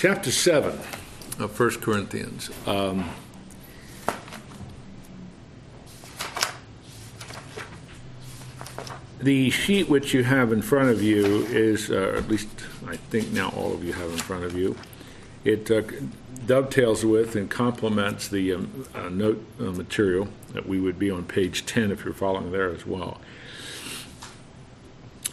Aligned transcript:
Chapter 0.00 0.30
7 0.30 0.78
of 1.40 1.60
1 1.60 1.70
Corinthians. 1.82 2.48
Um, 2.66 3.10
the 9.20 9.50
sheet 9.50 9.90
which 9.90 10.14
you 10.14 10.24
have 10.24 10.54
in 10.54 10.62
front 10.62 10.88
of 10.88 11.02
you 11.02 11.44
is, 11.48 11.90
uh, 11.90 12.14
at 12.16 12.28
least 12.28 12.48
I 12.86 12.96
think 12.96 13.30
now 13.32 13.50
all 13.50 13.74
of 13.74 13.84
you 13.84 13.92
have 13.92 14.10
in 14.10 14.16
front 14.16 14.44
of 14.44 14.56
you, 14.56 14.74
it 15.44 15.70
uh, 15.70 15.82
dovetails 16.46 17.04
with 17.04 17.36
and 17.36 17.50
complements 17.50 18.26
the 18.26 18.54
um, 18.54 18.86
uh, 18.94 19.10
note 19.10 19.44
uh, 19.60 19.64
material 19.64 20.28
that 20.54 20.66
we 20.66 20.80
would 20.80 20.98
be 20.98 21.10
on 21.10 21.24
page 21.24 21.66
10 21.66 21.92
if 21.92 22.06
you're 22.06 22.14
following 22.14 22.52
there 22.52 22.70
as 22.70 22.86
well. 22.86 23.20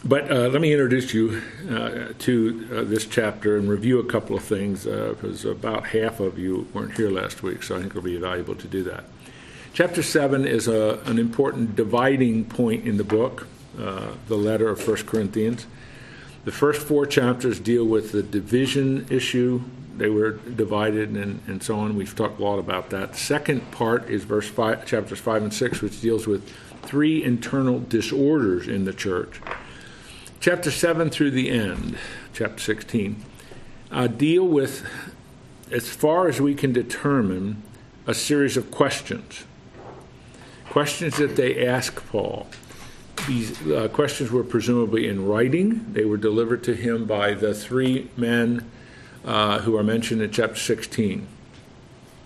But 0.04 0.30
uh, 0.30 0.48
let 0.48 0.60
me 0.60 0.72
introduce 0.72 1.12
you 1.12 1.42
uh, 1.68 2.12
to 2.20 2.68
uh, 2.72 2.82
this 2.84 3.04
chapter 3.04 3.56
and 3.56 3.68
review 3.68 3.98
a 3.98 4.04
couple 4.04 4.36
of 4.36 4.44
things 4.44 4.84
because 4.84 5.44
about 5.44 5.88
half 5.88 6.20
of 6.20 6.38
you 6.38 6.68
weren't 6.72 6.96
here 6.96 7.10
last 7.10 7.42
week, 7.42 7.64
so 7.64 7.74
I 7.74 7.80
think 7.80 7.90
it'll 7.90 8.02
be 8.02 8.16
valuable 8.16 8.54
to 8.54 8.68
do 8.68 8.84
that. 8.84 9.04
Chapter 9.72 10.02
7 10.02 10.46
is 10.46 10.68
a, 10.68 11.00
an 11.06 11.18
important 11.18 11.74
dividing 11.74 12.44
point 12.44 12.86
in 12.86 12.96
the 12.96 13.04
book, 13.04 13.48
the 13.74 14.36
letter 14.36 14.68
of 14.68 14.86
1 14.86 14.98
Corinthians. 14.98 15.66
The 16.44 16.52
first 16.52 16.86
four 16.86 17.04
chapters 17.04 17.58
deal 17.58 17.84
with 17.84 18.12
the 18.12 18.22
division 18.22 19.04
issue. 19.10 19.62
They 19.96 20.08
were 20.08 20.32
divided 20.32 21.10
and, 21.10 21.40
and 21.48 21.60
so 21.60 21.76
on. 21.80 21.96
We've 21.96 22.14
talked 22.14 22.38
a 22.38 22.44
lot 22.44 22.60
about 22.60 22.90
that. 22.90 23.12
The 23.12 23.18
second 23.18 23.72
part 23.72 24.08
is 24.08 24.22
verse 24.22 24.48
five, 24.48 24.86
chapters 24.86 25.18
5 25.18 25.42
and 25.42 25.52
6, 25.52 25.82
which 25.82 26.00
deals 26.00 26.28
with 26.28 26.48
three 26.82 27.22
internal 27.22 27.80
disorders 27.80 28.68
in 28.68 28.84
the 28.84 28.94
church 28.94 29.40
chapter 30.40 30.70
7 30.70 31.10
through 31.10 31.32
the 31.32 31.50
end, 31.50 31.98
chapter 32.32 32.60
16, 32.60 33.22
uh, 33.90 34.06
deal 34.06 34.46
with, 34.46 34.86
as 35.70 35.88
far 35.88 36.28
as 36.28 36.40
we 36.40 36.54
can 36.54 36.72
determine, 36.72 37.62
a 38.06 38.14
series 38.14 38.56
of 38.56 38.70
questions. 38.70 39.44
Questions 40.70 41.16
that 41.18 41.36
they 41.36 41.66
ask 41.66 42.06
Paul. 42.08 42.46
These 43.26 43.66
uh, 43.66 43.88
questions 43.88 44.30
were 44.30 44.44
presumably 44.44 45.08
in 45.08 45.26
writing. 45.26 45.92
They 45.92 46.04
were 46.04 46.16
delivered 46.16 46.62
to 46.64 46.74
him 46.74 47.04
by 47.04 47.34
the 47.34 47.52
three 47.52 48.08
men 48.16 48.70
uh, 49.24 49.60
who 49.60 49.76
are 49.76 49.82
mentioned 49.82 50.22
in 50.22 50.30
chapter 50.30 50.56
16, 50.56 51.26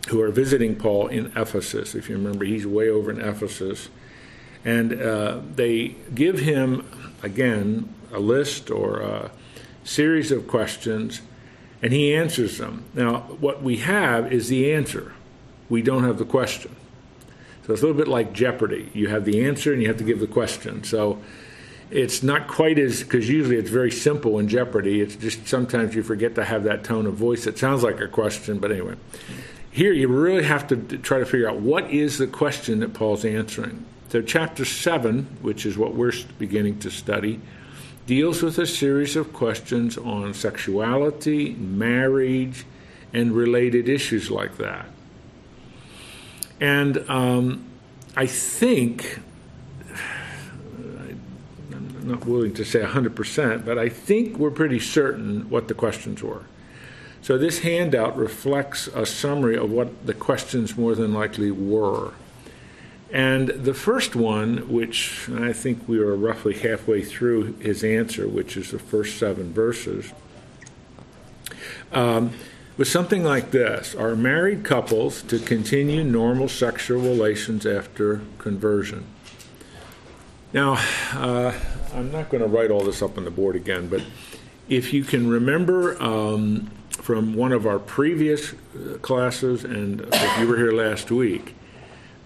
who 0.08 0.20
are 0.20 0.30
visiting 0.30 0.76
Paul 0.76 1.08
in 1.08 1.32
Ephesus. 1.34 1.94
If 1.94 2.08
you 2.08 2.16
remember, 2.16 2.44
he's 2.44 2.66
way 2.66 2.88
over 2.88 3.10
in 3.10 3.20
Ephesus. 3.20 3.88
And 4.64 5.00
uh, 5.00 5.40
they 5.56 5.96
give 6.14 6.38
him, 6.38 6.86
again, 7.22 7.92
a 8.12 8.20
list 8.20 8.70
or 8.70 9.00
a 9.00 9.30
series 9.84 10.30
of 10.30 10.46
questions, 10.46 11.22
and 11.82 11.92
he 11.92 12.14
answers 12.14 12.58
them. 12.58 12.84
Now, 12.94 13.20
what 13.40 13.62
we 13.62 13.78
have 13.78 14.32
is 14.32 14.48
the 14.48 14.72
answer. 14.72 15.12
We 15.68 15.82
don't 15.82 16.04
have 16.04 16.18
the 16.18 16.24
question. 16.24 16.76
So 17.66 17.72
it's 17.72 17.82
a 17.82 17.86
little 17.86 17.98
bit 17.98 18.08
like 18.08 18.32
Jeopardy. 18.32 18.90
You 18.92 19.08
have 19.08 19.24
the 19.24 19.44
answer 19.44 19.72
and 19.72 19.80
you 19.80 19.88
have 19.88 19.98
to 19.98 20.04
give 20.04 20.20
the 20.20 20.26
question. 20.26 20.84
So 20.84 21.22
it's 21.90 22.22
not 22.22 22.48
quite 22.48 22.78
as, 22.78 23.02
because 23.02 23.28
usually 23.28 23.56
it's 23.56 23.70
very 23.70 23.90
simple 23.90 24.38
in 24.38 24.48
Jeopardy. 24.48 25.00
It's 25.00 25.14
just 25.16 25.46
sometimes 25.46 25.94
you 25.94 26.02
forget 26.02 26.34
to 26.36 26.44
have 26.44 26.64
that 26.64 26.84
tone 26.84 27.06
of 27.06 27.14
voice 27.14 27.44
that 27.44 27.58
sounds 27.58 27.82
like 27.82 28.00
a 28.00 28.08
question, 28.08 28.58
but 28.58 28.72
anyway. 28.72 28.96
Here 29.70 29.92
you 29.92 30.08
really 30.08 30.44
have 30.44 30.66
to 30.68 30.76
try 30.76 31.18
to 31.18 31.26
figure 31.26 31.48
out 31.48 31.60
what 31.60 31.90
is 31.90 32.18
the 32.18 32.26
question 32.26 32.80
that 32.80 32.92
Paul's 32.92 33.24
answering. 33.24 33.84
So, 34.10 34.20
chapter 34.20 34.66
7, 34.66 35.38
which 35.40 35.64
is 35.64 35.78
what 35.78 35.94
we're 35.94 36.12
beginning 36.38 36.80
to 36.80 36.90
study, 36.90 37.40
deals 38.06 38.42
with 38.42 38.58
a 38.58 38.66
series 38.66 39.16
of 39.16 39.32
questions 39.32 39.96
on 39.96 40.34
sexuality, 40.34 41.54
marriage, 41.54 42.64
and 43.12 43.32
related 43.32 43.88
issues 43.88 44.30
like 44.30 44.56
that. 44.58 44.86
And 46.60 46.98
um, 47.08 47.64
I 48.16 48.26
think, 48.26 49.20
I'm 50.78 52.08
not 52.08 52.24
willing 52.24 52.54
to 52.54 52.64
say 52.64 52.80
100%, 52.80 53.64
but 53.64 53.78
I 53.78 53.88
think 53.88 54.38
we're 54.38 54.50
pretty 54.50 54.80
certain 54.80 55.48
what 55.50 55.68
the 55.68 55.74
questions 55.74 56.22
were. 56.22 56.44
So 57.20 57.38
this 57.38 57.60
handout 57.60 58.16
reflects 58.16 58.88
a 58.88 59.06
summary 59.06 59.56
of 59.56 59.70
what 59.70 60.06
the 60.06 60.14
questions 60.14 60.76
more 60.76 60.96
than 60.96 61.14
likely 61.14 61.52
were. 61.52 62.12
And 63.12 63.48
the 63.48 63.74
first 63.74 64.16
one, 64.16 64.72
which 64.72 65.28
I 65.28 65.52
think 65.52 65.86
we 65.86 65.98
are 65.98 66.16
roughly 66.16 66.54
halfway 66.54 67.02
through 67.02 67.52
his 67.58 67.84
answer, 67.84 68.26
which 68.26 68.56
is 68.56 68.70
the 68.70 68.78
first 68.78 69.18
seven 69.18 69.52
verses, 69.52 70.12
um, 71.92 72.32
was 72.78 72.90
something 72.90 73.22
like 73.22 73.50
this 73.50 73.94
Are 73.94 74.16
married 74.16 74.64
couples 74.64 75.20
to 75.24 75.38
continue 75.38 76.02
normal 76.02 76.48
sexual 76.48 77.02
relations 77.02 77.66
after 77.66 78.22
conversion? 78.38 79.04
Now, 80.54 80.78
uh, 81.12 81.52
I'm 81.94 82.10
not 82.10 82.30
going 82.30 82.42
to 82.42 82.48
write 82.48 82.70
all 82.70 82.82
this 82.82 83.02
up 83.02 83.18
on 83.18 83.24
the 83.24 83.30
board 83.30 83.56
again, 83.56 83.88
but 83.88 84.02
if 84.70 84.94
you 84.94 85.04
can 85.04 85.28
remember 85.28 86.02
um, 86.02 86.70
from 86.90 87.34
one 87.34 87.52
of 87.52 87.66
our 87.66 87.78
previous 87.78 88.52
uh, 88.52 88.96
classes, 89.02 89.64
and 89.64 90.00
if 90.00 90.38
you 90.38 90.48
were 90.48 90.56
here 90.56 90.72
last 90.72 91.10
week, 91.10 91.54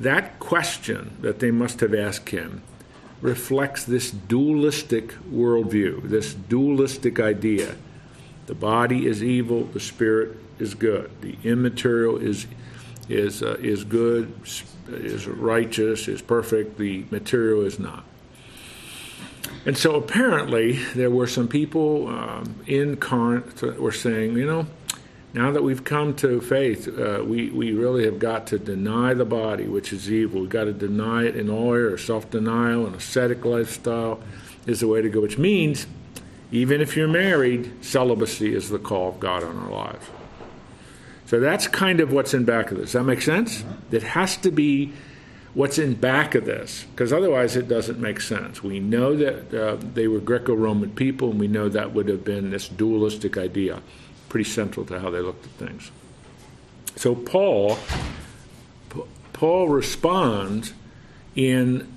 that 0.01 0.39
question 0.39 1.17
that 1.21 1.39
they 1.39 1.51
must 1.51 1.81
have 1.81 1.95
asked 1.95 2.31
him 2.31 2.63
reflects 3.21 3.85
this 3.85 4.11
dualistic 4.11 5.13
worldview, 5.31 6.03
this 6.09 6.35
dualistic 6.35 7.19
idea. 7.19 7.77
The 8.47 8.55
body 8.55 9.07
is 9.07 9.23
evil, 9.23 9.65
the 9.65 9.81
spirit 9.81 10.37
is 10.59 10.75
good. 10.75 11.11
The 11.21 11.37
immaterial 11.43 12.19
is 12.19 12.47
is 13.09 13.43
uh, 13.43 13.57
is 13.61 13.85
good, 13.85 14.35
is 14.89 15.27
righteous, 15.27 16.09
is 16.09 16.23
perfect. 16.23 16.79
The 16.79 17.05
material 17.11 17.63
is 17.63 17.79
not. 17.79 18.05
And 19.65 19.77
so 19.77 19.97
apparently 19.97 20.73
there 20.95 21.11
were 21.11 21.27
some 21.27 21.49
people 21.49 22.09
um, 22.09 22.61
in 22.67 22.97
Corinth 22.97 23.57
that 23.57 23.81
were 23.81 23.93
saying, 23.93 24.37
you 24.37 24.47
know, 24.47 24.67
now 25.37 25.51
that 25.51 25.63
we've 25.63 25.85
come 25.85 26.15
to 26.15 26.41
faith, 26.41 26.89
uh, 26.99 27.23
we, 27.23 27.51
we 27.51 27.75
really 27.75 28.07
have 28.07 28.19
got 28.19 28.47
to 28.47 28.59
deny 28.59 29.13
the 29.13 29.27
body, 29.27 29.67
which 29.67 29.93
is 29.93 30.11
evil. 30.11 30.41
We've 30.41 30.49
got 30.49 30.65
to 30.65 30.73
deny 30.73 31.27
it 31.27 31.37
in 31.37 31.51
all 31.51 31.75
areas. 31.75 32.03
Self 32.03 32.31
denial 32.31 32.87
and 32.87 32.97
ascetic 32.97 33.45
lifestyle 33.45 34.19
is 34.67 34.81
the 34.81 34.89
way 34.89 35.03
to 35.03 35.11
go, 35.11 35.21
which 35.21 35.37
means 35.37 35.87
even 36.51 36.81
if 36.81 36.97
you're 36.97 37.07
married, 37.07 37.85
celibacy 37.85 38.55
is 38.55 38.71
the 38.71 38.79
call 38.79 39.11
of 39.11 39.21
God 39.21 39.45
on 39.45 39.59
our 39.59 39.71
lives. 39.71 40.07
So 41.27 41.39
that's 41.39 41.69
kind 41.69 42.01
of 42.01 42.13
what's 42.13 42.33
in 42.33 42.47
back 42.47 42.71
of 42.71 42.79
this. 42.79 42.93
That 42.93 43.05
make 43.05 43.21
sense? 43.21 43.63
It 43.91 44.05
has 44.05 44.39
to 44.39 44.51
be 44.51 44.95
what's 45.53 45.77
in 45.77 45.97
back 45.97 46.35
of 46.35 46.47
this, 46.47 46.87
because 46.93 47.13
otherwise 47.13 47.57
it 47.57 47.69
doesn't 47.69 48.01
make 48.01 48.23
sense. 48.23 48.63
We 48.63 48.81
know 48.81 49.15
that 49.17 49.53
uh, 49.53 49.77
they 49.93 50.09
were 50.09 50.21
Greco 50.21 50.55
Roman 50.55 50.93
people, 50.93 51.31
and 51.31 51.39
we 51.39 51.49
know 51.49 51.69
that 51.69 51.93
would 51.93 52.09
have 52.09 52.25
been 52.25 52.51
this 52.51 52.69
dualistic 52.69 53.37
idea 53.37 53.83
pretty 54.29 54.49
central 54.49 54.85
to 54.87 55.01
how 55.01 55.11
they 55.11 55.21
looked 55.21 55.45
at 55.45 55.53
things. 55.53 55.91
So 56.97 57.15
Paul, 57.15 57.79
Paul 59.33 59.69
responds 59.69 60.73
in 61.35 61.93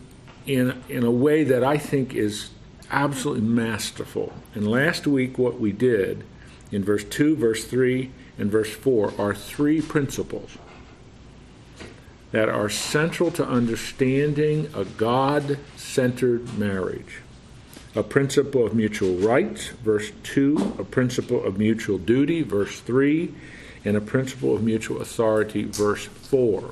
in 0.46 0.84
in 0.90 1.04
a 1.04 1.12
way 1.12 1.44
that 1.44 1.64
I 1.64 1.78
think 1.78 2.14
is 2.14 2.50
absolutely 2.92 3.48
masterful. 3.48 4.34
And 4.56 4.68
last 4.68 5.08
week, 5.08 5.38
what 5.38 5.60
we 5.60 5.72
did 5.72 6.24
in 6.72 6.84
verse 6.84 7.04
two, 7.04 7.36
verse 7.36 7.66
three, 7.66 8.12
and 8.38 8.52
verse 8.52 8.74
four 8.74 9.14
are 9.18 9.34
three 9.34 9.82
principles 9.82 10.58
that 12.32 12.50
are 12.50 12.70
central 12.70 13.32
to 13.32 13.48
understanding 13.48 14.70
a 14.76 14.86
God-centered 14.86 16.58
marriage 16.60 17.22
a 17.96 18.04
principle 18.04 18.66
of 18.66 18.74
mutual 18.74 19.16
rights, 19.16 19.68
verse 19.68 20.12
2, 20.24 20.76
a 20.80 20.84
principle 20.84 21.44
of 21.44 21.58
mutual 21.58 21.98
duty, 21.98 22.44
verse 22.44 22.80
3, 22.82 23.34
and 23.86 23.98
a 23.98 24.02
principle 24.02 24.56
of 24.56 24.64
mutual 24.64 25.02
authority, 25.02 25.64
verse 25.64 26.06
4. 26.06 26.72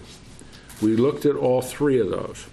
We 0.81 0.95
looked 0.95 1.25
at 1.25 1.35
all 1.35 1.61
three 1.61 1.99
of 1.99 2.09
those. 2.09 2.47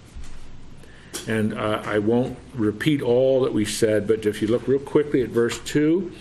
And 1.27 1.53
uh, 1.53 1.81
I 1.85 1.99
won't 1.99 2.37
repeat 2.53 3.01
all 3.01 3.41
that 3.41 3.53
we 3.53 3.65
said, 3.65 4.07
but 4.07 4.25
if 4.25 4.41
you 4.41 4.47
look 4.47 4.67
real 4.67 4.79
quickly 4.79 5.21
at 5.21 5.29
verse 5.29 5.59
2, 5.59 6.11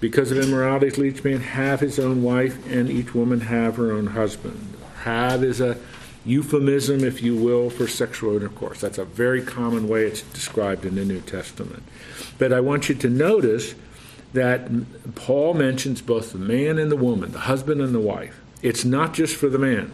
because 0.00 0.30
of 0.30 0.38
immorality, 0.38 1.08
each 1.08 1.24
man 1.24 1.40
have 1.40 1.80
his 1.80 1.98
own 1.98 2.22
wife, 2.22 2.58
and 2.70 2.90
each 2.90 3.14
woman 3.14 3.40
have 3.40 3.76
her 3.76 3.92
own 3.92 4.08
husband. 4.08 4.74
Have 5.02 5.42
is 5.42 5.60
a 5.60 5.78
euphemism, 6.24 7.04
if 7.04 7.22
you 7.22 7.36
will, 7.36 7.70
for 7.70 7.86
sexual 7.86 8.36
intercourse. 8.36 8.80
That's 8.80 8.98
a 8.98 9.04
very 9.04 9.42
common 9.42 9.88
way 9.88 10.06
it's 10.06 10.22
described 10.22 10.84
in 10.84 10.94
the 10.94 11.04
New 11.04 11.20
Testament. 11.20 11.82
But 12.38 12.52
I 12.52 12.60
want 12.60 12.88
you 12.88 12.94
to 12.94 13.08
notice 13.08 13.74
that 14.32 14.68
Paul 15.14 15.54
mentions 15.54 16.00
both 16.00 16.32
the 16.32 16.38
man 16.38 16.78
and 16.78 16.90
the 16.90 16.96
woman, 16.96 17.32
the 17.32 17.40
husband 17.40 17.80
and 17.80 17.94
the 17.94 18.00
wife. 18.00 18.40
It's 18.62 18.84
not 18.84 19.14
just 19.14 19.36
for 19.36 19.48
the 19.48 19.58
man. 19.58 19.92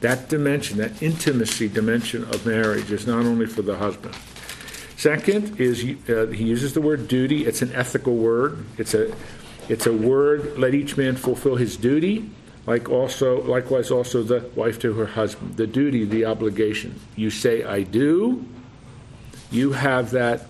That 0.00 0.28
dimension, 0.28 0.78
that 0.78 1.02
intimacy 1.02 1.68
dimension 1.68 2.22
of 2.24 2.46
marriage, 2.46 2.90
is 2.92 3.06
not 3.06 3.26
only 3.26 3.46
for 3.46 3.62
the 3.62 3.76
husband. 3.76 4.14
Second 4.96 5.60
is 5.60 5.82
uh, 6.08 6.26
he 6.26 6.44
uses 6.44 6.72
the 6.72 6.80
word 6.80 7.08
duty. 7.08 7.46
It's 7.46 7.62
an 7.62 7.72
ethical 7.74 8.16
word. 8.16 8.64
It's 8.78 8.94
a 8.94 9.12
It's 9.68 9.86
a 9.86 9.92
word, 9.92 10.58
let 10.58 10.74
each 10.74 10.96
man 10.96 11.16
fulfill 11.16 11.56
his 11.56 11.76
duty, 11.76 12.30
like 12.68 12.90
also 12.90 13.42
likewise 13.44 13.90
also 13.90 14.22
the 14.22 14.40
wife 14.54 14.78
to 14.80 14.92
her 14.92 15.06
husband. 15.06 15.56
The 15.56 15.66
duty, 15.66 16.04
the 16.04 16.26
obligation. 16.26 17.00
You 17.16 17.30
say 17.30 17.64
I 17.64 17.82
do, 17.82 18.44
you 19.50 19.72
have 19.72 20.10
that 20.10 20.46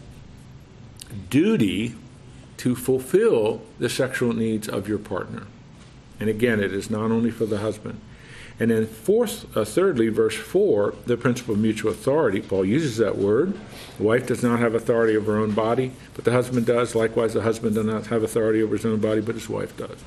duty 1.31 1.95
to 2.57 2.75
fulfill 2.75 3.63
the 3.79 3.89
sexual 3.89 4.33
needs 4.33 4.69
of 4.69 4.89
your 4.89 4.99
partner. 4.99 5.47
And 6.19 6.29
again, 6.29 6.59
it 6.59 6.73
is 6.73 6.91
not 6.91 7.13
only 7.13 7.31
for 7.31 7.47
the 7.47 7.59
husband. 7.59 8.01
And 8.59 8.73
then, 8.73 8.89
fourth, 8.89 9.57
uh, 9.57 9.65
thirdly, 9.65 10.09
verse 10.09 10.35
4, 10.35 10.97
the 11.07 11.17
principle 11.17 11.55
of 11.55 11.61
mutual 11.61 11.93
authority. 11.93 12.41
Paul 12.41 12.65
uses 12.65 12.97
that 12.97 13.17
word. 13.17 13.55
The 13.99 14.03
wife 14.03 14.27
does 14.27 14.43
not 14.43 14.59
have 14.59 14.75
authority 14.75 15.17
over 15.17 15.35
her 15.35 15.39
own 15.39 15.53
body, 15.53 15.93
but 16.15 16.25
the 16.25 16.33
husband 16.33 16.67
does. 16.67 16.97
Likewise, 16.97 17.35
the 17.35 17.43
husband 17.43 17.77
does 17.77 17.87
not 17.87 18.09
have 18.09 18.25
authority 18.25 18.61
over 18.61 18.77
his 18.77 18.85
own 18.85 18.99
body, 18.99 19.21
but 19.21 19.37
his 19.37 19.49
wife 19.49 19.77
does. 19.77 20.03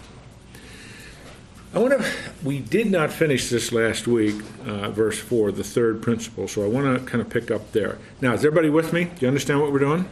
I 1.73 1.79
want 1.79 1.99
to. 1.99 2.11
We 2.43 2.59
did 2.59 2.91
not 2.91 3.11
finish 3.11 3.49
this 3.49 3.71
last 3.71 4.07
week, 4.07 4.35
uh, 4.65 4.89
verse 4.91 5.17
four, 5.17 5.51
the 5.51 5.63
third 5.63 6.01
principle. 6.01 6.47
So 6.47 6.63
I 6.63 6.67
want 6.67 6.99
to 6.99 7.05
kind 7.05 7.21
of 7.21 7.29
pick 7.29 7.49
up 7.49 7.71
there. 7.71 7.97
Now, 8.19 8.33
is 8.33 8.45
everybody 8.45 8.69
with 8.69 8.91
me? 8.91 9.05
Do 9.05 9.11
you 9.21 9.27
understand 9.27 9.61
what 9.61 9.71
we're 9.71 9.79
doing? 9.79 10.09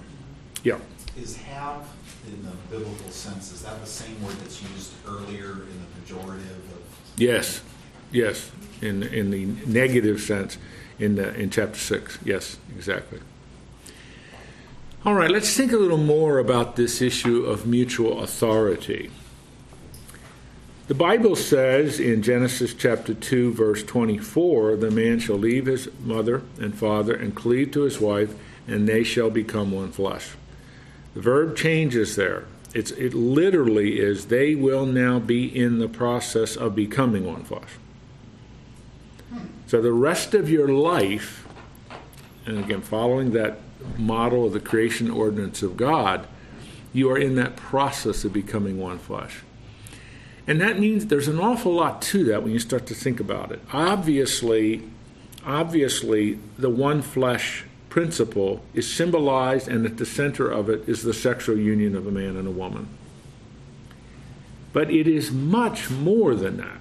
Yeah. 0.63 0.77
Is 1.17 1.35
have 1.37 1.87
in 2.27 2.43
the 2.43 2.51
biblical 2.69 3.11
sense? 3.11 3.51
Is 3.51 3.63
that 3.63 3.79
the 3.81 3.87
same 3.87 4.23
word 4.23 4.35
that's 4.35 4.61
used 4.61 4.93
earlier 5.07 5.51
in 5.51 5.79
the 5.81 6.13
pejorative 6.13 6.71
of? 6.71 6.81
Yes. 7.17 7.61
Yes, 8.11 8.49
in 8.81 9.03
in 9.03 9.29
the 9.29 9.45
negative 9.67 10.19
sense, 10.19 10.57
in 10.97 11.13
the, 11.13 11.31
in 11.35 11.51
chapter 11.51 11.77
six. 11.77 12.17
Yes, 12.25 12.57
exactly. 12.75 13.19
All 15.05 15.13
right, 15.13 15.29
let's 15.29 15.55
think 15.55 15.71
a 15.71 15.77
little 15.77 15.99
more 15.99 16.39
about 16.39 16.75
this 16.75 17.03
issue 17.03 17.45
of 17.45 17.67
mutual 17.67 18.23
authority. 18.23 19.11
The 20.89 20.95
Bible 20.95 21.35
says 21.35 21.99
in 21.99 22.23
Genesis 22.23 22.73
chapter 22.73 23.13
2, 23.13 23.53
verse 23.53 23.83
24, 23.83 24.75
the 24.77 24.89
man 24.89 25.19
shall 25.19 25.35
leave 25.35 25.67
his 25.67 25.87
mother 25.99 26.41
and 26.59 26.75
father 26.75 27.13
and 27.13 27.35
cleave 27.35 27.69
to 27.73 27.81
his 27.81 28.01
wife, 28.01 28.33
and 28.67 28.89
they 28.89 29.03
shall 29.03 29.29
become 29.29 29.71
one 29.71 29.91
flesh. 29.91 30.31
The 31.13 31.21
verb 31.21 31.55
changes 31.55 32.15
there. 32.15 32.45
It's, 32.73 32.89
it 32.89 33.13
literally 33.13 33.99
is, 33.99 34.25
they 34.25 34.55
will 34.55 34.87
now 34.87 35.19
be 35.19 35.45
in 35.45 35.77
the 35.77 35.87
process 35.87 36.55
of 36.55 36.73
becoming 36.73 37.23
one 37.23 37.43
flesh. 37.43 37.69
So 39.67 39.83
the 39.83 39.93
rest 39.93 40.33
of 40.33 40.49
your 40.49 40.69
life, 40.69 41.47
and 42.47 42.57
again, 42.57 42.81
following 42.81 43.33
that 43.33 43.59
model 43.95 44.47
of 44.47 44.53
the 44.53 44.59
creation 44.59 45.11
ordinance 45.11 45.61
of 45.61 45.77
God, 45.77 46.27
you 46.93 47.11
are 47.11 47.17
in 47.19 47.35
that 47.35 47.55
process 47.55 48.25
of 48.25 48.33
becoming 48.33 48.79
one 48.79 48.97
flesh. 48.97 49.43
And 50.49 50.59
that 50.61 50.79
means 50.79 51.05
there's 51.05 51.27
an 51.27 51.39
awful 51.39 51.73
lot 51.73 52.01
to 52.01 52.23
that 52.23 52.41
when 52.41 52.51
you 52.51 52.57
start 52.57 52.87
to 52.87 52.95
think 52.95 53.19
about 53.19 53.51
it. 53.51 53.61
Obviously, 53.71 54.81
obviously, 55.45 56.39
the 56.57 56.71
one 56.71 57.03
flesh 57.03 57.65
principle 57.89 58.63
is 58.73 58.91
symbolized, 58.91 59.67
and 59.67 59.85
at 59.85 59.97
the 59.97 60.07
center 60.07 60.49
of 60.49 60.67
it 60.67 60.89
is 60.89 61.03
the 61.03 61.13
sexual 61.13 61.55
union 61.55 61.95
of 61.95 62.07
a 62.07 62.11
man 62.11 62.35
and 62.35 62.47
a 62.47 62.51
woman. 62.51 62.87
But 64.73 64.89
it 64.89 65.07
is 65.07 65.31
much 65.31 65.91
more 65.91 66.33
than 66.33 66.57
that. 66.57 66.79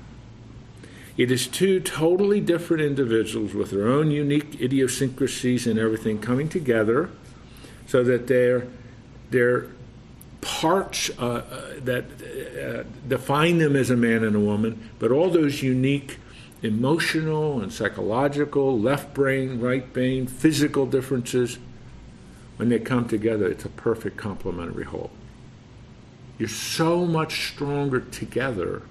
It 1.19 1.31
is 1.31 1.47
two 1.47 1.79
totally 1.79 2.41
different 2.41 2.83
individuals 2.83 3.53
with 3.53 3.71
their 3.71 3.87
own 3.89 4.11
unique 4.11 4.59
idiosyncrasies 4.63 5.67
and 5.67 5.79
everything 5.79 6.21
coming 6.21 6.49
together 6.49 7.11
so 7.87 8.03
that 8.03 8.29
they're, 8.29 8.67
they're 9.31 9.67
parts 10.41 11.11
uh, 11.19 11.23
uh, 11.23 11.81
that 11.81 12.05
uh, 12.05 12.85
define 13.07 13.59
them 13.59 13.77
as 13.77 13.91
a 13.91 13.97
man 13.97 14.25
and 14.25 14.37
a 14.37 14.41
woman, 14.41 14.91
but 14.99 15.11
all 15.11 15.31
those 15.31 15.63
unique 15.63 16.19
emotional 16.63 17.61
and 17.61 17.73
psychological, 17.73 18.79
left 18.79 19.15
brain, 19.15 19.61
right 19.61 19.93
brain, 19.93 20.27
physical 20.27 20.87
differences, 20.87 21.59
when 22.57 22.69
they 22.69 22.79
come 22.79 23.07
together, 23.07 23.47
it's 23.47 23.65
a 23.65 23.69
perfect 23.69 24.17
complementary 24.17 24.85
whole. 24.85 25.11
You're 26.39 26.49
so 26.49 27.05
much 27.05 27.53
stronger 27.53 28.01
together 28.01 28.83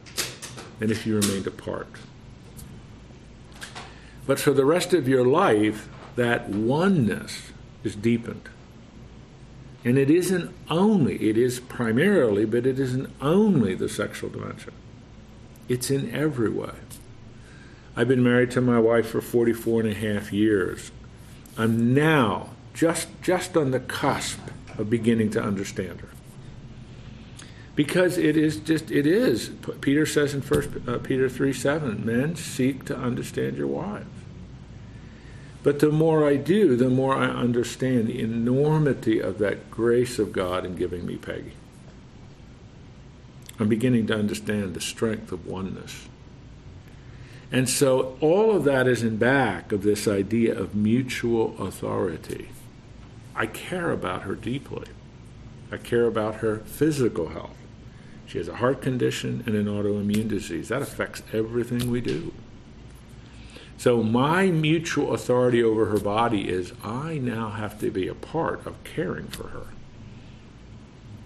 than 0.80 0.90
if 0.90 1.06
you 1.06 1.20
remained 1.20 1.48
apart. 1.48 1.88
But 4.26 4.40
for 4.40 4.52
the 4.52 4.66
rest 4.66 4.94
of 4.94 5.08
your 5.08 5.26
life, 5.26 5.90
that 6.16 6.50
oneness 6.50 7.52
is 7.84 7.96
deepened. 7.96 8.50
And 9.84 9.98
it 9.98 10.10
isn't 10.10 10.54
only, 10.70 11.30
it 11.30 11.38
is 11.38 11.60
primarily, 11.60 12.46
but 12.46 12.66
it 12.66 12.80
isn't 12.80 13.10
only 13.22 13.76
the 13.76 13.88
sexual 13.88 14.30
dimension. 14.30 14.74
It's 15.70 15.92
in 15.92 16.14
every 16.14 16.50
way. 16.50 16.74
I've 17.96 18.08
been 18.08 18.24
married 18.24 18.52
to 18.52 18.62
my 18.62 18.80
wife 18.80 19.10
for 19.10 19.22
44 19.22 19.82
and 19.82 19.90
a 19.90 19.94
half 19.94 20.32
years. 20.32 20.92
I'm 21.58 21.94
now 21.94 22.50
just, 22.74 23.08
just 23.22 23.58
on 23.58 23.72
the 23.72 23.80
cusp 23.80 24.40
of 24.78 24.90
beginning 24.90 25.32
to 25.32 25.42
understand 25.42 26.02
her. 26.02 26.10
Because 27.76 28.18
it 28.18 28.38
is 28.38 28.58
just, 28.58 28.92
it 28.92 29.06
is. 29.06 29.50
Peter 29.82 30.06
says 30.06 30.34
in 30.34 30.42
1 30.42 30.84
uh, 30.88 30.98
Peter 31.00 31.30
3 31.30 31.54
7, 31.54 32.06
men 32.06 32.36
seek 32.36 32.86
to 32.86 32.98
understand 32.98 33.58
your 33.58 33.68
wives. 33.68 34.06
But 35.68 35.80
the 35.80 35.92
more 35.92 36.26
I 36.26 36.38
do, 36.38 36.78
the 36.78 36.90
more 36.90 37.14
I 37.14 37.26
understand 37.26 38.08
the 38.08 38.22
enormity 38.22 39.20
of 39.20 39.38
that 39.40 39.70
grace 39.70 40.18
of 40.18 40.32
God 40.32 40.66
in 40.66 40.78
giving 40.78 41.06
me 41.06 41.18
Peggy. 41.18 41.52
I'm 43.60 43.68
beginning 43.68 44.08
to 44.08 44.14
understand 44.14 44.74
the 44.74 44.80
strength 44.80 45.34
of 45.34 45.46
oneness. 45.46 46.08
And 47.52 47.68
so 47.68 48.18
all 48.22 48.56
of 48.56 48.64
that 48.64 48.88
is 48.88 49.04
in 49.04 49.18
back 49.18 49.74
of 49.74 49.84
this 49.84 50.08
idea 50.08 50.58
of 50.58 50.74
mutual 50.74 51.62
authority. 51.62 52.48
I 53.36 53.46
care 53.46 53.92
about 53.92 54.22
her 54.22 54.36
deeply. 54.36 54.88
I 55.70 55.76
care 55.76 56.06
about 56.06 56.36
her 56.36 56.60
physical 56.60 57.28
health. 57.28 57.58
She 58.26 58.38
has 58.38 58.48
a 58.48 58.56
heart 58.56 58.82
condition 58.82 59.44
and 59.46 59.54
an 59.54 59.66
autoimmune 59.66 60.30
disease. 60.30 60.70
That 60.70 60.82
affects 60.82 61.24
everything 61.34 61.92
we 61.92 62.00
do. 62.00 62.32
So 63.78 64.02
my 64.02 64.48
mutual 64.48 65.14
authority 65.14 65.64
over 65.64 65.86
her 65.86 66.00
body 66.00 66.50
is 66.50 66.74
I 66.84 67.20
now 67.20 67.50
have 67.50 67.80
to 67.80 67.92
be 67.92 68.08
a 68.08 68.16
part 68.16 68.66
of 68.66 68.84
caring 68.84 69.28
for 69.28 69.50
her. 69.50 69.68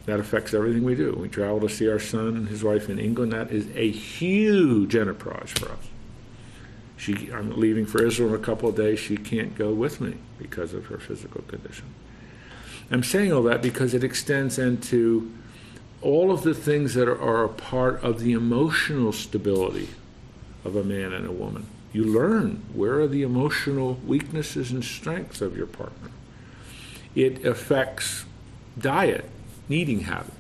That 0.06 0.20
affects 0.20 0.54
everything 0.54 0.84
we 0.84 0.96
do. 0.96 1.14
We 1.14 1.30
travel 1.30 1.62
to 1.62 1.70
see 1.70 1.88
our 1.88 2.00
son 2.00 2.36
and 2.36 2.50
his 2.50 2.64
wife 2.64 2.90
in 2.90 3.00
England. 3.00 3.32
That 3.32 3.52
is 3.52 3.68
a 3.76 3.90
huge 3.90 4.96
enterprise 4.96 5.52
for 5.52 5.70
us. 5.72 5.88
She, 6.98 7.32
I'm 7.32 7.58
leaving 7.58 7.86
for 7.86 8.04
Israel 8.04 8.30
in 8.30 8.36
a 8.36 8.44
couple 8.44 8.68
of 8.68 8.76
days. 8.76 9.00
She 9.00 9.16
can't 9.16 9.56
go 9.56 9.72
with 9.74 10.02
me 10.02 10.16
because 10.38 10.74
of 10.74 10.88
her 10.88 10.98
physical 10.98 11.42
condition. 11.44 11.86
I'm 12.92 13.04
saying 13.04 13.32
all 13.32 13.44
that 13.44 13.62
because 13.62 13.94
it 13.94 14.04
extends 14.04 14.60
into 14.60 15.32
all 16.02 16.32
of 16.32 16.44
the 16.44 16.54
things 16.54 16.96
that 16.96 17.08
are, 17.08 17.22
are 17.22 17.46
a 17.46 17.50
part 17.50 18.04
of 18.04 18.20
the 18.20 18.34
emotional 18.34 19.14
stability 19.14 19.90
of 20.66 20.76
a 20.76 20.84
man 20.84 21.14
and 21.14 21.26
a 21.26 21.32
woman. 21.32 21.66
You 21.94 22.06
learn 22.06 22.64
where 22.74 23.00
are 23.00 23.08
the 23.08 23.24
emotional 23.24 24.00
weaknesses 24.06 24.72
and 24.72 24.84
strengths 24.84 25.42
of 25.42 25.58
your 25.58 25.68
partner. 25.68 26.12
It 27.16 27.46
affects 27.46 28.26
diet, 28.78 29.30
eating 29.70 30.02
habits. 30.02 30.38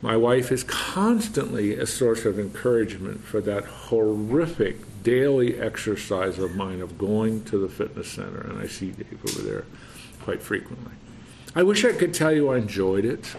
My 0.00 0.16
wife 0.16 0.52
is 0.52 0.62
constantly 0.62 1.74
a 1.74 1.86
source 1.86 2.24
of 2.24 2.38
encouragement 2.38 3.24
for 3.24 3.40
that 3.40 3.64
horrific 3.64 4.76
daily 5.02 5.58
exercise 5.58 6.38
of 6.38 6.54
mine 6.54 6.80
of 6.80 6.98
going 6.98 7.42
to 7.44 7.58
the 7.58 7.68
fitness 7.68 8.08
center, 8.08 8.40
and 8.40 8.58
I 8.58 8.66
see 8.66 8.92
Dave 8.92 9.18
over 9.28 9.42
there 9.42 9.64
quite 10.22 10.40
frequently. 10.40 10.92
I 11.56 11.62
wish 11.64 11.84
I 11.84 11.92
could 11.92 12.14
tell 12.14 12.32
you 12.32 12.50
I 12.50 12.58
enjoyed 12.58 13.04
it. 13.04 13.34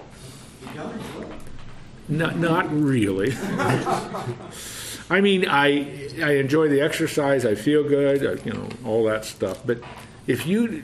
Not, 2.10 2.38
not 2.38 2.70
really. 2.74 3.34
I 5.10 5.22
mean, 5.22 5.48
I 5.48 6.10
I 6.22 6.34
enjoy 6.36 6.70
the 6.70 6.82
exercise. 6.82 7.46
I 7.46 7.56
feel 7.56 7.84
good. 7.84 8.26
I, 8.26 8.44
you 8.46 8.54
know, 8.54 8.70
all 8.86 9.04
that 9.06 9.26
stuff. 9.26 9.62
But 9.66 9.80
if 10.28 10.46
you, 10.46 10.84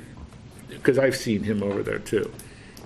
because 0.69 0.97
I've 0.97 1.15
seen 1.15 1.43
him 1.43 1.61
over 1.61 1.83
there 1.83 1.99
too. 1.99 2.31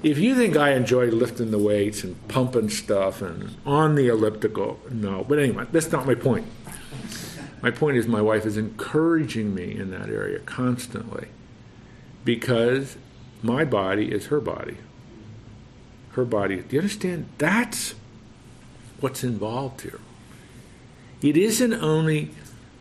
If 0.02 0.18
you 0.18 0.34
think 0.34 0.56
I 0.56 0.72
enjoy 0.72 1.08
lifting 1.08 1.52
the 1.52 1.58
weights 1.58 2.06
and 2.06 2.16
pumping 2.30 2.70
stuff 2.70 3.22
and 3.22 3.58
on 3.66 3.96
the 3.96 4.08
elliptical, 4.08 4.80
no. 4.90 5.26
But 5.28 5.40
anyway, 5.40 5.66
that's 5.72 5.92
not 5.92 6.06
my 6.06 6.16
point. 6.16 6.48
My 7.62 7.72
point 7.72 7.98
is, 7.98 8.08
my 8.08 8.22
wife 8.22 8.46
is 8.46 8.56
encouraging 8.56 9.54
me 9.54 9.76
in 9.76 9.92
that 9.92 10.08
area 10.10 10.40
constantly 10.40 11.28
because 12.24 12.96
my 13.44 13.66
body 13.66 14.12
is 14.12 14.28
her 14.28 14.40
body. 14.40 14.78
Her 16.12 16.24
body. 16.24 16.62
Do 16.62 16.76
you 16.76 16.82
understand? 16.82 17.28
That's 17.38 17.96
what's 19.02 19.24
involved 19.24 19.82
here. 19.82 20.00
It 21.22 21.36
isn't 21.36 21.74
only 21.74 22.32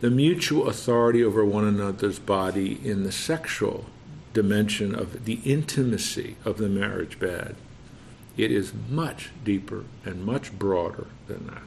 the 0.01 0.09
mutual 0.09 0.69
authority 0.69 1.23
over 1.23 1.43
one 1.43 1.65
another's 1.65 2.19
body 2.19 2.79
in 2.83 3.03
the 3.03 3.11
sexual 3.11 3.85
dimension 4.33 4.95
of 4.95 5.25
the 5.25 5.41
intimacy 5.43 6.37
of 6.45 6.57
the 6.57 6.69
marriage 6.69 7.19
bed. 7.19 7.55
It 8.37 8.51
is 8.51 8.71
much 8.89 9.31
deeper 9.43 9.83
and 10.05 10.25
much 10.25 10.57
broader 10.57 11.07
than 11.27 11.47
that. 11.47 11.63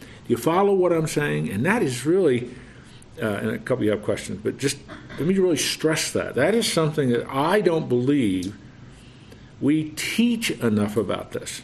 Do 0.00 0.06
you 0.26 0.36
follow 0.36 0.74
what 0.74 0.92
I'm 0.92 1.06
saying? 1.06 1.48
And 1.48 1.64
that 1.64 1.82
is 1.82 2.04
really, 2.04 2.50
uh, 3.22 3.26
and 3.26 3.50
a 3.50 3.58
couple 3.58 3.78
of 3.78 3.84
you 3.84 3.90
have 3.92 4.02
questions, 4.02 4.40
but 4.42 4.58
just 4.58 4.76
let 5.18 5.26
me 5.26 5.38
really 5.38 5.56
stress 5.56 6.12
that. 6.12 6.34
That 6.34 6.54
is 6.54 6.70
something 6.70 7.08
that 7.10 7.26
I 7.28 7.62
don't 7.62 7.88
believe 7.88 8.54
we 9.60 9.90
teach 9.90 10.50
enough 10.50 10.96
about 10.96 11.32
this. 11.32 11.62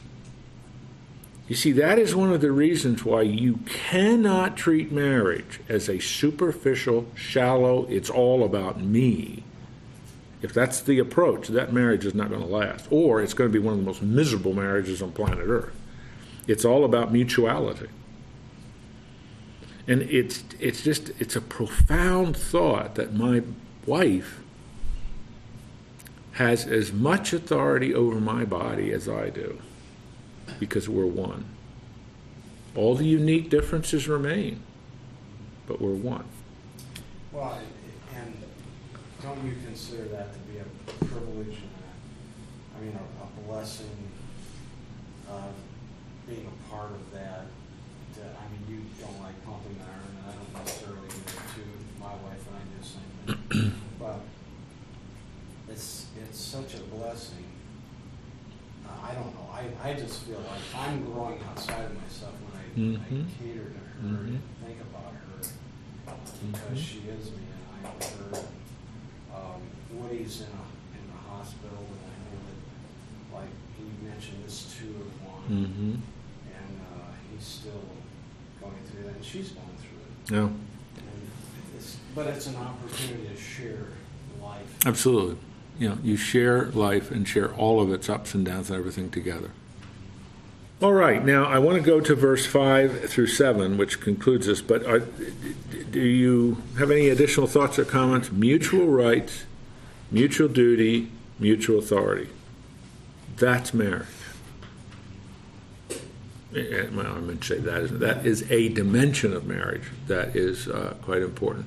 You 1.49 1.55
see, 1.55 1.73
that 1.73 1.99
is 1.99 2.15
one 2.15 2.33
of 2.33 2.41
the 2.41 2.51
reasons 2.51 3.05
why 3.05 3.23
you 3.23 3.59
cannot 3.67 4.57
treat 4.57 4.91
marriage 4.91 5.61
as 5.69 5.89
a 5.89 6.01
superficial, 6.01 7.07
shallow, 7.15 7.87
it's 7.89 8.11
all 8.11 8.45
about 8.45 8.81
me. 8.81 9.45
If 10.43 10.53
that's 10.53 10.81
the 10.81 10.99
approach, 10.99 11.49
that 11.49 11.73
marriage 11.73 12.05
is 12.05 12.15
not 12.15 12.31
going 12.31 12.41
to 12.41 12.47
last. 12.47 12.89
Or 12.91 13.23
it's 13.23 13.33
going 13.33 13.51
to 13.51 13.53
be 13.53 13.65
one 13.65 13.75
of 13.75 13.81
the 13.81 13.87
most 13.87 14.03
miserable 14.03 14.55
marriages 14.55 15.01
on 15.01 15.13
planet 15.13 15.47
Earth. 15.47 15.75
It's 16.49 16.65
all 16.65 16.85
about 16.85 17.13
mutuality. 17.13 17.89
And 19.87 20.03
it's, 20.03 20.43
it's 20.59 20.83
just, 20.83 21.11
it's 21.21 21.37
a 21.37 21.41
profound 21.41 22.37
thought 22.37 22.97
that 22.97 23.15
my 23.15 23.43
wife 23.87 24.41
has 26.33 26.67
as 26.67 26.93
much 26.93 27.33
authority 27.33 27.95
over 27.95 28.21
my 28.21 28.45
body 28.45 28.93
as 28.93 29.09
I 29.09 29.31
do 29.31 29.61
because 30.59 30.89
we're 30.89 31.07
one. 31.07 31.45
All 32.75 32.95
the 32.95 33.07
unique 33.07 33.49
differences 33.49 34.07
remain, 34.07 34.61
but 35.67 35.81
we're 35.81 35.95
one. 35.95 36.25
Well, 37.33 37.59
and 38.15 38.37
don't 39.23 39.45
you 39.45 39.55
consider 39.65 40.05
that 40.05 40.33
to 40.33 40.39
be 40.41 40.59
a 40.59 41.05
privilege 41.07 41.57
and 41.57 41.73
a, 41.83 42.77
I 42.77 42.81
mean, 42.85 42.99
a, 42.99 43.25
a 43.25 43.49
blessing, 43.49 43.97
uh, 45.31 45.49
being 46.27 46.47
a 46.47 46.71
part 46.71 46.91
of 46.91 47.13
that? 47.13 47.47
To, 48.15 48.21
I 48.21 48.45
mean, 48.53 48.65
you 48.69 48.85
don't 49.01 49.21
like 49.23 49.43
pumping 49.45 49.77
iron, 49.81 50.17
and 50.19 50.27
I 50.29 50.33
don't 50.37 50.65
necessarily 50.65 51.09
do 51.09 51.17
it 51.17 51.55
too. 51.55 51.71
My 51.99 52.15
wife 52.15 52.45
and 52.47 52.57
I 52.57 52.63
do 52.63 52.77
the 52.81 52.87
same 52.87 53.71
thing. 53.71 53.81
but 53.99 54.21
it's, 55.71 56.07
it's 56.23 56.39
such 56.39 56.75
a 56.75 56.83
blessing. 56.95 57.45
Uh, 58.87 59.07
I 59.11 59.15
don't 59.15 59.35
know. 59.35 59.46
I, 59.57 59.91
I 59.91 59.95
just 59.95 60.23
feel 60.25 60.39
like 60.41 60.61
I'm 60.77 61.05
growing 61.05 61.41
outside 61.49 61.87
of 61.87 61.97
myself 62.03 62.35
when 62.45 62.53
I, 62.61 62.65
Mhm. 62.77 63.01
I 63.01 63.25
cater 63.39 63.65
to 63.65 63.81
her 64.03 64.09
Mhm. 64.13 64.29
and 64.29 64.43
think 64.65 64.81
about 64.83 65.13
her 65.17 65.39
because 65.41 66.79
Mhm. 66.79 66.85
she 66.85 66.99
is 67.09 67.31
me 67.33 67.45
and 67.57 67.65
I 67.73 67.89
am 67.89 68.01
her. 68.31 68.45
Um, 69.35 69.63
Woody's 69.93 70.41
in 70.43 70.47
a 70.53 70.65
in 70.99 71.05
the 71.09 71.21
hospital, 71.31 71.79
and 71.89 72.03
I 72.13 72.17
know 72.29 72.41
that, 72.49 73.37
like 73.41 73.53
he 73.79 73.85
mentioned, 74.07 74.45
this 74.45 74.77
too 74.79 74.93
of 75.01 75.09
one, 75.25 75.45
Mm-hmm. 75.49 75.93
and 76.59 76.81
uh, 76.93 77.13
he's 77.33 77.45
still 77.47 77.85
going 78.61 78.77
through 78.91 79.05
that, 79.05 79.17
and 79.17 79.25
she's 79.25 79.51
going 79.51 79.77
through 79.81 80.01
it. 80.05 80.33
Yeah, 80.37 80.49
And 80.49 81.31
it's, 81.79 81.97
but 82.15 82.27
it's 82.29 82.47
an 82.49 82.57
opportunity 82.57 83.29
to 83.29 83.37
share 83.41 83.87
life. 84.43 84.87
absolutely. 84.87 85.37
You 85.79 85.91
know, 85.91 85.99
you 86.03 86.17
share 86.17 86.67
life 86.67 87.11
and 87.11 87.29
share 87.29 87.53
all 87.55 87.81
of 87.81 87.93
its 87.93 88.09
ups 88.09 88.35
and 88.35 88.45
downs 88.47 88.71
and 88.71 88.79
everything 88.79 89.11
together. 89.11 89.51
All 90.83 90.93
right, 90.93 91.25
now 91.25 91.45
I 91.45 91.59
want 91.59 91.79
to 91.79 91.83
go 91.83 92.01
to 92.01 92.15
verse 92.15 92.45
5 92.45 93.09
through 93.09 93.29
7, 93.29 93.79
which 93.79 94.01
concludes 94.01 94.47
this, 94.47 94.61
but 94.61 94.85
are, 94.85 95.01
do 95.91 96.01
you 96.01 96.63
have 96.79 96.91
any 96.91 97.09
additional 97.09 97.47
thoughts 97.47 97.79
or 97.79 97.87
comments? 97.87 98.31
Mutual 98.31 98.87
rights, 98.87 99.45
mutual 100.11 100.49
duty, 100.49 101.11
mutual 101.39 101.79
authority. 101.79 102.29
That's 103.37 103.73
marriage. 103.73 104.07
Eh, 106.55 106.61
eh, 106.61 106.87
Well, 106.93 107.07
I 107.07 107.21
meant 107.21 107.43
to 107.43 107.55
say 107.55 107.59
that 107.59 107.83
is, 107.83 107.99
that 107.99 108.27
is 108.27 108.51
a 108.51 108.69
dimension 108.69 109.33
of 109.33 109.47
marriage 109.47 109.91
that 110.09 110.37
is 110.37 110.69
uh, 110.69 110.95
quite 111.03 111.23
important. 111.23 111.67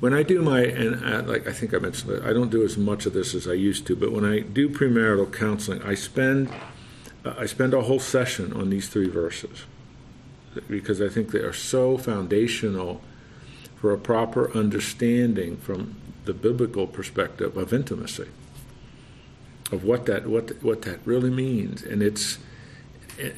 When 0.00 0.12
I 0.12 0.22
do 0.22 0.42
my, 0.42 0.60
and 0.60 1.04
uh, 1.04 1.22
like 1.22 1.46
I 1.46 1.52
think 1.52 1.72
I 1.72 1.78
mentioned, 1.78 2.24
I 2.24 2.32
don't 2.32 2.50
do 2.50 2.62
as 2.64 2.76
much 2.76 3.06
of 3.06 3.12
this 3.12 3.34
as 3.34 3.46
I 3.46 3.52
used 3.52 3.86
to, 3.86 3.96
but 3.96 4.12
when 4.12 4.24
I 4.24 4.40
do 4.40 4.68
premarital 4.68 5.32
counseling, 5.32 5.82
I 5.82 5.94
spend 5.94 6.50
uh, 7.24 7.34
I 7.38 7.46
spend 7.46 7.74
a 7.74 7.82
whole 7.82 8.00
session 8.00 8.52
on 8.52 8.70
these 8.70 8.88
three 8.88 9.08
verses 9.08 9.64
because 10.68 11.00
I 11.00 11.08
think 11.08 11.30
they 11.30 11.40
are 11.40 11.52
so 11.52 11.96
foundational 11.98 13.00
for 13.80 13.92
a 13.92 13.98
proper 13.98 14.52
understanding 14.56 15.56
from 15.56 15.96
the 16.24 16.34
biblical 16.34 16.86
perspective 16.86 17.56
of 17.56 17.72
intimacy, 17.72 18.28
of 19.70 19.84
what 19.84 20.06
that 20.06 20.26
what 20.26 20.62
what 20.62 20.82
that 20.82 21.00
really 21.04 21.30
means, 21.30 21.82
and 21.82 22.02
it's. 22.02 22.38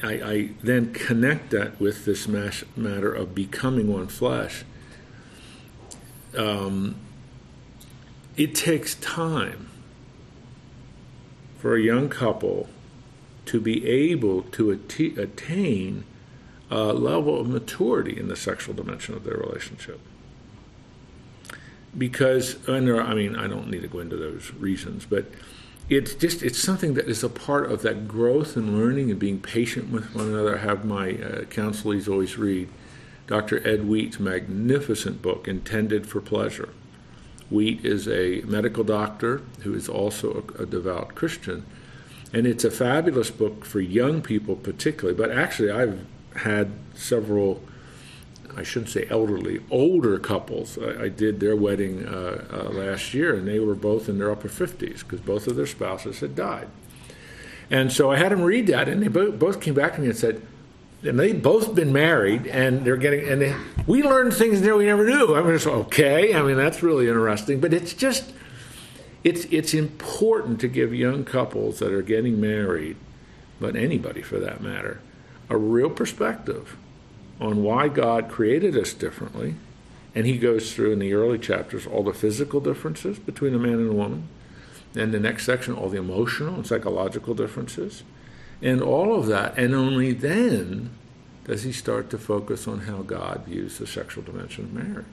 I, 0.02 0.12
I 0.12 0.50
then 0.62 0.94
connect 0.94 1.50
that 1.50 1.78
with 1.78 2.06
this 2.06 2.26
matter 2.26 3.12
of 3.12 3.34
becoming 3.34 3.92
one 3.92 4.06
flesh. 4.06 4.64
Um, 6.36 6.96
it 8.36 8.54
takes 8.54 8.94
time 8.96 9.68
for 11.58 11.74
a 11.74 11.80
young 11.80 12.08
couple 12.08 12.68
to 13.46 13.60
be 13.60 13.86
able 13.86 14.42
to 14.42 14.70
attain 14.70 16.04
a 16.70 16.92
level 16.92 17.40
of 17.40 17.48
maturity 17.48 18.18
in 18.18 18.28
the 18.28 18.36
sexual 18.36 18.74
dimension 18.74 19.14
of 19.14 19.24
their 19.24 19.36
relationship. 19.36 20.00
Because, 21.96 22.56
and 22.68 22.86
there 22.86 23.00
I 23.00 23.14
mean, 23.14 23.36
I 23.36 23.46
don't 23.46 23.70
need 23.70 23.82
to 23.82 23.88
go 23.88 24.00
into 24.00 24.16
those 24.16 24.52
reasons, 24.54 25.06
but 25.06 25.26
it's 25.88 26.14
just 26.14 26.42
it's 26.42 26.58
something 26.58 26.94
that 26.94 27.08
is 27.08 27.22
a 27.22 27.28
part 27.28 27.70
of 27.70 27.82
that 27.82 28.08
growth 28.08 28.56
and 28.56 28.76
learning 28.76 29.10
and 29.10 29.20
being 29.20 29.40
patient 29.40 29.90
with 29.90 30.14
one 30.14 30.26
another. 30.26 30.58
I 30.58 30.60
have 30.60 30.84
my 30.84 31.10
uh, 31.10 31.42
counselees 31.44 32.08
always 32.08 32.36
read 32.36 32.68
Dr. 33.26 33.66
Ed 33.66 33.88
Wheat's 33.88 34.20
magnificent 34.20 35.20
book, 35.20 35.48
Intended 35.48 36.06
for 36.06 36.20
Pleasure. 36.20 36.68
Wheat 37.50 37.84
is 37.84 38.08
a 38.08 38.42
medical 38.42 38.84
doctor 38.84 39.42
who 39.62 39.74
is 39.74 39.88
also 39.88 40.44
a, 40.58 40.62
a 40.62 40.66
devout 40.66 41.14
Christian, 41.14 41.64
and 42.32 42.46
it's 42.46 42.64
a 42.64 42.70
fabulous 42.70 43.30
book 43.30 43.64
for 43.64 43.80
young 43.80 44.20
people, 44.20 44.56
particularly. 44.56 45.16
But 45.16 45.30
actually, 45.30 45.70
I've 45.70 46.04
had 46.36 46.72
several. 46.94 47.62
I 48.56 48.62
shouldn't 48.62 48.90
say 48.90 49.06
elderly, 49.10 49.60
older 49.70 50.18
couples. 50.18 50.78
I, 50.78 51.04
I 51.04 51.08
did 51.08 51.40
their 51.40 51.54
wedding 51.54 52.06
uh, 52.06 52.44
uh, 52.50 52.70
last 52.70 53.12
year, 53.12 53.34
and 53.34 53.46
they 53.46 53.58
were 53.58 53.74
both 53.74 54.08
in 54.08 54.18
their 54.18 54.30
upper 54.30 54.48
50s 54.48 55.00
because 55.00 55.20
both 55.20 55.46
of 55.46 55.56
their 55.56 55.66
spouses 55.66 56.20
had 56.20 56.34
died. 56.34 56.68
And 57.70 57.92
so 57.92 58.10
I 58.10 58.16
had 58.16 58.32
them 58.32 58.42
read 58.42 58.66
that, 58.68 58.88
and 58.88 59.02
they 59.02 59.08
both, 59.08 59.38
both 59.38 59.60
came 59.60 59.74
back 59.74 59.94
to 59.96 60.00
me 60.00 60.08
and 60.08 60.16
said, 60.16 60.40
and 61.06 61.18
they've 61.18 61.40
both 61.40 61.74
been 61.74 61.92
married, 61.92 62.46
and 62.46 62.84
they're 62.84 62.96
getting, 62.96 63.28
and 63.28 63.40
they, 63.40 63.54
we 63.86 64.02
learned 64.02 64.34
things 64.34 64.60
there 64.62 64.76
we 64.76 64.86
never 64.86 65.04
knew. 65.04 65.34
I 65.34 65.40
was 65.40 65.66
okay. 65.66 66.34
I 66.34 66.42
mean, 66.42 66.56
that's 66.56 66.82
really 66.82 67.08
interesting, 67.08 67.60
but 67.60 67.72
it's 67.72 67.92
just, 67.94 68.32
it's 69.24 69.44
it's 69.46 69.74
important 69.74 70.60
to 70.60 70.68
give 70.68 70.94
young 70.94 71.24
couples 71.24 71.78
that 71.78 71.92
are 71.92 72.02
getting 72.02 72.40
married, 72.40 72.96
but 73.60 73.76
anybody 73.76 74.22
for 74.22 74.38
that 74.38 74.60
matter, 74.60 75.00
a 75.48 75.56
real 75.56 75.90
perspective 75.90 76.76
on 77.40 77.62
why 77.62 77.88
God 77.88 78.28
created 78.28 78.76
us 78.76 78.92
differently. 78.92 79.56
And 80.14 80.24
he 80.24 80.38
goes 80.38 80.74
through 80.74 80.92
in 80.92 80.98
the 80.98 81.12
early 81.12 81.38
chapters 81.38 81.86
all 81.86 82.02
the 82.02 82.14
physical 82.14 82.58
differences 82.58 83.18
between 83.18 83.54
a 83.54 83.58
man 83.58 83.74
and 83.74 83.90
a 83.90 83.92
woman. 83.92 84.28
And 84.94 85.12
the 85.12 85.20
next 85.20 85.44
section, 85.44 85.74
all 85.74 85.90
the 85.90 85.98
emotional 85.98 86.54
and 86.54 86.66
psychological 86.66 87.34
differences. 87.34 88.02
And 88.62 88.80
all 88.82 89.18
of 89.18 89.26
that. 89.26 89.58
And 89.58 89.74
only 89.74 90.12
then 90.12 90.90
does 91.44 91.62
he 91.62 91.72
start 91.72 92.10
to 92.10 92.18
focus 92.18 92.66
on 92.66 92.80
how 92.80 93.02
God 93.02 93.44
views 93.46 93.78
the 93.78 93.86
sexual 93.86 94.24
dimension 94.24 94.64
of 94.64 94.72
marriage. 94.72 95.06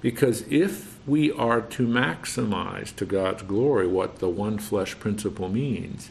Because 0.00 0.44
if 0.48 0.98
we 1.06 1.32
are 1.32 1.60
to 1.60 1.86
maximize 1.86 2.94
to 2.96 3.04
God's 3.04 3.42
glory 3.42 3.86
what 3.86 4.18
the 4.20 4.28
one 4.28 4.58
flesh 4.58 4.98
principle 4.98 5.48
means, 5.48 6.10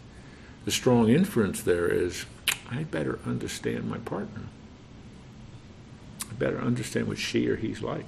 the 0.65 0.71
strong 0.71 1.09
inference 1.09 1.61
there 1.61 1.87
is 1.87 2.25
I 2.69 2.83
better 2.83 3.19
understand 3.25 3.89
my 3.89 3.97
partner. 3.99 4.41
I 6.29 6.33
better 6.33 6.59
understand 6.59 7.07
what 7.07 7.17
she 7.19 7.47
or 7.47 7.55
he's 7.55 7.81
like. 7.81 8.05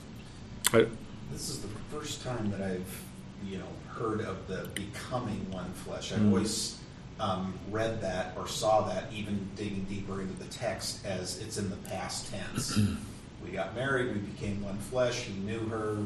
I, 0.74 0.88
This 1.32 1.50
is 1.50 1.60
the 1.60 1.68
first 1.92 2.24
time 2.24 2.52
that 2.52 2.62
I've, 2.62 3.02
you 3.46 3.60
know, 3.60 3.68
heard 3.90 4.22
of 4.22 4.48
the 4.48 4.68
becoming 4.74 5.50
one 5.52 5.72
flesh. 5.74 6.12
I've 6.12 6.20
Mm. 6.20 6.28
always 6.30 6.78
um, 7.20 7.54
read 7.72 8.02
that 8.02 8.34
or 8.38 8.48
saw 8.48 8.88
that, 8.88 9.06
even 9.14 9.50
digging 9.56 9.86
deeper 9.90 10.22
into 10.22 10.34
the 10.34 10.50
text, 10.50 11.06
as 11.06 11.40
it's 11.42 11.58
in 11.58 11.70
the 11.70 11.76
past 11.78 12.32
tense. 12.32 12.80
we 13.44 13.52
got 13.52 13.76
married, 13.76 14.14
we 14.14 14.20
became 14.20 14.64
one 14.64 14.78
flesh. 14.78 15.22
He 15.22 15.34
knew 15.34 15.60
her, 15.70 15.98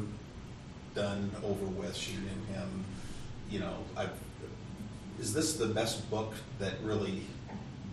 done, 0.95 1.31
over 1.43 1.65
with. 1.65 1.95
She 1.95 2.13
knew 2.13 2.55
him. 2.55 2.85
You 3.49 3.59
know, 3.59 3.75
I, 3.97 4.07
is 5.19 5.33
this 5.33 5.53
the 5.53 5.67
best 5.67 6.09
book 6.09 6.33
that 6.59 6.73
really 6.81 7.23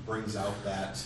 brings 0.07 0.37
out 0.37 0.55
that 0.65 1.03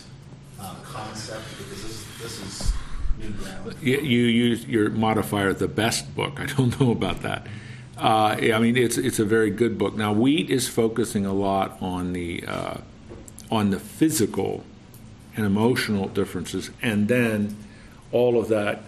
um, 0.59 0.77
concept? 0.83 1.43
Because 1.57 1.83
this, 1.83 2.05
this 2.21 2.41
is 2.41 2.73
new 3.19 3.29
ground. 3.31 3.75
you, 3.81 3.97
you 3.97 4.25
use 4.25 4.65
your 4.65 4.89
modifier, 4.89 5.53
the 5.53 5.67
best 5.67 6.15
book. 6.15 6.39
I 6.39 6.45
don't 6.45 6.79
know 6.79 6.91
about 6.91 7.23
that. 7.23 7.47
Uh, 7.97 8.35
I 8.53 8.59
mean, 8.59 8.75
it's 8.75 8.97
it's 8.97 9.19
a 9.19 9.25
very 9.25 9.49
good 9.51 9.77
book. 9.77 9.95
Now, 9.95 10.13
Wheat 10.13 10.49
is 10.49 10.67
focusing 10.67 11.25
a 11.25 11.33
lot 11.33 11.77
on 11.81 12.13
the 12.13 12.43
uh, 12.47 12.77
on 13.51 13.69
the 13.69 13.79
physical 13.79 14.63
and 15.35 15.45
emotional 15.45 16.07
differences, 16.07 16.71
and 16.81 17.07
then 17.07 17.55
all 18.11 18.39
of 18.39 18.47
that 18.49 18.83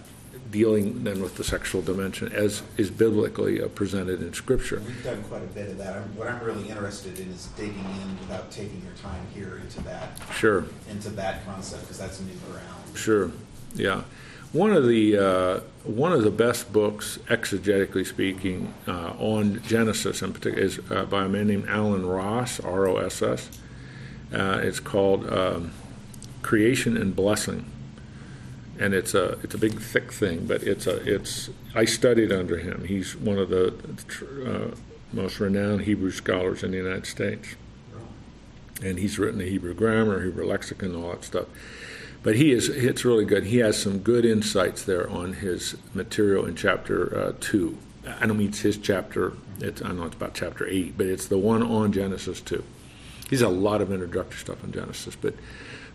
dealing 0.52 1.04
then 1.04 1.22
with 1.22 1.36
the 1.36 1.44
sexual 1.44 1.82
dimension 1.82 2.32
as 2.32 2.62
is 2.78 2.90
biblically 2.90 3.62
uh, 3.62 3.68
presented 3.70 4.22
in 4.22 4.32
Scripture. 4.34 4.82
We've 4.86 5.04
done 5.04 5.22
quite 5.24 5.44
a 5.44 5.48
bit 5.48 5.70
of 5.70 5.78
that. 5.80 5.94
I'm- 5.96 6.16
What 6.16 6.28
I'm 6.28 6.42
really 6.44 6.70
interested 6.70 7.20
in 7.20 7.30
is 7.30 7.48
digging 7.58 7.74
in 8.02 8.20
without 8.20 8.52
taking 8.52 8.82
your 8.84 8.94
time 9.02 9.26
here 9.34 9.60
into 9.64 9.82
that, 9.84 10.20
Sure. 10.34 10.66
into 10.90 11.10
that 11.12 11.46
concept, 11.46 11.82
because 11.84 11.98
that's 11.98 12.22
new 12.22 12.34
ground. 12.52 12.96
Sure, 12.98 13.32
yeah. 13.76 14.04
One 14.56 14.72
of 14.72 14.88
the 14.88 15.18
uh, 15.18 15.60
one 15.84 16.14
of 16.14 16.24
the 16.24 16.32
best 16.32 16.72
books, 16.72 17.20
exegetically 17.28 18.08
speaking, 18.08 18.74
uh, 18.88 19.12
on 19.20 19.62
Genesis 19.64 20.22
in 20.22 20.32
particular 20.32 20.64
is 20.64 20.80
uh, 20.90 21.04
by 21.04 21.26
a 21.26 21.28
man 21.28 21.48
named 21.48 21.66
Allen 21.68 22.06
Ross, 22.06 22.62
R 22.62 22.88
O 22.88 22.96
S 22.96 23.22
S. 23.22 23.50
Uh, 24.34 24.62
it's 24.64 24.80
called 24.80 25.30
um, 25.30 25.74
Creation 26.42 26.96
and 26.96 27.14
Blessing, 27.14 27.70
and 28.80 28.94
it's 28.94 29.14
a 29.14 29.38
it's 29.44 29.54
a 29.54 29.58
big 29.58 29.78
thick 29.78 30.14
thing, 30.14 30.46
but 30.46 30.64
it's 30.64 30.88
a 30.88 31.04
it's 31.04 31.50
I 31.76 31.84
studied 31.84 32.32
under 32.32 32.58
him. 32.58 32.86
He's 32.86 33.14
one 33.14 33.38
of 33.38 33.50
the 33.50 33.74
uh, 34.48 34.74
most 35.12 35.42
renowned 35.42 35.82
Hebrew 35.82 36.12
scholars 36.12 36.64
in 36.64 36.72
the 36.72 36.78
United 36.78 37.08
States, 37.08 37.56
and 38.82 39.00
he's 39.00 39.20
written 39.20 39.40
the 39.40 39.50
Hebrew 39.50 39.74
grammar, 39.74 40.24
Hebrew 40.24 40.46
lexicon, 40.46 40.96
all 40.96 41.12
that 41.12 41.26
stuff 41.26 41.48
but 42.26 42.36
he 42.36 42.52
is 42.52 42.68
it's 42.68 43.06
really 43.06 43.24
good. 43.24 43.46
He 43.46 43.60
has 43.60 43.80
some 43.80 44.00
good 44.00 44.26
insights 44.26 44.84
there 44.84 45.08
on 45.10 45.34
his 45.34 45.78
material 45.94 46.46
in 46.46 46.56
chapter 46.56 47.18
uh, 47.18 47.34
2 47.40 47.78
i 48.08 48.26
don't 48.26 48.38
mean 48.38 48.50
it's 48.50 48.60
his 48.60 48.78
chapter 48.78 49.34
it's 49.60 49.82
i 49.82 49.92
know 49.92 50.06
it's 50.06 50.16
about 50.16 50.34
chapter 50.34 50.68
8 50.68 50.98
but 50.98 51.08
it's 51.08 51.28
the 51.28 51.38
one 51.38 51.64
on 51.64 51.92
genesis 51.92 52.42
2 52.42 52.64
he's 53.30 53.42
a 53.42 53.50
lot 53.50 53.82
of 53.82 53.92
introductory 53.92 54.38
stuff 54.38 54.64
on 54.64 54.72
genesis 54.72 55.16
but 55.16 55.34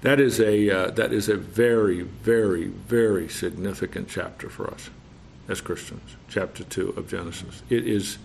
that 0.02 0.18
is 0.18 0.40
a 0.40 0.70
uh, 0.70 0.90
that 0.92 1.12
is 1.12 1.28
a 1.28 1.37
very 1.37 2.02
very 2.02 2.66
very 2.66 3.28
significant 3.28 4.08
chapter 4.08 4.49
for 4.49 4.68
us 4.70 4.90
as 5.49 5.60
christians 5.60 6.16
chapter 6.28 6.64
2 6.64 6.90
of 6.90 7.08
genesis. 7.08 7.62
It 7.68 7.87
is 7.87 8.18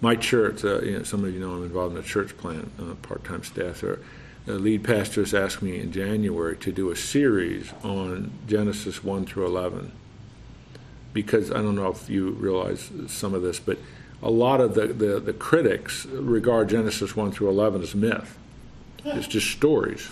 my 0.00 0.16
church 0.16 0.64
uh, 0.64 0.80
you 0.80 0.98
know, 0.98 1.04
some 1.04 1.24
of 1.24 1.32
you 1.32 1.40
know 1.40 1.52
i'm 1.52 1.62
involved 1.62 1.96
in 1.96 2.02
a 2.02 2.06
church 2.06 2.36
plant 2.36 2.70
uh, 2.80 2.94
part-time 2.96 3.44
staff 3.44 3.80
there 3.80 4.00
lead 4.46 4.84
pastor 4.84 5.22
has 5.22 5.34
asked 5.34 5.62
me 5.62 5.78
in 5.78 5.92
January 5.92 6.56
to 6.58 6.72
do 6.72 6.90
a 6.90 6.96
series 6.96 7.72
on 7.82 8.30
Genesis 8.46 9.02
1 9.02 9.26
through 9.26 9.46
11. 9.46 9.92
Because 11.12 11.50
I 11.50 11.56
don't 11.56 11.74
know 11.74 11.88
if 11.88 12.08
you 12.08 12.30
realize 12.30 12.90
some 13.08 13.34
of 13.34 13.42
this, 13.42 13.58
but 13.58 13.78
a 14.22 14.30
lot 14.30 14.60
of 14.60 14.74
the, 14.74 14.88
the, 14.88 15.20
the 15.20 15.32
critics 15.32 16.06
regard 16.06 16.68
Genesis 16.68 17.16
1 17.16 17.32
through 17.32 17.48
11 17.48 17.82
as 17.82 17.94
myth. 17.94 18.38
It's 19.04 19.26
just 19.26 19.50
stories. 19.50 20.08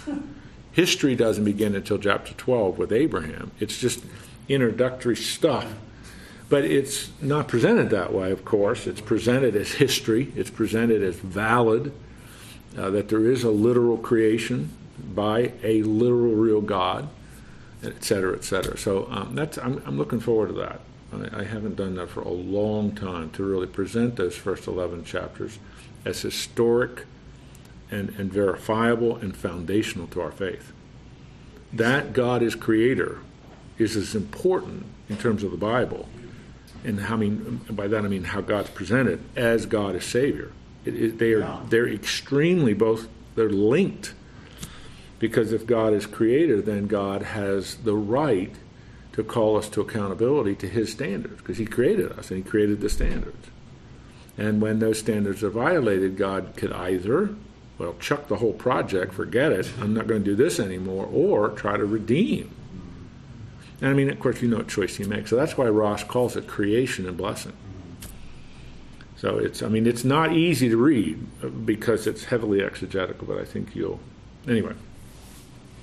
History 0.73 1.15
doesn't 1.15 1.45
begin 1.45 1.75
until 1.75 1.99
chapter 1.99 2.33
12 2.35 2.79
with 2.79 2.93
Abraham. 2.93 3.51
It's 3.61 3.79
just 3.79 4.05
introductory 4.49 5.17
stuff. 5.17 5.73
But 6.49 6.65
it's 6.65 7.11
not 7.21 7.49
presented 7.49 7.91
that 7.91 8.13
way, 8.13 8.31
of 8.31 8.45
course. 8.45 8.87
It's 8.87 9.01
presented 9.01 9.57
as 9.57 9.73
history, 9.73 10.33
it's 10.37 10.51
presented 10.51 11.03
as 11.03 11.17
valid 11.17 11.93
uh, 12.77 12.91
that 12.91 13.09
there 13.09 13.27
is 13.27 13.45
a 13.45 13.51
literal 13.51 13.97
creation 13.97 14.71
by 15.15 15.53
a 15.63 15.83
literal 15.83 16.35
real 16.35 16.61
God, 16.61 17.09
et 17.83 18.05
cetera, 18.05 18.35
et 18.37 18.45
cetera. 18.45 18.77
So 18.77 19.07
um, 19.11 19.35
that's 19.35 19.59
I'm, 19.59 19.83
I'm, 19.87 19.99
looking 19.99 20.21
forward 20.21 20.49
to 20.49 20.55
that. 20.55 20.81
I, 21.13 21.41
I, 21.41 21.45
haven't 21.45 21.77
done 21.77 21.95
that 21.97 22.11
for 22.11 22.23
a 22.23 22.31
long 22.31 22.93
time 22.95 23.31
to 23.31 23.45
really 23.45 23.67
present 23.67 24.17
those 24.17 24.37
first 24.37 24.67
11 24.67 25.05
chapters 25.05 25.59
as 26.05 26.21
historic 26.23 27.05
and, 27.91 28.11
and 28.19 28.33
verifiable 28.33 29.17
and 29.17 29.37
foundational 29.37 30.07
to 30.09 30.21
our 30.21 30.33
faith. 30.33 30.73
That 31.73 32.13
God 32.13 32.43
is 32.43 32.55
creator 32.55 33.19
is 33.79 33.97
as 33.97 34.15
important 34.15 34.87
in 35.09 35.17
terms 35.17 35.43
of 35.43 35.51
the 35.51 35.57
Bible, 35.57 36.09
and 36.85 37.01
how 37.01 37.15
I 37.15 37.19
mean 37.19 37.61
by 37.71 37.89
that 37.89 38.05
I 38.05 38.09
mean 38.09 38.25
how 38.25 38.41
God's 38.41 38.71
presented 38.71 39.23
as 39.37 39.67
God 39.67 39.97
is 39.97 40.05
Savior. 40.05 40.53
It, 40.85 40.95
it, 40.97 41.19
they 41.19 41.33
are 41.33 41.41
yeah. 41.41 41.61
they're 41.69 41.89
extremely 41.89 42.75
both 42.75 43.09
they're 43.35 43.51
linked 43.51 44.15
because 45.19 45.53
if 45.53 45.67
God 45.67 45.93
is 45.95 46.07
creator, 46.07 46.61
then 46.61 46.87
God 46.87 47.23
has 47.23 47.77
the 47.77 47.95
right 47.95 48.55
to 49.13 49.23
call 49.23 49.57
us 49.57 49.69
to 49.71 49.81
accountability 49.81 50.55
to 50.57 50.69
His 50.69 50.93
standards 50.93 51.39
because 51.39 51.59
He 51.59 51.67
created 51.67 52.13
us 52.13 52.31
and 52.31 52.45
He 52.45 52.51
created 52.51 52.81
the 52.81 52.91
standards. 52.91 53.49
And 54.37 54.61
when 54.61 54.81
those 54.81 54.99
standards 54.99 55.43
are 55.43 55.51
violated, 55.51 56.17
God 56.17 56.55
could 56.57 56.73
either 56.73 57.35
well 57.79 57.95
chuck 58.01 58.29
the 58.29 58.37
whole 58.37 58.53
project, 58.53 59.15
forget 59.15 59.53
it, 59.53 59.71
I'm 59.81 59.95
not 59.95 60.07
going 60.07 60.23
to 60.23 60.31
do 60.31 60.37
this 60.37 60.61
anymore, 60.61 61.09
or 61.11 61.49
try 61.51 61.77
to 61.77 61.85
redeem. 61.85 62.51
And 63.81 63.91
I 63.91 63.93
mean, 63.93 64.11
of 64.11 64.19
course, 64.21 64.43
you 64.43 64.49
know 64.49 64.59
what 64.59 64.69
choice 64.69 64.97
He 64.97 65.05
makes. 65.05 65.31
So 65.31 65.37
that's 65.37 65.57
why 65.57 65.69
Ross 65.69 66.05
calls 66.05 66.37
it 66.37 66.47
creation 66.47 67.07
and 67.07 67.17
blessing. 67.17 67.53
So 69.17 69.39
it's, 69.39 69.63
I 69.63 69.69
mean, 69.69 69.87
it's 69.87 70.05
not 70.05 70.33
easy 70.33 70.69
to 70.69 70.77
read 70.77 71.67
because 71.67 72.07
it's 72.07 72.25
heavily 72.25 72.63
exegetical, 72.63 73.27
but 73.27 73.39
I 73.39 73.45
think 73.45 73.75
you'll, 73.75 74.01
anyway. 74.49 74.75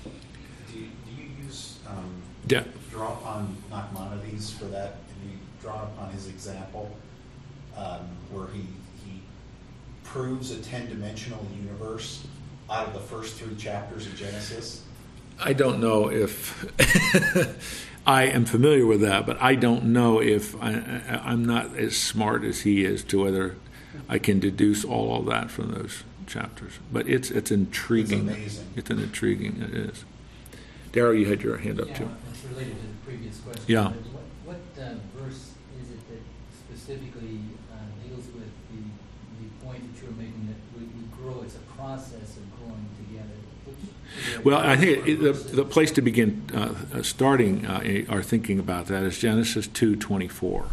Do 0.03 0.79
you, 0.79 0.87
do 1.05 1.21
you 1.21 1.29
use, 1.45 1.79
um, 1.87 2.21
yeah. 2.47 2.63
draw 2.89 3.13
upon 3.13 3.55
Nachmanides 3.71 4.53
for 4.53 4.65
that? 4.65 4.87
Have 4.87 5.31
you 5.31 5.37
drawn 5.61 5.83
upon 5.95 6.11
his 6.11 6.27
example 6.27 6.95
um, 7.77 8.07
where 8.31 8.47
he, 8.47 8.61
he 9.05 9.21
proves 10.03 10.51
a 10.51 10.61
10 10.61 10.89
dimensional 10.89 11.45
universe 11.55 12.27
out 12.69 12.87
of 12.87 12.93
the 12.93 12.99
first 12.99 13.35
three 13.35 13.55
chapters 13.55 14.07
of 14.07 14.15
Genesis? 14.15 14.83
I 15.41 15.53
don't 15.53 15.79
know 15.79 16.09
if 16.09 16.65
I 18.07 18.23
am 18.23 18.45
familiar 18.45 18.85
with 18.85 19.01
that, 19.01 19.25
but 19.25 19.41
I 19.41 19.55
don't 19.55 19.85
know 19.85 20.21
if 20.21 20.55
I, 20.61 20.71
am 20.71 21.45
not 21.45 21.75
as 21.77 21.97
smart 21.97 22.43
as 22.43 22.61
he 22.61 22.85
is 22.85 23.03
to 23.05 23.23
whether 23.23 23.55
I 24.07 24.19
can 24.19 24.39
deduce 24.39 24.85
all 24.85 25.17
of 25.17 25.25
that 25.27 25.49
from 25.49 25.71
those 25.71 26.03
chapters. 26.27 26.73
But 26.91 27.07
it's 27.07 27.31
it's 27.31 27.51
intriguing. 27.51 28.29
It's 28.29 28.37
amazing. 28.37 28.67
It's 28.75 28.89
an 28.89 28.99
intriguing. 28.99 29.61
It 29.61 29.73
is. 29.73 30.05
Daryl, 30.91 31.17
you 31.19 31.25
had 31.25 31.41
your 31.41 31.57
hand 31.57 31.79
up 31.79 31.87
yeah, 31.89 31.97
too. 31.97 32.09
It's 32.29 32.43
related 32.45 32.75
to 32.75 32.87
the 32.87 32.99
previous 33.05 33.39
question. 33.39 33.63
Yeah. 33.67 33.87
What, 33.87 34.57
what 34.57 34.83
uh, 34.83 34.95
verse 35.15 35.55
is 35.81 35.89
it 35.89 36.01
that 36.09 36.21
specifically 36.67 37.39
uh, 37.71 37.77
deals 38.05 38.25
with 38.35 38.51
the, 38.69 38.81
the 39.39 39.65
point 39.65 39.81
that 39.81 40.03
you're 40.03 40.11
making 40.11 40.51
that 40.51 40.59
we, 40.77 40.85
we 40.85 41.03
grow? 41.15 41.43
It's 41.43 41.55
a 41.55 41.65
process 41.77 42.11
of 42.11 42.11
growing 42.11 42.19
together. 42.19 42.20
Well, 44.43 44.59
I 44.59 44.75
think 44.75 45.07
it, 45.07 45.15
the, 45.21 45.33
the 45.33 45.65
place 45.65 45.91
to 45.91 46.01
begin 46.01 46.49
uh, 46.53 46.73
uh 46.93 47.03
starting 47.03 47.65
uh, 47.65 48.05
our 48.09 48.23
thinking 48.23 48.59
about 48.59 48.87
that 48.87 49.03
is 49.03 49.19
Genesis 49.19 49.67
two 49.67 49.95
twenty 49.95 50.27
four. 50.27 50.67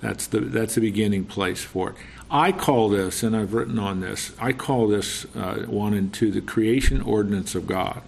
That's 0.00 0.26
the 0.26 0.40
that's 0.40 0.74
the 0.74 0.80
beginning 0.80 1.24
place 1.24 1.62
for 1.62 1.90
it. 1.90 1.96
I 2.30 2.52
call 2.52 2.88
this, 2.90 3.22
and 3.22 3.34
I've 3.36 3.54
written 3.54 3.78
on 3.78 4.00
this. 4.00 4.32
I 4.38 4.52
call 4.52 4.86
this 4.88 5.24
uh, 5.34 5.64
one 5.66 5.94
and 5.94 6.12
two 6.12 6.30
the 6.30 6.40
creation 6.40 7.00
ordinance 7.00 7.54
of 7.54 7.66
God. 7.66 8.02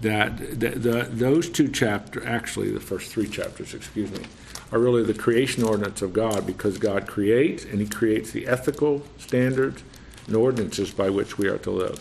That 0.00 0.60
the, 0.60 0.70
the, 0.70 1.08
those 1.10 1.48
two 1.48 1.68
chapters, 1.68 2.22
actually 2.26 2.70
the 2.70 2.80
first 2.80 3.10
three 3.10 3.28
chapters, 3.28 3.72
excuse 3.72 4.10
me, 4.10 4.26
are 4.70 4.78
really 4.78 5.02
the 5.02 5.14
creation 5.14 5.62
ordinance 5.62 6.02
of 6.02 6.12
God 6.12 6.46
because 6.46 6.76
God 6.76 7.06
creates 7.06 7.64
and 7.64 7.80
He 7.80 7.86
creates 7.86 8.30
the 8.30 8.46
ethical 8.46 9.02
standards 9.18 9.82
and 10.26 10.36
ordinances 10.36 10.90
by 10.90 11.08
which 11.08 11.38
we 11.38 11.48
are 11.48 11.58
to 11.58 11.70
live. 11.70 11.98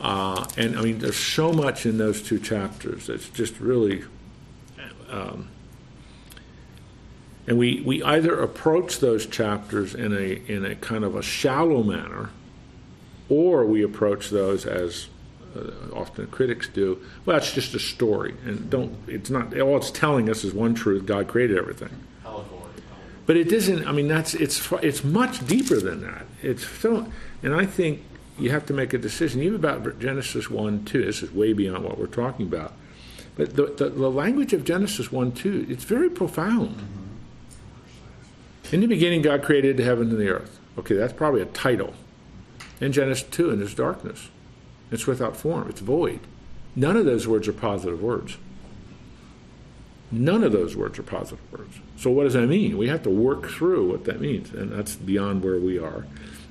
Uh, 0.00 0.46
and 0.56 0.78
I 0.78 0.82
mean, 0.82 0.98
there's 0.98 1.16
so 1.16 1.52
much 1.52 1.86
in 1.86 1.98
those 1.98 2.22
two 2.22 2.38
chapters 2.38 3.06
that's 3.06 3.28
just 3.30 3.58
really. 3.60 4.04
Um, 5.10 5.48
and 7.46 7.58
we, 7.58 7.80
we 7.82 8.02
either 8.02 8.40
approach 8.40 8.98
those 8.98 9.24
chapters 9.24 9.94
in 9.94 10.12
a, 10.12 10.42
in 10.50 10.64
a 10.64 10.74
kind 10.74 11.04
of 11.04 11.14
a 11.14 11.22
shallow 11.22 11.84
manner, 11.84 12.30
or 13.28 13.64
we 13.64 13.84
approach 13.84 14.30
those 14.30 14.66
as 14.66 15.06
uh, 15.56 15.70
often 15.94 16.26
critics 16.26 16.68
do. 16.68 17.00
Well, 17.24 17.36
it's 17.36 17.52
just 17.52 17.74
a 17.74 17.78
story, 17.78 18.34
and 18.44 18.68
don't. 18.68 18.96
It's 19.06 19.30
not 19.30 19.58
all 19.58 19.76
it's 19.76 19.90
telling 19.90 20.28
us 20.28 20.44
is 20.44 20.52
one 20.52 20.74
truth: 20.74 21.06
God 21.06 21.28
created 21.28 21.56
everything. 21.56 21.90
But 23.26 23.36
it 23.36 23.48
doesn't. 23.48 23.86
I 23.86 23.92
mean, 23.92 24.08
that's 24.08 24.34
it's 24.34 24.70
it's 24.82 25.02
much 25.02 25.46
deeper 25.46 25.80
than 25.80 26.02
that. 26.02 26.26
It's 26.42 26.66
so, 26.66 27.06
and 27.42 27.54
I 27.54 27.66
think 27.66 28.02
you 28.38 28.50
have 28.50 28.66
to 28.66 28.74
make 28.74 28.92
a 28.92 28.98
decision, 28.98 29.42
even 29.42 29.56
about 29.56 29.98
Genesis 29.98 30.50
1 30.50 30.84
2. 30.84 31.04
This 31.04 31.22
is 31.22 31.32
way 31.32 31.52
beyond 31.52 31.84
what 31.84 31.98
we're 31.98 32.06
talking 32.06 32.46
about. 32.46 32.72
But 33.36 33.56
the, 33.56 33.66
the, 33.66 33.90
the 33.90 34.10
language 34.10 34.52
of 34.52 34.64
Genesis 34.64 35.12
1 35.12 35.32
2, 35.32 35.66
it's 35.68 35.84
very 35.84 36.10
profound. 36.10 36.76
In 38.72 38.80
the 38.80 38.86
beginning, 38.86 39.22
God 39.22 39.42
created 39.42 39.76
the 39.76 39.84
heaven 39.84 40.10
and 40.10 40.18
the 40.18 40.28
earth. 40.28 40.58
Okay, 40.78 40.94
that's 40.94 41.12
probably 41.12 41.40
a 41.40 41.46
title. 41.46 41.94
In 42.80 42.92
Genesis 42.92 43.26
2, 43.30 43.50
and 43.50 43.60
there's 43.60 43.74
darkness. 43.74 44.28
It's 44.90 45.06
without 45.06 45.36
form, 45.36 45.68
it's 45.68 45.80
void. 45.80 46.20
None 46.74 46.96
of 46.96 47.06
those 47.06 47.26
words 47.26 47.48
are 47.48 47.52
positive 47.52 48.02
words. 48.02 48.36
None 50.12 50.44
of 50.44 50.52
those 50.52 50.76
words 50.76 50.98
are 50.98 51.02
positive 51.02 51.40
words. 51.50 51.80
So, 51.96 52.10
what 52.10 52.24
does 52.24 52.34
that 52.34 52.46
mean? 52.46 52.78
We 52.78 52.88
have 52.88 53.02
to 53.04 53.10
work 53.10 53.48
through 53.48 53.90
what 53.90 54.04
that 54.04 54.20
means, 54.20 54.52
and 54.52 54.70
that's 54.70 54.94
beyond 54.94 55.42
where 55.42 55.58
we 55.58 55.78
are. 55.78 56.06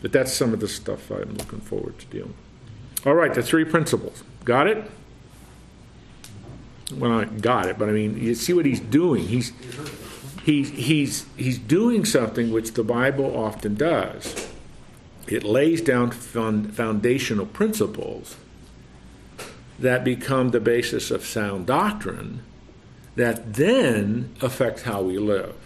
But 0.05 0.11
that's 0.11 0.31
some 0.31 0.53
of 0.53 0.59
the 0.59 0.67
stuff 0.67 1.09
I'm 1.09 1.33
looking 1.33 1.61
forward 1.61 1.97
to 1.97 2.05
dealing 2.05 2.35
All 3.07 3.15
right, 3.15 3.33
the 3.33 3.41
three 3.41 3.65
principles. 3.65 4.23
Got 4.43 4.67
it? 4.67 4.91
Well, 6.93 7.11
I 7.11 7.25
got 7.25 7.65
it, 7.65 7.79
but 7.79 7.89
I 7.89 7.91
mean, 7.91 8.15
you 8.15 8.35
see 8.35 8.53
what 8.53 8.67
he's 8.67 8.79
doing. 8.79 9.27
He's 9.27 9.51
he's 10.43 10.69
he's 10.69 11.25
he's 11.35 11.57
doing 11.57 12.05
something 12.05 12.51
which 12.51 12.73
the 12.73 12.83
Bible 12.83 13.35
often 13.35 13.73
does. 13.73 14.47
It 15.25 15.43
lays 15.43 15.81
down 15.81 16.11
foundational 16.11 17.47
principles 17.47 18.35
that 19.79 20.03
become 20.03 20.51
the 20.51 20.59
basis 20.59 21.09
of 21.09 21.25
sound 21.25 21.65
doctrine 21.65 22.43
that 23.15 23.55
then 23.55 24.35
affect 24.39 24.83
how 24.83 25.01
we 25.01 25.17
live. 25.17 25.64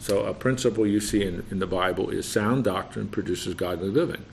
So, 0.00 0.24
a 0.24 0.32
principle 0.32 0.86
you 0.86 0.98
see 0.98 1.22
in, 1.22 1.44
in 1.50 1.58
the 1.58 1.66
Bible 1.66 2.08
is 2.08 2.26
sound 2.26 2.64
doctrine 2.64 3.08
produces 3.08 3.52
godly 3.52 3.90
living. 3.90 4.24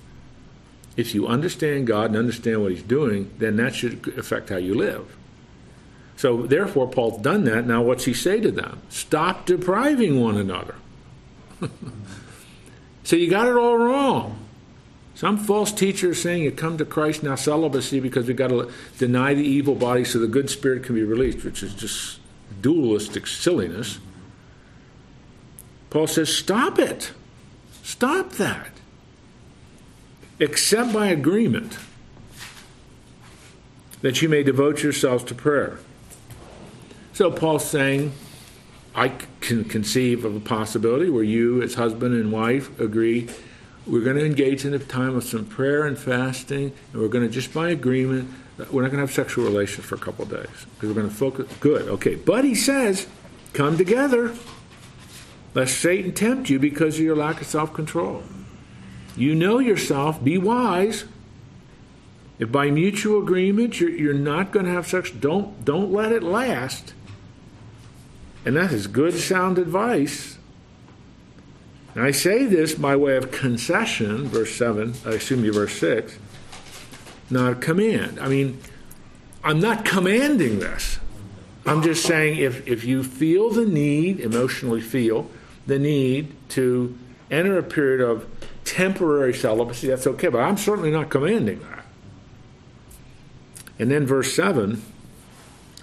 If 0.95 1.13
you 1.13 1.27
understand 1.27 1.87
God 1.87 2.05
and 2.05 2.15
understand 2.15 2.61
what 2.63 2.71
He's 2.71 2.81
doing, 2.81 3.29
then 3.37 3.57
that 3.57 3.75
should 3.75 4.17
affect 4.17 4.49
how 4.49 4.55
you 4.55 4.73
live. 4.73 5.15
So, 6.15 6.43
therefore, 6.43 6.87
Paul's 6.87 7.21
done 7.21 7.43
that. 7.43 7.67
Now, 7.67 7.83
what's 7.83 8.05
he 8.05 8.13
say 8.13 8.39
to 8.39 8.49
them? 8.49 8.81
Stop 8.89 9.45
depriving 9.45 10.19
one 10.19 10.37
another. 10.37 10.75
so, 13.03 13.17
you 13.17 13.29
got 13.29 13.47
it 13.47 13.55
all 13.55 13.77
wrong. 13.77 14.39
Some 15.15 15.37
false 15.37 15.71
teacher 15.71 16.11
is 16.11 16.21
saying 16.21 16.43
you 16.43 16.51
come 16.51 16.77
to 16.77 16.85
Christ 16.85 17.23
now 17.23 17.35
celibacy 17.35 17.99
because 17.99 18.27
we've 18.27 18.37
got 18.37 18.49
to 18.49 18.71
deny 18.99 19.33
the 19.33 19.43
evil 19.43 19.75
body 19.75 20.05
so 20.05 20.19
the 20.19 20.27
good 20.27 20.49
spirit 20.49 20.83
can 20.83 20.95
be 20.95 21.03
released, 21.03 21.43
which 21.43 21.61
is 21.61 21.73
just 21.73 22.19
dualistic 22.61 23.27
silliness. 23.27 23.99
Paul 25.89 26.07
says, 26.07 26.35
stop 26.35 26.79
it. 26.79 27.11
Stop 27.83 28.31
that. 28.33 28.69
Except 30.39 30.93
by 30.93 31.07
agreement 31.07 31.77
that 34.01 34.21
you 34.21 34.29
may 34.29 34.43
devote 34.43 34.83
yourselves 34.83 35.23
to 35.25 35.35
prayer. 35.35 35.79
So 37.13 37.31
Paul's 37.31 37.65
saying, 37.65 38.13
I 38.93 39.09
can 39.41 39.63
conceive 39.63 40.25
of 40.25 40.35
a 40.35 40.39
possibility 40.39 41.09
where 41.09 41.23
you, 41.23 41.61
as 41.61 41.75
husband 41.75 42.13
and 42.13 42.31
wife, 42.31 42.79
agree 42.79 43.29
we're 43.87 44.03
going 44.03 44.17
to 44.17 44.25
engage 44.25 44.65
in 44.65 44.73
a 44.73 44.79
time 44.79 45.15
of 45.15 45.23
some 45.23 45.45
prayer 45.45 45.85
and 45.85 45.97
fasting, 45.97 46.73
and 46.91 47.01
we're 47.01 47.07
going 47.07 47.25
to 47.25 47.33
just 47.33 47.53
by 47.53 47.69
agreement, 47.69 48.29
we're 48.71 48.81
not 48.81 48.89
going 48.91 48.97
to 48.97 49.07
have 49.07 49.11
sexual 49.11 49.45
relations 49.45 49.85
for 49.85 49.95
a 49.95 49.99
couple 49.99 50.23
of 50.23 50.29
days 50.29 50.65
because 50.75 50.89
we're 50.89 51.01
going 51.01 51.09
to 51.09 51.15
focus. 51.15 51.51
Good, 51.59 51.87
okay. 51.87 52.15
But 52.15 52.43
he 52.43 52.53
says, 52.53 53.07
come 53.53 53.77
together, 53.77 54.35
lest 55.57 55.79
Satan 55.79 56.13
tempt 56.13 56.51
you 56.51 56.59
because 56.59 56.99
of 56.99 57.01
your 57.03 57.15
lack 57.15 57.41
of 57.41 57.47
self 57.47 57.73
control. 57.73 58.21
You 59.15 59.33
know 59.33 59.57
yourself, 59.57 60.23
be 60.23 60.37
wise. 60.37 61.05
If 62.37 62.51
by 62.51 62.69
mutual 62.69 63.23
agreement 63.23 63.79
you're, 63.79 63.89
you're 63.89 64.13
not 64.13 64.51
going 64.51 64.67
to 64.67 64.71
have 64.71 64.85
sex, 64.85 65.09
don't, 65.09 65.65
don't 65.65 65.91
let 65.91 66.11
it 66.11 66.21
last. 66.21 66.93
And 68.45 68.55
that 68.55 68.71
is 68.71 68.85
good, 68.85 69.15
sound 69.15 69.57
advice. 69.57 70.37
And 71.95 72.03
I 72.03 72.11
say 72.11 72.45
this 72.45 72.75
by 72.75 72.95
way 72.95 73.17
of 73.17 73.31
concession, 73.31 74.27
verse 74.27 74.53
7, 74.53 74.93
I 75.07 75.09
assume 75.13 75.43
you 75.43 75.53
verse 75.53 75.73
6, 75.79 76.19
not 77.31 77.53
a 77.53 77.55
command. 77.55 78.19
I 78.19 78.27
mean, 78.27 78.61
I'm 79.43 79.59
not 79.59 79.85
commanding 79.85 80.59
this. 80.59 80.99
I'm 81.65 81.81
just 81.81 82.05
saying 82.05 82.37
if, 82.37 82.67
if 82.67 82.85
you 82.85 83.03
feel 83.03 83.49
the 83.49 83.65
need, 83.65 84.19
emotionally 84.19 84.81
feel 84.81 85.31
the 85.67 85.77
need 85.77 86.33
to 86.49 86.97
enter 87.29 87.57
a 87.57 87.63
period 87.63 88.01
of 88.01 88.25
temporary 88.63 89.33
celibacy, 89.33 89.87
that's 89.87 90.07
okay, 90.07 90.29
but 90.29 90.39
I'm 90.39 90.57
certainly 90.57 90.91
not 90.91 91.09
commanding 91.09 91.59
that. 91.59 91.85
And 93.79 93.91
then 93.91 94.05
verse 94.05 94.33
7 94.33 94.81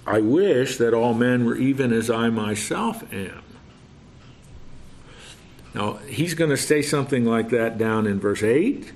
I 0.07 0.21
wish 0.21 0.77
that 0.79 0.93
all 0.93 1.15
men 1.15 1.47
were 1.47 1.57
even 1.57 1.91
as 1.93 2.11
I 2.11 2.29
myself 2.29 3.11
am. 3.13 3.43
Now, 5.75 5.95
he's 6.09 6.35
going 6.35 6.51
to 6.51 6.59
say 6.59 6.83
something 6.83 7.25
like 7.25 7.49
that 7.51 7.79
down 7.79 8.07
in 8.07 8.21
verse 8.21 8.43
8. 8.43 8.93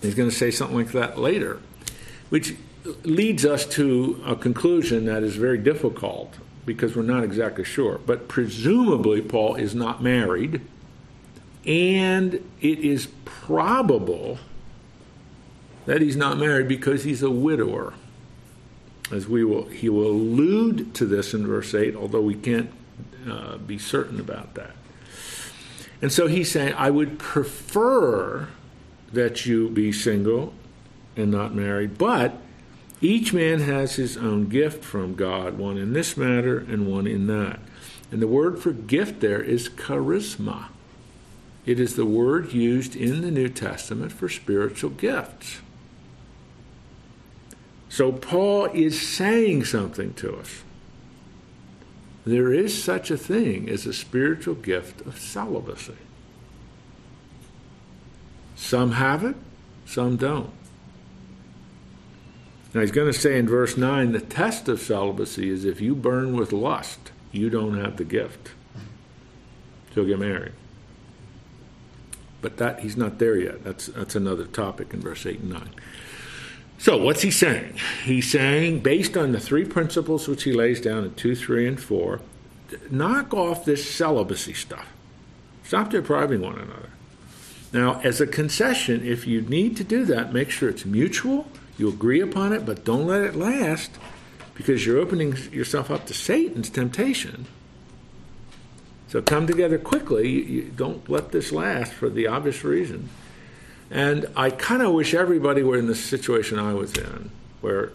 He's 0.00 0.14
going 0.14 0.30
to 0.30 0.34
say 0.34 0.50
something 0.50 0.76
like 0.76 0.92
that 0.92 1.18
later, 1.18 1.60
which 2.30 2.54
leads 3.02 3.44
us 3.44 3.66
to 3.66 4.22
a 4.24 4.36
conclusion 4.36 5.04
that 5.06 5.22
is 5.22 5.36
very 5.36 5.58
difficult 5.58 6.34
because 6.64 6.96
we're 6.96 7.02
not 7.02 7.24
exactly 7.24 7.64
sure. 7.64 7.98
But 8.04 8.28
presumably, 8.28 9.20
Paul 9.20 9.56
is 9.56 9.74
not 9.74 10.02
married, 10.02 10.60
and 11.66 12.34
it 12.60 12.78
is 12.78 13.08
probable 13.24 14.38
that 15.86 16.00
he's 16.00 16.16
not 16.16 16.38
married 16.38 16.68
because 16.68 17.04
he's 17.04 17.22
a 17.22 17.30
widower. 17.30 17.94
As 19.10 19.28
we 19.28 19.44
will, 19.44 19.64
he 19.66 19.88
will 19.88 20.08
allude 20.08 20.94
to 20.94 21.04
this 21.04 21.34
in 21.34 21.46
verse 21.46 21.74
8, 21.74 21.96
although 21.96 22.20
we 22.20 22.34
can't 22.34 22.70
uh, 23.28 23.56
be 23.58 23.78
certain 23.78 24.20
about 24.20 24.54
that. 24.54 24.70
And 26.00 26.12
so 26.12 26.26
he's 26.26 26.50
saying, 26.50 26.74
I 26.74 26.90
would 26.90 27.18
prefer 27.18 28.48
that 29.12 29.44
you 29.46 29.68
be 29.68 29.92
single 29.92 30.54
and 31.16 31.30
not 31.30 31.54
married, 31.54 31.98
but 31.98 32.34
each 33.02 33.34
man 33.34 33.60
has 33.60 33.96
his 33.96 34.16
own 34.16 34.48
gift 34.48 34.84
from 34.84 35.16
God, 35.16 35.58
one 35.58 35.76
in 35.76 35.92
this 35.92 36.16
matter 36.16 36.58
and 36.58 36.86
one 36.86 37.06
in 37.06 37.26
that. 37.26 37.58
And 38.12 38.22
the 38.22 38.28
word 38.28 38.60
for 38.60 38.72
gift 38.72 39.20
there 39.20 39.42
is 39.42 39.68
charisma. 39.68 40.66
It 41.66 41.80
is 41.80 41.96
the 41.96 42.06
word 42.06 42.52
used 42.52 42.94
in 42.94 43.20
the 43.20 43.30
New 43.30 43.48
Testament 43.48 44.12
for 44.12 44.28
spiritual 44.28 44.90
gifts. 44.90 45.60
So 47.88 48.12
Paul 48.12 48.66
is 48.66 49.06
saying 49.06 49.64
something 49.64 50.14
to 50.14 50.36
us. 50.36 50.62
There 52.24 52.52
is 52.52 52.82
such 52.82 53.10
a 53.10 53.16
thing 53.16 53.68
as 53.68 53.84
a 53.84 53.92
spiritual 53.92 54.54
gift 54.54 55.00
of 55.02 55.18
celibacy. 55.18 55.96
Some 58.54 58.92
have 58.92 59.24
it, 59.24 59.36
some 59.84 60.16
don't. 60.16 60.52
Now 62.74 62.80
he's 62.80 62.90
going 62.90 63.12
to 63.12 63.18
say 63.18 63.38
in 63.38 63.48
verse 63.48 63.76
9 63.76 64.12
the 64.12 64.20
test 64.20 64.68
of 64.68 64.80
celibacy 64.80 65.50
is 65.50 65.64
if 65.64 65.80
you 65.80 65.94
burn 65.94 66.36
with 66.36 66.52
lust, 66.52 67.12
you 67.30 67.50
don't 67.50 67.78
have 67.78 67.96
the 67.96 68.04
gift. 68.04 68.52
So 69.94 70.04
get 70.04 70.18
married. 70.18 70.52
But 72.40 72.56
that 72.56 72.80
he's 72.80 72.96
not 72.96 73.18
there 73.18 73.36
yet. 73.36 73.62
That's 73.62 73.86
that's 73.86 74.16
another 74.16 74.46
topic 74.46 74.92
in 74.92 75.00
verse 75.00 75.26
8 75.26 75.40
and 75.40 75.50
9. 75.50 75.74
So, 76.82 76.96
what's 76.96 77.22
he 77.22 77.30
saying? 77.30 77.78
He's 78.02 78.28
saying, 78.28 78.80
based 78.80 79.16
on 79.16 79.30
the 79.30 79.38
three 79.38 79.64
principles 79.64 80.26
which 80.26 80.42
he 80.42 80.52
lays 80.52 80.80
down 80.80 81.04
in 81.04 81.14
2, 81.14 81.36
3, 81.36 81.68
and 81.68 81.80
4, 81.80 82.20
knock 82.90 83.32
off 83.32 83.64
this 83.64 83.88
celibacy 83.88 84.54
stuff. 84.54 84.88
Stop 85.62 85.90
depriving 85.90 86.40
one 86.40 86.58
another. 86.58 86.90
Now, 87.72 88.00
as 88.00 88.20
a 88.20 88.26
concession, 88.26 89.06
if 89.06 89.28
you 89.28 89.42
need 89.42 89.76
to 89.76 89.84
do 89.84 90.04
that, 90.06 90.32
make 90.32 90.50
sure 90.50 90.68
it's 90.68 90.84
mutual, 90.84 91.46
you 91.78 91.88
agree 91.88 92.20
upon 92.20 92.52
it, 92.52 92.66
but 92.66 92.84
don't 92.84 93.06
let 93.06 93.22
it 93.22 93.34
last 93.34 93.90
because 94.54 94.86
you're 94.86 94.98
opening 94.98 95.36
yourself 95.50 95.90
up 95.90 96.06
to 96.06 96.14
Satan's 96.14 96.70
temptation. 96.70 97.46
So 99.08 99.20
come 99.20 99.46
together 99.46 99.78
quickly. 99.78 100.28
You 100.28 100.62
don't 100.74 101.08
let 101.08 101.32
this 101.32 101.52
last 101.52 101.92
for 101.92 102.08
the 102.08 102.26
obvious 102.26 102.64
reason. 102.64 103.08
And 103.90 104.26
I 104.34 104.50
kind 104.50 104.82
of 104.82 104.92
wish 104.92 105.12
everybody 105.12 105.62
were 105.62 105.76
in 105.76 105.86
the 105.86 105.94
situation 105.94 106.58
I 106.58 106.72
was 106.72 106.96
in, 106.96 107.30
where 107.60 107.92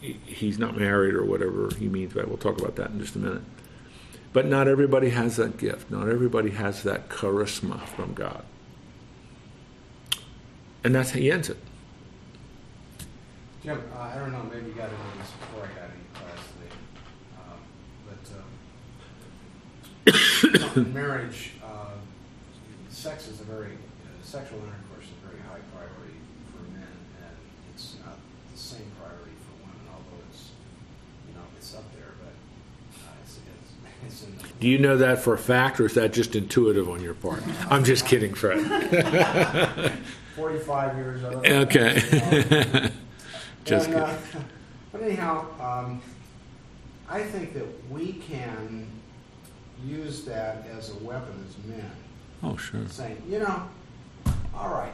he's 0.00 0.58
not 0.58 0.76
married 0.76 1.14
or 1.14 1.24
whatever 1.24 1.70
he 1.76 1.88
means 1.88 2.12
by. 2.12 2.22
We'll 2.22 2.36
talk 2.36 2.60
about 2.60 2.76
that 2.76 2.90
in 2.90 3.00
just 3.00 3.16
a 3.16 3.18
minute. 3.18 3.42
But 4.32 4.46
not 4.46 4.68
everybody 4.68 5.10
has 5.10 5.36
that 5.36 5.58
gift. 5.58 5.90
Not 5.90 6.08
everybody 6.08 6.50
has 6.50 6.84
that 6.84 7.08
charisma 7.08 7.80
from 7.88 8.14
God. 8.14 8.44
And 10.84 10.94
that's 10.94 11.10
how 11.10 11.18
he 11.18 11.32
ends 11.32 11.48
it. 11.48 11.58
Jim, 13.62 13.82
uh, 13.94 13.98
I 14.00 14.14
don't 14.18 14.30
know, 14.32 14.44
maybe 14.52 14.68
you 14.68 14.72
got 14.72 14.88
into 14.88 15.18
this 15.18 15.30
before 15.32 15.64
I 15.64 15.68
got 15.74 15.90
into 15.90 16.06
class 16.14 16.38
today. 16.54 16.72
Um, 17.42 17.58
but 20.06 20.76
in 20.76 20.92
marriage, 20.94 21.52
uh, 21.64 21.94
sex 22.88 23.26
is 23.26 23.40
a 23.40 23.44
very, 23.44 23.72
uh, 23.72 24.22
sexual 24.22 24.58
intercourse 24.60 25.06
is 25.06 25.10
a 25.24 25.26
very 25.28 25.40
high 25.42 25.58
priority 25.74 26.18
for 26.54 26.62
men, 26.70 26.86
and 27.26 27.36
it's 27.74 27.96
not 28.06 28.16
the 28.52 28.58
same 28.58 28.86
priority 29.00 29.34
for 29.42 29.54
women, 29.66 29.82
although 29.90 30.22
it's, 30.30 30.50
you 31.28 31.34
know, 31.34 31.42
it's 31.56 31.74
up 31.74 31.84
there, 31.96 32.14
but 32.22 33.00
uh, 33.00 33.22
it's, 33.24 33.38
it's, 33.38 33.72
it's 34.06 34.22
in 34.22 34.38
the. 34.38 34.44
Do 34.60 34.68
you 34.68 34.78
know 34.78 34.96
that 34.98 35.18
for 35.18 35.34
a 35.34 35.38
fact, 35.38 35.80
or 35.80 35.86
is 35.86 35.94
that 35.94 36.12
just 36.12 36.36
intuitive 36.36 36.88
on 36.88 37.02
your 37.02 37.14
part? 37.14 37.42
I'm 37.68 37.82
just 37.82 38.06
kidding, 38.06 38.34
Fred. 38.34 38.60
45 40.36 40.96
years 40.96 41.24
old. 41.24 41.44
Okay. 41.44 42.92
Just 43.68 43.86
And, 43.88 43.96
uh, 43.96 44.14
But 44.92 45.02
anyhow, 45.02 45.44
um, 45.60 46.00
I 47.08 47.22
think 47.22 47.52
that 47.54 47.66
we 47.90 48.14
can 48.14 48.86
use 49.84 50.24
that 50.24 50.66
as 50.76 50.90
a 50.90 50.94
weapon 51.04 51.44
as 51.46 51.66
men, 51.68 51.90
oh, 52.42 52.56
sure. 52.56 52.88
saying, 52.88 53.22
you 53.28 53.38
know, 53.38 53.62
all 54.54 54.70
right, 54.70 54.92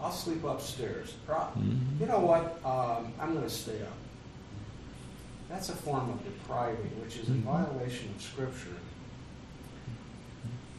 I'll 0.00 0.12
sleep 0.12 0.44
upstairs. 0.44 1.14
Mhm. 1.28 1.98
You 2.00 2.06
know 2.06 2.20
what? 2.20 2.60
Um, 2.64 3.12
I'm 3.18 3.32
going 3.32 3.44
to 3.44 3.50
stay 3.50 3.80
up. 3.82 3.96
That's 5.48 5.68
a 5.70 5.76
form 5.76 6.10
of 6.10 6.22
depriving, 6.24 6.90
which 7.02 7.16
is 7.16 7.28
in 7.28 7.42
Mhm. 7.42 7.44
violation 7.44 8.10
of 8.14 8.20
Scripture. 8.22 8.76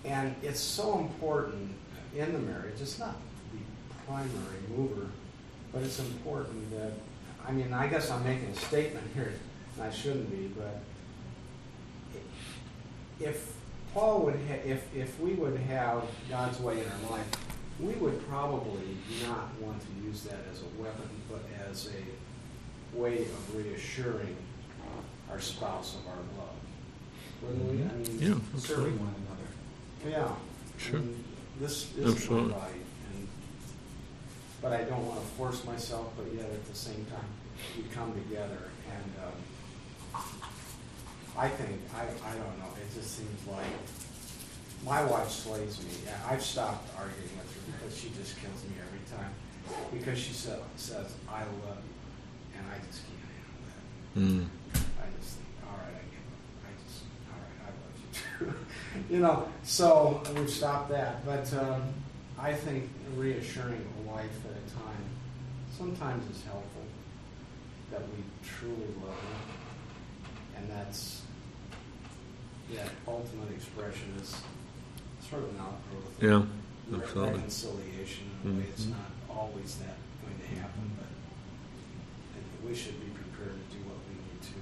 And 0.06 0.36
it's 0.43 0.60
so 0.60 0.99
important 0.99 1.71
in 2.15 2.32
the 2.34 2.39
marriage. 2.39 2.79
It's 2.82 2.99
not 2.99 3.15
the 3.53 3.60
primary 4.06 4.62
mover, 4.75 5.08
but 5.74 5.82
it's 5.84 6.00
important 6.00 6.70
that, 6.72 6.92
I 7.48 7.52
mean, 7.52 7.74
I 7.74 7.88
guess 7.88 8.10
I'm 8.12 8.24
making 8.24 8.50
a 8.50 8.56
statement 8.56 9.06
here, 9.16 9.34
and 9.76 9.84
I 9.84 9.92
shouldn't 9.92 10.30
be, 10.32 10.48
but 10.58 10.80
if 13.20 13.54
Paul 13.94 14.22
would, 14.26 14.36
ha- 14.36 14.62
if, 14.66 14.84
if 14.96 15.20
we 15.20 15.34
would 15.34 15.58
have 15.58 16.04
God's 16.30 16.60
way 16.60 16.80
in 16.80 16.86
our 16.86 17.12
life, 17.18 17.28
we 17.80 17.94
would 17.94 18.26
probably 18.28 18.98
not 19.28 19.50
want 19.60 19.82
to 19.82 20.08
use 20.08 20.22
that 20.24 20.40
as 20.52 20.62
a 20.62 20.82
weapon, 20.82 21.10
but 21.30 21.42
as 21.70 21.90
a 21.90 22.98
way 22.98 23.24
of 23.24 23.56
reassuring 23.56 24.36
our 25.32 25.40
spouse 25.40 25.96
of 25.96 26.08
our 26.08 26.16
love. 26.38 26.56
Wouldn't 27.42 27.72
we? 27.72 27.84
I 27.84 28.18
mean, 28.20 28.20
Yeah. 28.54 28.60
Serving 28.60 29.00
one 29.00 29.14
another. 29.26 30.12
yeah. 30.18 30.36
Sure. 30.78 31.00
And 31.00 31.24
This 31.60 31.88
is 31.98 32.14
Absolutely. 32.16 32.54
But 34.63 34.71
I 34.71 34.84
don't 34.86 35.06
want 35.06 35.19
to 35.19 35.28
force 35.36 35.63
myself, 35.65 36.13
but 36.15 36.26
yet 36.34 36.45
at 36.45 36.65
the 36.65 36.73
same 36.73 37.06
time, 37.12 37.28
we 37.76 37.84
come 37.93 38.13
together 38.13 38.71
and, 38.89 39.13
um, 39.28 40.21
I 41.38 41.49
think, 41.49 41.82
I, 41.93 42.04
I 42.04 42.34
don't 42.34 42.58
know, 42.60 42.71
it 42.80 42.95
just 42.95 43.17
seems 43.17 43.47
like, 43.47 43.65
my 44.86 45.04
wife 45.04 45.30
slays 45.30 45.80
me. 45.80 45.91
I've 46.30 46.41
stopped 46.41 46.89
arguing 46.97 47.30
with 47.38 47.56
her 47.56 47.71
because 47.73 47.97
she 47.97 48.10
just 48.17 48.39
kills 48.39 48.63
me 48.63 48.76
every 48.80 49.17
time. 49.17 49.34
Because 49.93 50.19
she 50.19 50.34
sa- 50.34 50.63
says, 50.76 51.13
I 51.30 51.39
love 51.39 51.80
you, 51.84 52.58
and 52.58 52.65
I 52.67 52.78
just 52.88 53.02
can't 53.04 53.23
handle 53.32 53.63
that. 53.67 54.19
Mm. 54.19 54.45
I 54.99 55.08
just 55.19 55.36
think, 55.36 55.56
all 55.65 55.78
right, 55.78 55.95
I 55.95 56.04
give 56.12 56.28
up. 56.28 56.43
I 56.67 56.71
just, 56.84 57.04
all 57.32 57.39
right, 57.39 57.60
I 57.63 57.69
love 57.80 57.95
you 57.99 58.47
too. 59.08 59.13
you 59.13 59.19
know, 59.21 59.47
so 59.63 60.21
we've 60.36 60.49
stopped 60.49 60.89
that. 60.89 61.26
But 61.26 61.54
um, 61.54 61.93
I 62.43 62.53
think 62.53 62.89
reassuring 63.15 63.88
a 63.99 64.12
wife 64.12 64.38
at 64.43 64.51
a 64.51 64.75
time 64.75 65.06
sometimes 65.77 66.29
is 66.29 66.43
helpful 66.43 66.84
that 67.89 68.01
we 68.01 68.21
truly 68.45 68.88
love 69.01 69.15
her. 69.15 70.58
And 70.60 70.69
that's, 70.69 71.21
that 72.73 72.89
ultimate 73.08 73.49
expression 73.51 74.13
is 74.21 74.36
sort 75.29 75.43
of 75.43 75.49
an 75.51 75.62
outgrowth. 75.62 76.17
of 76.17 76.23
Yeah, 76.91 76.97
absolutely. 76.99 77.34
Reconciliation 77.36 78.25
in 78.43 78.51
a 78.51 78.53
way. 78.56 78.65
It's 78.67 78.86
Mhm. 78.88 78.89
not 78.89 79.12
always 79.29 79.75
that 79.77 79.95
going 80.21 80.38
to 80.38 80.60
happen, 80.60 80.91
but 80.99 82.67
we 82.67 82.75
should 82.75 82.99
be 82.99 83.08
prepared 83.08 83.56
to 83.56 83.75
do 83.77 83.84
what 83.88 83.99
we 84.10 84.15
need 84.19 84.41
to. 84.51 84.60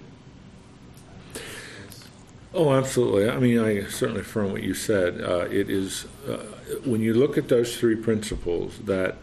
Uh, 1.39 1.83
it's- 1.87 2.05
Oh, 2.53 2.73
absolutely. 2.73 3.29
I 3.29 3.39
mean, 3.39 3.59
I 3.59 3.87
certainly 3.87 4.21
affirm 4.21 4.51
what 4.51 4.63
you 4.63 4.73
said. 4.73 5.21
Uh, 5.21 5.47
it 5.49 5.69
is, 5.69 6.05
uh, 6.27 6.37
when 6.83 6.99
you 7.01 7.13
look 7.13 7.37
at 7.37 7.47
those 7.47 7.77
three 7.77 7.95
principles, 7.95 8.77
that 8.79 9.17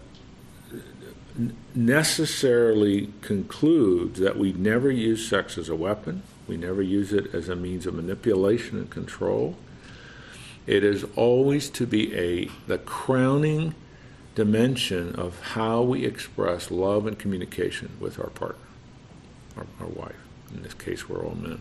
necessarily 1.75 3.13
concludes 3.21 4.19
that 4.19 4.37
we 4.39 4.53
never 4.53 4.91
use 4.91 5.29
sex 5.29 5.59
as 5.59 5.69
a 5.69 5.77
weapon, 5.77 6.23
we 6.49 6.57
never 6.57 6.81
use 6.81 7.13
it 7.13 7.35
as 7.35 7.49
a 7.49 7.55
means 7.55 7.87
of 7.87 7.95
manipulation 7.95 8.79
and 8.79 8.91
control. 8.91 9.57
It 10.67 10.83
is 10.83 11.05
always 11.15 11.71
to 11.71 11.87
be 11.87 12.15
a 12.15 12.51
the 12.67 12.79
crowning 12.79 13.75
dimension 14.35 15.15
of 15.17 15.41
how 15.41 15.83
we 15.83 16.05
express 16.05 16.71
love 16.71 17.07
and 17.07 17.19
communication 17.19 17.91
with 18.01 18.19
our 18.19 18.31
partner, 18.31 18.65
our, 19.57 19.67
our 19.81 19.87
wife. 19.87 20.17
In 20.55 20.63
this 20.63 20.75
case, 20.75 21.09
we're 21.09 21.25
all 21.25 21.35
men. 21.35 21.61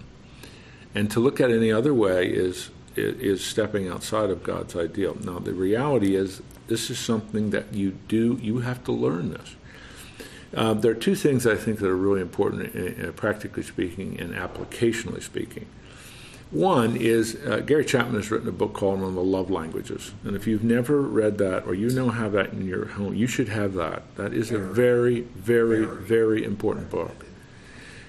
And 0.95 1.11
to 1.11 1.19
look 1.19 1.39
at 1.39 1.49
it 1.49 1.57
any 1.57 1.71
other 1.71 1.93
way 1.93 2.27
is 2.27 2.69
is 2.97 3.43
stepping 3.45 3.87
outside 3.87 4.29
of 4.29 4.43
God's 4.43 4.75
ideal. 4.75 5.15
Now, 5.21 5.39
the 5.39 5.53
reality 5.53 6.15
is, 6.15 6.41
this 6.67 6.89
is 6.89 6.99
something 6.99 7.51
that 7.51 7.73
you 7.73 7.91
do. 8.07 8.39
You 8.41 8.59
have 8.59 8.83
to 8.85 8.91
learn 8.91 9.31
this. 9.31 9.55
Uh, 10.55 10.73
there 10.73 10.91
are 10.91 10.95
two 10.95 11.15
things 11.15 11.45
I 11.45 11.55
think 11.55 11.79
that 11.79 11.87
are 11.87 11.95
really 11.95 12.21
important, 12.21 12.75
uh, 12.75 13.09
uh, 13.09 13.11
practically 13.11 13.63
speaking 13.63 14.19
and 14.19 14.33
applicationally 14.33 15.21
speaking. 15.21 15.67
One 16.49 16.95
is 16.95 17.35
uh, 17.35 17.57
Gary 17.57 17.83
Chapman 17.83 18.15
has 18.15 18.31
written 18.31 18.47
a 18.47 18.53
book 18.53 18.73
called 18.73 19.01
On 19.01 19.15
the 19.15 19.21
Love 19.21 19.51
Languages, 19.51 20.13
and 20.23 20.33
if 20.33 20.47
you've 20.47 20.63
never 20.63 21.01
read 21.01 21.37
that 21.39 21.67
or 21.67 21.73
you 21.73 21.89
don't 21.89 22.13
have 22.13 22.31
that 22.31 22.53
in 22.53 22.65
your 22.65 22.85
home, 22.85 23.13
you 23.13 23.27
should 23.27 23.49
have 23.49 23.73
that. 23.73 24.15
That 24.15 24.33
is 24.33 24.51
a 24.51 24.57
very, 24.57 25.21
very, 25.21 25.83
very 25.85 26.45
important 26.45 26.89
book 26.89 27.26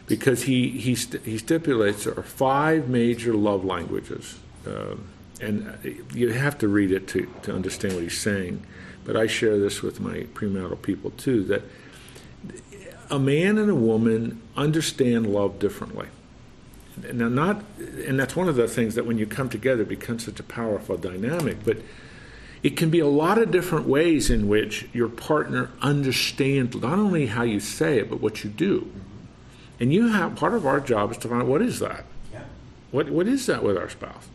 because 0.09 0.43
he 0.45 0.71
he, 0.71 0.95
st- 0.95 1.25
he 1.25 1.39
stipulates 1.39 2.05
there 2.05 2.19
are 2.19 2.23
five 2.23 2.89
major 2.89 3.35
love 3.35 3.65
languages, 3.65 4.39
um, 4.67 5.09
and 5.41 6.07
you 6.15 6.33
have 6.33 6.59
to 6.59 6.69
read 6.69 6.91
it 6.91 7.07
to 7.09 7.29
to 7.43 7.55
understand 7.55 7.95
what 7.95 8.03
he's 8.03 8.19
saying. 8.19 8.65
But 9.05 9.17
I 9.17 9.27
share 9.27 9.59
this 9.59 9.83
with 9.83 10.01
my 10.01 10.27
premarital 10.35 10.83
people 10.83 11.11
too 11.13 11.43
that 11.45 11.63
a 13.11 13.19
man 13.19 13.59
and 13.59 13.71
a 13.71 13.75
woman 13.75 14.41
understand 14.57 15.27
love 15.27 15.59
differently. 15.59 16.09
Now, 17.13 17.29
not, 17.29 17.63
and 18.07 18.19
that's 18.19 18.35
one 18.35 18.49
of 18.49 18.57
the 18.57 18.67
things 18.67 18.97
that 18.97 19.07
when 19.07 19.19
you 19.19 19.27
come 19.27 19.49
together 19.49 19.85
becomes 19.85 20.25
such 20.25 20.41
a 20.41 20.43
powerful 20.43 20.97
dynamic. 20.97 21.65
But 21.65 21.79
it 22.63 22.77
can 22.77 22.91
be 22.91 22.99
a 22.99 23.07
lot 23.07 23.39
of 23.39 23.51
different 23.51 23.87
ways 23.87 24.31
in 24.31 24.49
which 24.49 24.89
your 24.93 25.09
partner 25.09 25.71
understands 25.81 26.77
not 26.77 26.99
only 26.99 27.27
how 27.27 27.45
you 27.45 27.61
say 27.61 27.99
it, 27.99 28.11
but 28.11 28.21
what 28.21 28.43
you 28.43 28.51
do. 28.51 28.91
And 29.81 29.93
you 29.93 30.09
have 30.09 30.37
part 30.37 30.55
of 30.55 30.67
our 30.67 30.81
job 30.81 31.13
is 31.13 31.19
to 31.19 31.29
find 31.29 31.43
out 31.43 31.49
what 31.49 31.63
is 31.63 31.79
that. 31.79 32.05
Yeah. 32.33 32.43
What 32.91 33.11
what 33.11 33.29
is 33.29 33.47
that 33.47 33.63
with 33.63 33.77
our 33.77 33.89
spouse? 33.89 34.29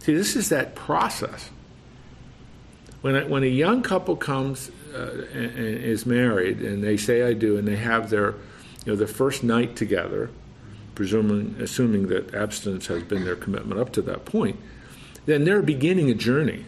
See, 0.00 0.14
this 0.14 0.36
is 0.36 0.48
that 0.48 0.74
process. 0.74 1.50
When 3.02 3.16
a, 3.16 3.26
when 3.26 3.42
a 3.42 3.46
young 3.46 3.82
couple 3.82 4.16
comes 4.16 4.70
uh, 4.94 5.26
and, 5.32 5.56
and 5.56 5.84
is 5.84 6.04
married 6.04 6.60
and 6.60 6.84
they 6.84 6.96
say 6.96 7.22
I 7.22 7.32
do 7.32 7.56
and 7.56 7.66
they 7.66 7.76
have 7.76 8.10
their 8.10 8.34
you 8.84 8.92
know 8.92 8.96
their 8.96 9.06
first 9.06 9.42
night 9.42 9.76
together, 9.76 10.30
presuming 10.94 11.56
assuming 11.60 12.08
that 12.08 12.34
abstinence 12.34 12.86
has 12.88 13.02
been 13.02 13.24
their 13.24 13.36
commitment 13.36 13.80
up 13.80 13.92
to 13.94 14.02
that 14.02 14.26
point, 14.26 14.58
then 15.26 15.44
they're 15.44 15.62
beginning 15.62 16.10
a 16.10 16.14
journey. 16.14 16.66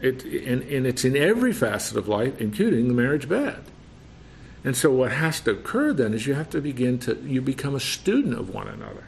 It 0.00 0.24
and, 0.24 0.62
and 0.62 0.86
it's 0.86 1.04
in 1.04 1.16
every 1.16 1.52
facet 1.52 1.98
of 1.98 2.08
life, 2.08 2.40
including 2.40 2.88
the 2.88 2.94
marriage 2.94 3.28
bed. 3.28 3.62
And 4.62 4.76
so 4.76 4.90
what 4.90 5.12
has 5.12 5.40
to 5.42 5.52
occur 5.52 5.92
then 5.92 6.12
is 6.12 6.26
you 6.26 6.34
have 6.34 6.50
to 6.50 6.60
begin 6.60 6.98
to 7.00 7.16
you 7.24 7.40
become 7.40 7.74
a 7.74 7.80
student 7.80 8.34
of 8.34 8.52
one 8.52 8.68
another. 8.68 9.04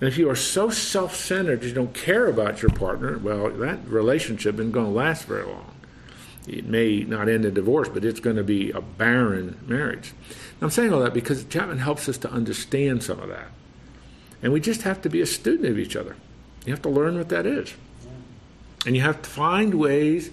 And 0.00 0.08
if 0.08 0.18
you 0.18 0.30
are 0.30 0.36
so 0.36 0.70
self-centered 0.70 1.64
you 1.64 1.72
don't 1.72 1.94
care 1.94 2.26
about 2.26 2.62
your 2.62 2.70
partner, 2.70 3.18
well, 3.18 3.50
that 3.50 3.86
relationship 3.86 4.54
isn't 4.54 4.72
going 4.72 4.86
to 4.86 4.92
last 4.92 5.24
very 5.24 5.44
long. 5.46 5.74
It 6.46 6.66
may 6.66 7.00
not 7.00 7.28
end 7.28 7.44
in 7.44 7.54
divorce, 7.54 7.88
but 7.88 8.04
it's 8.04 8.20
going 8.20 8.36
to 8.36 8.44
be 8.44 8.70
a 8.70 8.80
barren 8.80 9.58
marriage. 9.66 10.14
I'm 10.60 10.70
saying 10.70 10.92
all 10.92 11.00
that 11.00 11.14
because 11.14 11.44
Chapman 11.44 11.78
helps 11.78 12.08
us 12.08 12.18
to 12.18 12.30
understand 12.30 13.02
some 13.02 13.20
of 13.20 13.28
that. 13.28 13.48
And 14.42 14.52
we 14.52 14.60
just 14.60 14.82
have 14.82 15.02
to 15.02 15.10
be 15.10 15.20
a 15.20 15.26
student 15.26 15.66
of 15.68 15.78
each 15.78 15.94
other. 15.94 16.16
You 16.64 16.72
have 16.72 16.82
to 16.82 16.88
learn 16.88 17.18
what 17.18 17.28
that 17.28 17.46
is. 17.46 17.74
And 18.86 18.96
you 18.96 19.02
have 19.02 19.22
to 19.22 19.28
find 19.28 19.74
ways, 19.74 20.30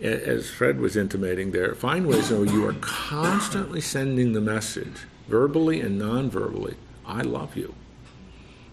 as 0.00 0.50
Fred 0.50 0.80
was 0.80 0.96
intimating 0.96 1.52
there, 1.52 1.74
find 1.74 2.06
ways 2.06 2.30
where 2.30 2.44
you 2.44 2.66
are 2.66 2.74
constantly 2.80 3.80
sending 3.80 4.32
the 4.32 4.40
message, 4.40 5.04
verbally 5.28 5.80
and 5.80 5.98
non 5.98 6.30
verbally 6.30 6.76
I 7.06 7.22
love 7.22 7.56
you. 7.56 7.74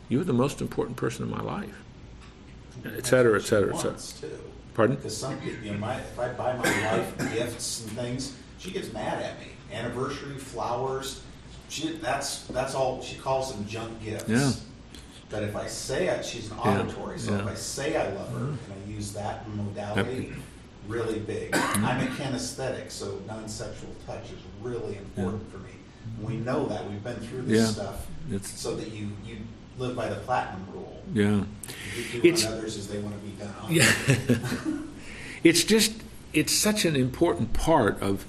You're 0.10 0.24
the 0.24 0.34
most 0.34 0.62
important 0.62 0.96
person 0.96 1.26
in 1.26 1.32
my 1.32 1.42
life, 1.42 1.84
et 2.86 3.06
cetera, 3.06 3.40
et 3.40 3.44
cetera, 3.44 3.76
et 3.76 3.80
cetera. 3.80 3.98
Too. 3.98 4.40
Pardon? 4.74 4.96
Because 4.96 5.18
some 5.18 5.38
people, 5.40 5.66
you 5.66 5.72
know, 5.72 5.80
my, 5.80 5.96
if 5.96 6.20
I 6.20 6.30
buy 6.30 6.56
my 6.56 6.64
wife 6.64 7.18
gifts 7.34 7.82
and 7.84 7.92
things, 7.94 8.38
she 8.60 8.72
gets 8.72 8.94
mad 8.94 9.22
at 9.22 9.40
me. 9.40 9.48
Anniversary 9.74 10.38
flowers, 10.38 11.24
she 11.68 11.94
that's 11.98 12.44
that's 12.44 12.74
all 12.76 13.02
she 13.02 13.18
calls 13.18 13.54
them 13.54 13.68
junk 13.68 14.02
gifts. 14.04 14.30
Yeah. 14.30 14.52
But 15.30 15.44
if 15.44 15.58
I 15.58 15.68
say 15.68 16.08
it, 16.08 16.24
she's 16.24 16.50
an 16.52 16.58
Yeah, 16.64 16.82
auditory. 16.82 17.20
So 17.20 17.32
if 17.34 17.38
yeah. 17.38 17.42
Mm-hmm. 17.42 17.50
I 17.50 17.56
say 17.56 17.98
I 17.98 18.14
love 18.14 18.32
her 18.32 18.46
and 18.46 18.60
I 18.72 18.90
use 18.90 19.12
that 19.14 19.50
modality, 19.50 20.34
really 20.88 21.20
big. 21.20 21.54
I'm 21.54 22.02
a 22.08 22.10
kinesthetic, 22.12 22.92
so 22.92 23.20
non-sexual 23.28 23.90
touch 24.06 24.26
is 24.26 24.40
really 24.62 24.98
important 24.98 25.52
for 25.52 25.58
me. 25.60 25.70
We 26.22 26.38
know 26.38 26.66
that 26.68 26.90
we've 26.90 27.04
been 27.04 27.18
through 27.20 27.44
this 27.44 27.60
Yeah. 27.60 27.66
stuff, 27.68 28.08
It's- 28.30 28.60
so 28.60 28.76
that 28.76 28.92
you 28.92 29.10
you 29.26 29.38
live 29.78 29.96
by 29.96 30.10
the 30.10 30.16
platinum 30.16 30.66
rule. 30.74 31.04
Yeah. 31.14 31.44
You 32.14 32.22
do 32.22 32.28
It's- 32.28 32.46
others 32.46 32.78
as 32.78 32.88
they 32.88 32.98
want 33.00 33.16
to 33.16 33.22
be 33.26 33.32
done 33.38 33.54
on. 33.62 33.72
Yeah. 33.72 33.94
it's 35.44 35.64
just, 35.64 35.92
it's 36.34 36.54
such 36.54 36.84
an 36.86 36.96
important 36.96 37.54
part 37.54 38.02
of 38.02 38.26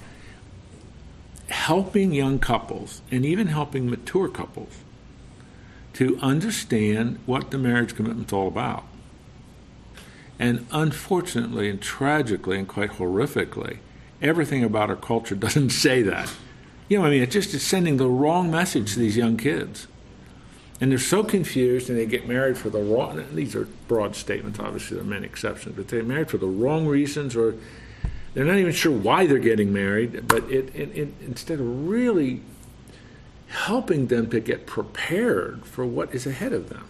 helping 1.49 2.13
young 2.13 2.37
couples 2.39 3.01
and 3.09 3.25
even 3.25 3.47
helping 3.47 3.89
mature 3.89 4.27
couples 4.27 4.69
to 5.93 6.19
understand 6.21 7.17
what 7.25 7.49
the 7.49 7.57
marriage 7.57 7.95
commitment's 7.95 8.31
all 8.31 8.47
about. 8.47 8.83
And 10.39 10.65
unfortunately 10.71 11.69
and 11.69 11.81
tragically 11.81 12.57
and 12.57 12.67
quite 12.67 12.91
horrifically, 12.91 13.79
everything 14.21 14.63
about 14.63 14.89
our 14.89 14.95
culture 14.95 15.35
doesn't 15.47 15.71
say 15.71 16.01
that. 16.03 16.31
You 16.87 16.99
know, 16.99 17.05
I 17.05 17.09
mean, 17.09 17.21
it 17.21 17.29
just 17.29 17.53
is 17.53 17.61
sending 17.61 17.97
the 17.97 18.07
wrong 18.07 18.49
message 18.49 18.93
to 18.93 18.99
these 18.99 19.15
young 19.15 19.37
kids. 19.37 19.87
And 20.81 20.89
they're 20.91 20.97
so 20.97 21.23
confused 21.23 21.89
and 21.89 21.99
they 21.99 22.05
get 22.05 22.27
married 22.27 22.57
for 22.57 22.69
the 22.69 22.81
wrong, 22.81 23.23
these 23.33 23.53
are 23.53 23.65
broad 23.87 24.15
statements, 24.15 24.59
obviously, 24.59 24.95
there 24.95 25.05
are 25.05 25.09
many 25.09 25.25
exceptions, 25.25 25.75
but 25.75 25.89
they're 25.89 26.03
married 26.03 26.29
for 26.29 26.37
the 26.37 26.47
wrong 26.47 26.87
reasons 26.87 27.35
or 27.35 27.55
they're 28.33 28.45
not 28.45 28.57
even 28.57 28.71
sure 28.71 28.91
why 28.91 29.27
they're 29.27 29.39
getting 29.39 29.73
married, 29.73 30.27
but 30.27 30.43
it, 30.49 30.73
it, 30.73 30.95
it, 30.95 31.13
instead 31.21 31.59
of 31.59 31.89
really 31.89 32.41
helping 33.47 34.07
them 34.07 34.29
to 34.29 34.39
get 34.39 34.65
prepared 34.65 35.65
for 35.65 35.85
what 35.85 36.13
is 36.13 36.25
ahead 36.25 36.53
of 36.53 36.69
them. 36.69 36.85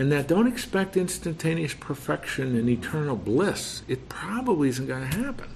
And 0.00 0.10
that 0.12 0.26
don't 0.26 0.46
expect 0.46 0.96
instantaneous 0.96 1.74
perfection 1.74 2.56
and 2.56 2.70
eternal 2.70 3.16
bliss. 3.16 3.82
It 3.86 4.08
probably 4.08 4.70
isn't 4.70 4.86
going 4.86 5.06
to 5.10 5.16
happen. 5.18 5.50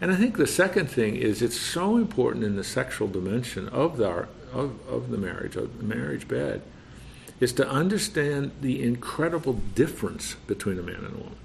And 0.00 0.10
I 0.10 0.16
think 0.16 0.36
the 0.36 0.48
second 0.48 0.90
thing 0.90 1.14
is 1.14 1.40
it's 1.40 1.60
so 1.60 1.96
important 1.96 2.42
in 2.44 2.56
the 2.56 2.64
sexual 2.64 3.06
dimension 3.06 3.68
of 3.68 3.98
the, 3.98 4.26
of, 4.52 4.84
of 4.88 5.10
the 5.10 5.16
marriage, 5.16 5.54
of 5.54 5.78
the 5.78 5.84
marriage 5.84 6.26
bed, 6.26 6.62
is 7.38 7.52
to 7.52 7.68
understand 7.70 8.50
the 8.62 8.82
incredible 8.82 9.52
difference 9.52 10.34
between 10.48 10.76
a 10.76 10.82
man 10.82 10.96
and 10.96 11.14
a 11.14 11.18
woman. 11.18 11.36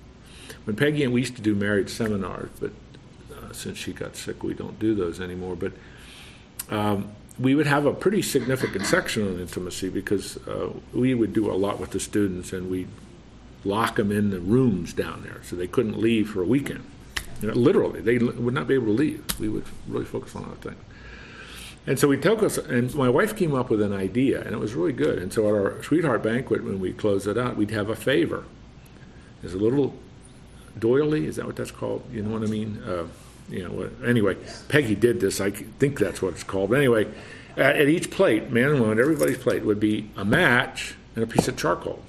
When 0.63 0.76
Peggy 0.76 1.04
and 1.04 1.13
we 1.13 1.20
used 1.20 1.36
to 1.36 1.44
do 1.44 1.54
marriage 1.54 1.89
seminars, 1.92 2.50
but 2.60 2.72
uh, 3.32 3.54
since 3.54 3.78
she 3.78 3.94
got 3.94 4.16
sick, 4.16 4.42
we 4.42 4.56
don't 4.56 4.80
do 4.80 4.96
those 4.96 5.22
anymore. 5.22 5.56
But 5.56 5.74
um, 6.72 7.12
we 7.39 7.56
would 7.56 7.67
have 7.67 7.86
a 7.86 7.93
pretty 7.93 8.22
significant 8.22 8.86
section 8.86 9.28
on 9.28 9.39
intimacy 9.39 9.89
because 9.89 10.38
uh, 10.48 10.69
we 10.93 11.13
would 11.13 11.34
do 11.34 11.52
a 11.52 11.54
lot 11.54 11.80
with 11.80 11.91
the 11.91 12.00
students 12.00 12.54
and 12.54 12.69
we'd 12.69 12.88
lock 13.65 13.96
them 13.96 14.12
in 14.12 14.30
the 14.30 14.39
rooms 14.39 14.93
down 14.93 15.24
there 15.24 15.41
so 15.43 15.56
they 15.56 15.67
couldn't 15.67 15.98
leave 15.98 16.30
for 16.30 16.41
a 16.41 16.46
weekend. 16.46 16.84
You 17.41 17.48
know, 17.50 17.56
literally, 17.56 18.02
they 18.02 18.17
would 18.17 18.54
not 18.54 18.67
be 18.67 18.76
able 18.76 18.88
to 18.88 18.91
leave. 18.91 19.24
We 19.39 19.50
would 19.50 19.65
really 19.88 20.06
focus 20.06 20.36
on 20.36 20.46
other 20.46 20.56
things. 20.56 20.82
And 21.86 22.00
so 22.00 22.08
we 22.08 22.17
took 22.17 22.41
us, 22.41 22.58
and 22.58 22.93
my 22.96 23.10
wife 23.10 23.36
came 23.36 23.54
up 23.54 23.69
with 23.69 23.82
an 23.82 23.91
idea, 23.91 24.41
and 24.41 24.54
it 24.54 24.60
was 24.60 24.74
really 24.74 24.93
good. 24.93 25.17
And 25.17 25.34
so 25.34 25.48
at 25.50 25.54
our 25.54 25.84
sweetheart 25.84 26.24
banquet, 26.24 26.63
when 26.63 26.80
we 26.80 26.93
closed 26.93 27.28
it 27.28 27.38
out, 27.38 27.58
we'd 27.58 27.72
have 27.72 27.89
a 27.89 27.96
favor. 27.96 28.46
There's 29.41 29.54
a 29.54 29.58
little 29.58 29.93
doily, 30.80 31.26
is 31.26 31.36
that 31.36 31.46
what 31.46 31.58
that's 31.58 31.72
called? 31.72 32.04
You 32.12 32.22
know 32.22 32.30
what 32.30 32.48
I 32.48 32.52
mean? 32.52 32.82
Uh, 32.88 33.08
you 33.50 33.68
know, 33.68 33.90
anyway, 34.06 34.38
Peggy 34.70 34.96
did 34.96 35.20
this. 35.20 35.42
I 35.42 35.52
think 35.52 36.00
that's 36.00 36.22
what 36.22 36.34
it's 36.34 36.44
called. 36.44 36.70
But 36.70 36.80
anyway, 36.80 37.08
at, 37.58 37.76
at 37.76 37.88
each 37.88 38.10
plate, 38.10 38.50
man 38.50 38.70
and 38.70 38.80
woman, 38.80 39.00
everybody's 39.00 39.38
plate 39.38 39.64
would 39.64 39.80
be 39.80 40.10
a 40.16 40.26
match 40.26 40.96
and 41.16 41.24
a 41.24 41.28
piece 41.28 41.48
of 41.48 41.58
charcoal. 41.58 42.02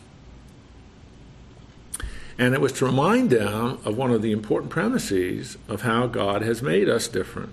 And 2.39 2.55
it 2.55 2.61
was 2.61 2.73
to 2.75 2.87
remind 2.87 3.31
them 3.31 3.79
of 3.85 3.97
one 3.97 4.11
of 4.11 4.23
the 4.23 4.33
important 4.33 4.71
premises 4.71 5.57
of 5.69 5.83
how 5.83 6.07
God 6.07 6.43
has 6.43 6.63
made 6.63 6.89
us 6.89 7.07
different. 7.07 7.53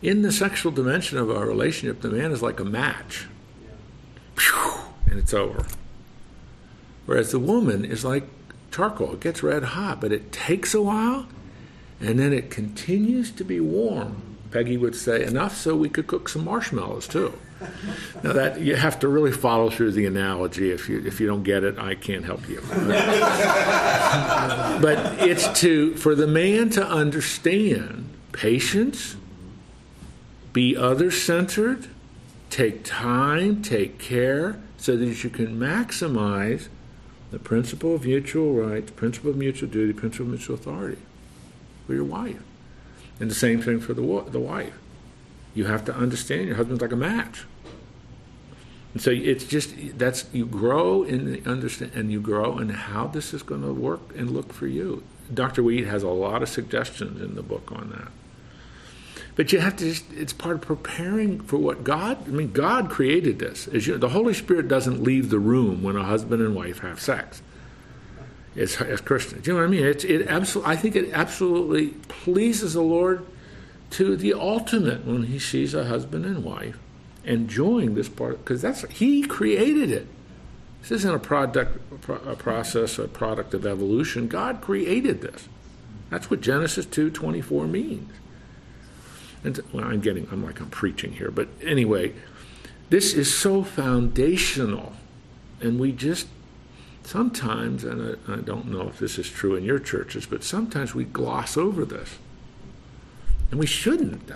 In 0.00 0.22
the 0.22 0.32
sexual 0.32 0.72
dimension 0.72 1.18
of 1.18 1.30
our 1.30 1.44
relationship, 1.44 2.00
the 2.00 2.08
man 2.08 2.30
is 2.32 2.40
like 2.40 2.60
a 2.60 2.64
match, 2.64 3.26
and 5.06 5.18
it's 5.18 5.34
over. 5.34 5.66
Whereas 7.04 7.32
the 7.32 7.40
woman 7.40 7.84
is 7.84 8.04
like 8.04 8.24
charcoal. 8.70 9.14
It 9.14 9.20
gets 9.20 9.42
red 9.42 9.64
hot, 9.64 10.00
but 10.00 10.12
it 10.12 10.30
takes 10.30 10.72
a 10.72 10.80
while, 10.80 11.26
and 12.00 12.18
then 12.18 12.32
it 12.32 12.50
continues 12.50 13.30
to 13.32 13.44
be 13.44 13.60
warm. 13.60 14.22
Peggy 14.50 14.76
would 14.76 14.96
say, 14.96 15.24
enough 15.24 15.56
so 15.56 15.76
we 15.76 15.88
could 15.88 16.08
cook 16.08 16.28
some 16.28 16.44
marshmallows 16.44 17.06
too. 17.06 17.32
Now 18.22 18.32
that 18.32 18.60
you 18.60 18.74
have 18.74 18.98
to 19.00 19.08
really 19.08 19.32
follow 19.32 19.68
through 19.70 19.92
the 19.92 20.06
analogy. 20.06 20.70
If 20.70 20.88
you 20.88 21.04
if 21.04 21.20
you 21.20 21.26
don't 21.26 21.42
get 21.42 21.62
it, 21.62 21.78
I 21.78 21.94
can't 21.94 22.24
help 22.24 22.48
you. 22.48 22.62
but 24.80 25.20
it's 25.20 25.60
to 25.60 25.94
for 25.96 26.14
the 26.14 26.26
man 26.26 26.70
to 26.70 26.82
understand 26.84 28.08
patience, 28.32 29.16
be 30.54 30.74
other 30.74 31.10
centered, 31.10 31.88
take 32.48 32.82
time, 32.82 33.60
take 33.62 33.98
care, 33.98 34.58
so 34.78 34.96
that 34.96 35.22
you 35.22 35.28
can 35.28 35.58
maximize 35.58 36.68
the 37.30 37.38
principle 37.38 37.94
of 37.94 38.06
mutual 38.06 38.54
rights, 38.54 38.90
principle 38.92 39.30
of 39.30 39.36
mutual 39.36 39.68
duty, 39.68 39.92
principle 39.92 40.24
of 40.26 40.30
mutual 40.30 40.54
authority 40.56 40.96
for 41.90 41.96
your 41.96 42.04
wife. 42.04 42.40
And 43.18 43.28
the 43.28 43.34
same 43.34 43.60
thing 43.60 43.80
for 43.80 43.94
the, 43.94 44.24
the 44.30 44.38
wife. 44.38 44.78
You 45.54 45.64
have 45.64 45.84
to 45.86 45.92
understand 45.94 46.46
your 46.46 46.54
husband's 46.54 46.80
like 46.80 46.92
a 46.92 46.96
match. 46.96 47.42
And 48.94 49.02
so 49.02 49.10
it's 49.10 49.44
just 49.44 49.74
that's 49.98 50.26
you 50.32 50.46
grow 50.46 51.02
in 51.02 51.32
the 51.32 51.50
understand 51.50 51.90
and 51.96 52.12
you 52.12 52.20
grow 52.20 52.58
in 52.58 52.68
how 52.68 53.08
this 53.08 53.34
is 53.34 53.42
going 53.42 53.62
to 53.62 53.72
work 53.72 54.16
and 54.16 54.30
look 54.30 54.52
for 54.52 54.68
you. 54.68 55.02
Dr. 55.34 55.64
Wheat 55.64 55.84
has 55.88 56.04
a 56.04 56.08
lot 56.08 56.44
of 56.44 56.48
suggestions 56.48 57.20
in 57.20 57.34
the 57.34 57.42
book 57.42 57.72
on 57.72 57.90
that. 57.90 58.12
But 59.34 59.52
you 59.52 59.58
have 59.58 59.76
to 59.78 59.84
just, 59.86 60.04
it's 60.12 60.32
part 60.32 60.54
of 60.56 60.60
preparing 60.60 61.40
for 61.40 61.56
what 61.56 61.82
God, 61.82 62.18
I 62.28 62.30
mean, 62.30 62.52
God 62.52 62.88
created 62.88 63.40
this. 63.40 63.66
As 63.66 63.88
you, 63.88 63.98
the 63.98 64.10
Holy 64.10 64.34
Spirit 64.34 64.68
doesn't 64.68 65.02
leave 65.02 65.30
the 65.30 65.40
room 65.40 65.82
when 65.82 65.96
a 65.96 66.04
husband 66.04 66.40
and 66.40 66.54
wife 66.54 66.80
have 66.80 67.00
sex 67.00 67.42
as, 68.56 68.80
as 68.80 69.00
Christians. 69.00 69.46
You 69.46 69.54
know 69.54 69.60
what 69.60 69.66
I 69.66 69.70
mean? 69.70 69.84
It's, 69.84 70.04
it 70.04 70.26
absolutely, 70.28 70.72
I 70.72 70.76
think 70.76 70.96
it 70.96 71.10
absolutely 71.12 71.88
pleases 72.08 72.74
the 72.74 72.82
Lord 72.82 73.24
to 73.90 74.16
the 74.16 74.34
ultimate 74.34 75.04
when 75.04 75.24
he 75.24 75.38
sees 75.38 75.74
a 75.74 75.84
husband 75.84 76.24
and 76.24 76.44
wife 76.44 76.78
enjoying 77.24 77.94
this 77.94 78.08
part, 78.08 78.38
because 78.38 78.62
that's, 78.62 78.82
he 78.90 79.22
created 79.22 79.90
it. 79.90 80.06
This 80.80 80.92
isn't 80.92 81.14
a 81.14 81.18
product, 81.18 81.78
a 82.08 82.36
process, 82.36 82.98
a 82.98 83.06
product 83.06 83.52
of 83.52 83.66
evolution. 83.66 84.28
God 84.28 84.60
created 84.60 85.20
this. 85.20 85.48
That's 86.08 86.30
what 86.30 86.40
Genesis 86.40 86.86
2.24 86.86 87.70
means. 87.70 88.10
And 89.44 89.60
well, 89.72 89.84
I'm 89.84 90.00
getting, 90.00 90.26
I'm 90.30 90.44
like 90.44 90.60
I'm 90.60 90.70
preaching 90.70 91.12
here, 91.12 91.30
but 91.30 91.48
anyway, 91.62 92.14
this 92.90 93.14
is 93.14 93.32
so 93.32 93.62
foundational, 93.62 94.92
and 95.60 95.78
we 95.78 95.92
just 95.92 96.26
sometimes, 97.04 97.84
and 97.84 98.16
I, 98.28 98.34
I 98.34 98.36
don't 98.36 98.66
know 98.66 98.88
if 98.88 98.98
this 98.98 99.18
is 99.18 99.28
true 99.28 99.56
in 99.56 99.64
your 99.64 99.78
churches, 99.78 100.26
but 100.26 100.44
sometimes 100.44 100.94
we 100.94 101.04
gloss 101.04 101.56
over 101.56 101.84
this, 101.84 102.18
and 103.50 103.58
we 103.58 103.66
shouldn't. 103.66 104.30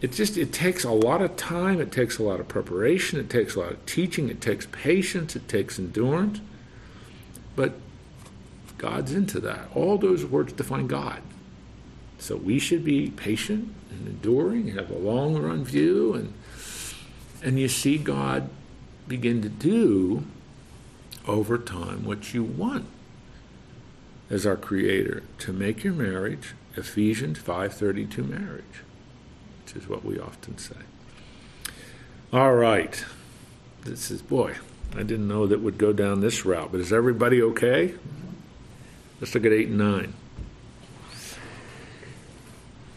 It 0.00 0.12
just 0.12 0.36
it 0.36 0.52
takes 0.52 0.84
a 0.84 0.90
lot 0.90 1.22
of 1.22 1.36
time. 1.36 1.80
It 1.80 1.90
takes 1.90 2.18
a 2.18 2.22
lot 2.22 2.38
of 2.38 2.46
preparation. 2.46 3.18
It 3.18 3.30
takes 3.30 3.54
a 3.54 3.60
lot 3.60 3.72
of 3.72 3.86
teaching. 3.86 4.28
It 4.28 4.42
takes 4.42 4.66
patience. 4.70 5.34
It 5.34 5.48
takes 5.48 5.78
endurance. 5.78 6.40
But 7.56 7.72
God's 8.76 9.12
into 9.12 9.40
that. 9.40 9.68
All 9.74 9.96
those 9.96 10.26
words 10.26 10.52
define 10.52 10.88
God. 10.88 11.22
So 12.18 12.36
we 12.36 12.58
should 12.58 12.84
be 12.84 13.10
patient 13.10 13.72
and 13.90 14.06
enduring, 14.06 14.68
and 14.68 14.78
have 14.78 14.90
a 14.90 14.98
long 14.98 15.40
run 15.40 15.64
view, 15.64 16.12
and 16.12 16.34
and 17.42 17.58
you 17.58 17.68
see 17.68 17.96
God 17.96 18.50
begin 19.08 19.40
to 19.42 19.48
do 19.48 20.24
over 21.26 21.58
time 21.58 22.04
what 22.04 22.34
you 22.34 22.42
want 22.42 22.86
as 24.30 24.46
our 24.46 24.56
creator 24.56 25.22
to 25.38 25.52
make 25.52 25.84
your 25.84 25.92
marriage 25.92 26.54
Ephesians 26.76 27.38
5:32 27.38 28.28
marriage, 28.28 28.82
which 29.64 29.76
is 29.76 29.88
what 29.88 30.04
we 30.04 30.18
often 30.18 30.58
say. 30.58 30.76
All 32.32 32.54
right. 32.54 33.04
This 33.82 34.10
is 34.10 34.22
boy, 34.22 34.56
I 34.94 35.02
didn't 35.02 35.28
know 35.28 35.46
that 35.46 35.60
would 35.60 35.78
go 35.78 35.92
down 35.92 36.20
this 36.20 36.44
route, 36.44 36.72
but 36.72 36.80
is 36.80 36.92
everybody 36.92 37.42
okay? 37.42 37.94
Let's 39.20 39.34
look 39.34 39.44
at 39.44 39.52
8 39.52 39.68
and 39.68 39.78
9. 39.78 40.14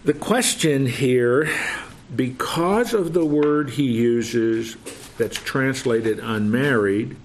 The 0.05 0.13
question 0.13 0.85
here, 0.85 1.49
because 2.15 2.93
of 2.93 3.13
the 3.13 3.25
word 3.25 3.71
he 3.71 3.83
uses 3.83 4.77
that's 5.17 5.37
translated 5.37 6.19
unmarried 6.19 7.17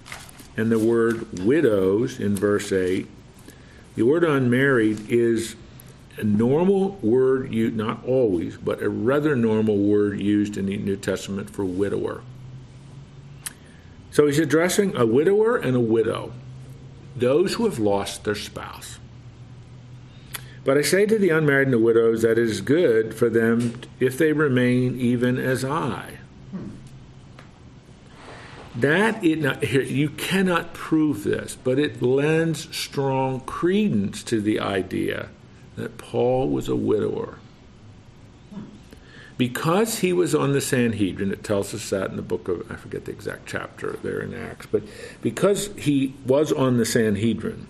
and 0.55 0.71
the 0.71 0.79
word 0.79 1.39
widows 1.39 2.19
in 2.19 2.35
verse 2.35 2.71
8, 2.71 3.07
the 3.95 4.03
word 4.03 4.23
unmarried 4.23 5.09
is 5.09 5.55
a 6.17 6.23
normal 6.23 6.91
word, 7.01 7.51
used, 7.53 7.75
not 7.75 8.05
always, 8.05 8.57
but 8.57 8.81
a 8.81 8.89
rather 8.89 9.35
normal 9.35 9.77
word 9.77 10.19
used 10.19 10.57
in 10.57 10.67
the 10.67 10.77
New 10.77 10.95
Testament 10.95 11.49
for 11.49 11.65
widower. 11.65 12.21
So 14.11 14.27
he's 14.27 14.39
addressing 14.39 14.95
a 14.95 15.05
widower 15.05 15.57
and 15.57 15.75
a 15.75 15.79
widow, 15.79 16.33
those 17.15 17.55
who 17.55 17.65
have 17.65 17.79
lost 17.79 18.23
their 18.23 18.35
spouse. 18.35 18.99
But 20.63 20.77
I 20.77 20.81
say 20.81 21.05
to 21.05 21.17
the 21.17 21.29
unmarried 21.29 21.67
and 21.67 21.73
the 21.73 21.79
widows 21.79 22.21
that 22.21 22.37
it 22.37 22.37
is 22.37 22.61
good 22.61 23.13
for 23.15 23.29
them 23.29 23.81
if 23.99 24.17
they 24.17 24.31
remain 24.31 24.99
even 24.99 25.37
as 25.37 25.65
I. 25.65 26.19
That 28.75 29.23
it 29.23 29.63
here, 29.63 29.81
you 29.81 30.09
cannot 30.09 30.73
prove 30.73 31.23
this, 31.23 31.55
but 31.63 31.77
it 31.77 32.01
lends 32.01 32.75
strong 32.75 33.41
credence 33.41 34.23
to 34.23 34.41
the 34.41 34.59
idea 34.59 35.29
that 35.75 35.97
Paul 35.97 36.49
was 36.49 36.67
a 36.67 36.75
widower. 36.75 37.37
Because 39.37 39.99
he 39.99 40.13
was 40.13 40.35
on 40.35 40.53
the 40.53 40.61
Sanhedrin, 40.61 41.31
it 41.31 41.43
tells 41.43 41.73
us 41.73 41.89
that 41.89 42.11
in 42.11 42.15
the 42.15 42.21
book 42.21 42.47
of, 42.47 42.71
I 42.71 42.75
forget 42.75 43.05
the 43.05 43.11
exact 43.11 43.47
chapter 43.47 43.97
there 44.03 44.21
in 44.21 44.33
Acts, 44.33 44.67
but 44.67 44.83
because 45.21 45.69
he 45.75 46.13
was 46.25 46.51
on 46.51 46.77
the 46.77 46.85
Sanhedrin, 46.85 47.67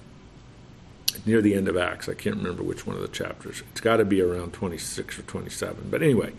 near 1.25 1.41
the 1.41 1.53
end 1.55 1.67
of 1.67 1.77
Acts. 1.77 2.09
I 2.09 2.13
can't 2.13 2.37
remember 2.37 2.63
which 2.63 2.85
one 2.85 2.95
of 2.95 3.01
the 3.01 3.07
chapters. 3.07 3.63
It's 3.71 3.81
got 3.81 3.97
to 3.97 4.05
be 4.05 4.21
around 4.21 4.53
26 4.53 5.19
or 5.19 5.21
27. 5.23 5.87
But 5.89 6.01
anyway, 6.01 6.33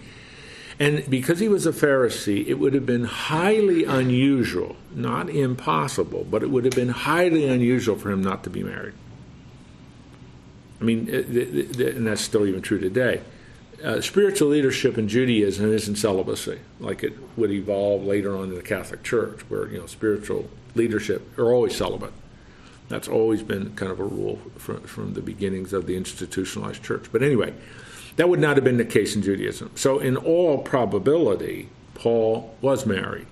and 0.79 1.09
because 1.09 1.39
he 1.39 1.49
was 1.49 1.67
a 1.67 1.73
Pharisee, 1.73 2.47
it 2.47 2.55
would 2.55 2.75
have 2.75 2.87
been 2.87 3.05
highly 3.05 3.85
unusual, 3.85 4.77
not 4.95 5.31
impossible, 5.31 6.27
but 6.29 6.43
it 6.43 6.51
would 6.51 6.65
have 6.65 6.75
been 6.75 6.89
highly 6.89 7.47
unusual 7.47 7.97
for 7.97 8.11
him 8.11 8.23
not 8.23 8.43
to 8.45 8.51
be 8.51 8.65
married. 8.65 8.95
I 10.81 10.85
mean, 10.85 11.09
and 11.09 12.07
that's 12.07 12.21
still 12.21 12.47
even 12.47 12.61
true 12.61 12.81
today. 12.81 13.23
Uh, 13.83 14.01
spiritual 14.01 14.49
leadership 14.49 14.99
in 14.99 15.09
Judaism 15.09 15.73
isn't 15.73 15.97
celibacy, 15.97 16.59
like 16.81 17.03
it 17.05 17.15
would 17.37 17.51
evolve 17.51 18.03
later 18.03 18.37
on 18.37 18.45
in 18.45 18.55
the 18.55 18.63
Catholic 18.63 19.03
Church, 19.03 19.41
where 19.49 19.69
you 19.69 19.79
know 19.79 19.87
spiritual 19.87 20.49
leadership 20.75 21.39
are 21.39 21.53
always 21.53 21.77
celibate. 21.77 22.13
That's 22.89 23.09
always 23.09 23.43
been 23.43 23.75
kind 23.77 23.93
of 23.93 24.01
a 24.01 24.05
rule 24.05 24.41
from, 24.57 24.81
from 24.83 25.15
the 25.15 25.23
beginnings 25.23 25.73
of 25.73 25.87
the 25.87 25.97
institutionalized 25.97 26.83
church. 26.83 27.07
But 27.11 27.23
anyway, 27.23 27.55
that 28.17 28.29
would 28.29 28.41
not 28.41 28.57
have 28.57 28.65
been 28.65 28.77
the 28.77 28.85
case 28.85 29.17
in 29.17 29.23
Judaism. 29.23 29.71
So, 29.75 29.99
in 29.99 30.17
all 30.17 30.59
probability, 30.59 31.69
Paul 31.95 32.55
was 32.61 32.87
married. 32.87 33.27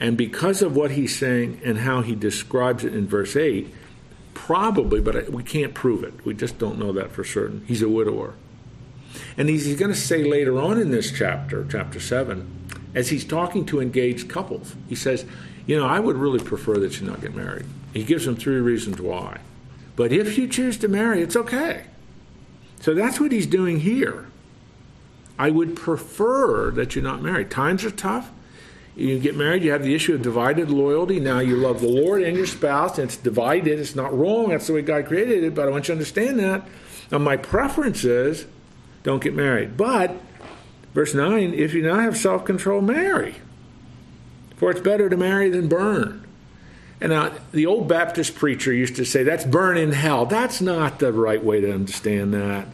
And 0.00 0.16
because 0.16 0.62
of 0.62 0.76
what 0.76 0.92
he's 0.92 1.18
saying 1.18 1.60
and 1.64 1.78
how 1.78 2.02
he 2.02 2.14
describes 2.14 2.84
it 2.84 2.94
in 2.94 3.06
verse 3.06 3.34
8, 3.34 3.74
probably, 4.34 5.00
but 5.00 5.30
we 5.30 5.42
can't 5.42 5.74
prove 5.74 6.04
it. 6.04 6.24
We 6.24 6.34
just 6.34 6.58
don't 6.58 6.78
know 6.78 6.92
that 6.92 7.10
for 7.10 7.24
certain. 7.24 7.64
He's 7.66 7.82
a 7.82 7.88
widower. 7.88 8.34
And 9.36 9.48
he's, 9.48 9.64
he's 9.64 9.78
going 9.78 9.92
to 9.92 9.98
say 9.98 10.22
later 10.22 10.58
on 10.60 10.80
in 10.80 10.90
this 10.90 11.10
chapter, 11.10 11.66
chapter 11.68 11.98
7, 11.98 12.68
as 12.94 13.08
he's 13.08 13.24
talking 13.24 13.66
to 13.66 13.80
engaged 13.80 14.28
couples, 14.28 14.74
he 14.88 14.94
says, 14.94 15.24
You 15.66 15.78
know, 15.78 15.86
I 15.86 15.98
would 15.98 16.16
really 16.16 16.38
prefer 16.38 16.78
that 16.78 17.00
you 17.00 17.06
not 17.06 17.20
get 17.20 17.34
married. 17.34 17.66
He 17.92 18.04
gives 18.04 18.24
them 18.24 18.36
three 18.36 18.60
reasons 18.60 19.00
why. 19.00 19.38
But 19.96 20.12
if 20.12 20.38
you 20.38 20.46
choose 20.46 20.78
to 20.78 20.88
marry, 20.88 21.22
it's 21.22 21.36
okay. 21.36 21.84
So 22.80 22.94
that's 22.94 23.20
what 23.20 23.32
he's 23.32 23.46
doing 23.46 23.80
here. 23.80 24.26
I 25.38 25.50
would 25.50 25.76
prefer 25.76 26.70
that 26.72 26.94
you're 26.94 27.04
not 27.04 27.22
married. 27.22 27.50
Times 27.50 27.84
are 27.84 27.90
tough. 27.90 28.30
You 28.96 29.20
get 29.20 29.36
married, 29.36 29.62
you 29.62 29.70
have 29.70 29.84
the 29.84 29.94
issue 29.94 30.14
of 30.14 30.22
divided 30.22 30.70
loyalty. 30.70 31.20
Now 31.20 31.38
you 31.38 31.54
love 31.54 31.80
the 31.80 31.88
Lord 31.88 32.22
and 32.22 32.36
your 32.36 32.46
spouse, 32.46 32.98
and 32.98 33.08
it's 33.08 33.16
divided. 33.16 33.78
It's 33.78 33.94
not 33.94 34.16
wrong. 34.16 34.48
That's 34.48 34.66
the 34.66 34.72
way 34.72 34.82
God 34.82 35.06
created 35.06 35.44
it, 35.44 35.54
but 35.54 35.68
I 35.68 35.70
want 35.70 35.84
you 35.84 35.86
to 35.86 35.92
understand 35.92 36.40
that. 36.40 36.66
Now, 37.12 37.18
my 37.18 37.36
preference 37.36 38.02
is 38.04 38.46
don't 39.04 39.22
get 39.22 39.34
married. 39.34 39.76
But, 39.76 40.16
verse 40.94 41.14
9, 41.14 41.54
if 41.54 41.74
you 41.74 41.82
not 41.82 42.00
have 42.00 42.16
self 42.16 42.44
control, 42.44 42.80
marry. 42.80 43.36
For 44.56 44.72
it's 44.72 44.80
better 44.80 45.08
to 45.08 45.16
marry 45.16 45.48
than 45.48 45.68
burn. 45.68 46.27
And 47.00 47.10
now, 47.10 47.32
the 47.52 47.66
old 47.66 47.88
Baptist 47.88 48.34
preacher 48.34 48.72
used 48.72 48.96
to 48.96 49.04
say, 49.04 49.22
that's 49.22 49.44
burn 49.44 49.76
in 49.76 49.92
hell. 49.92 50.26
That's 50.26 50.60
not 50.60 50.98
the 50.98 51.12
right 51.12 51.42
way 51.42 51.60
to 51.60 51.72
understand 51.72 52.34
that. 52.34 52.66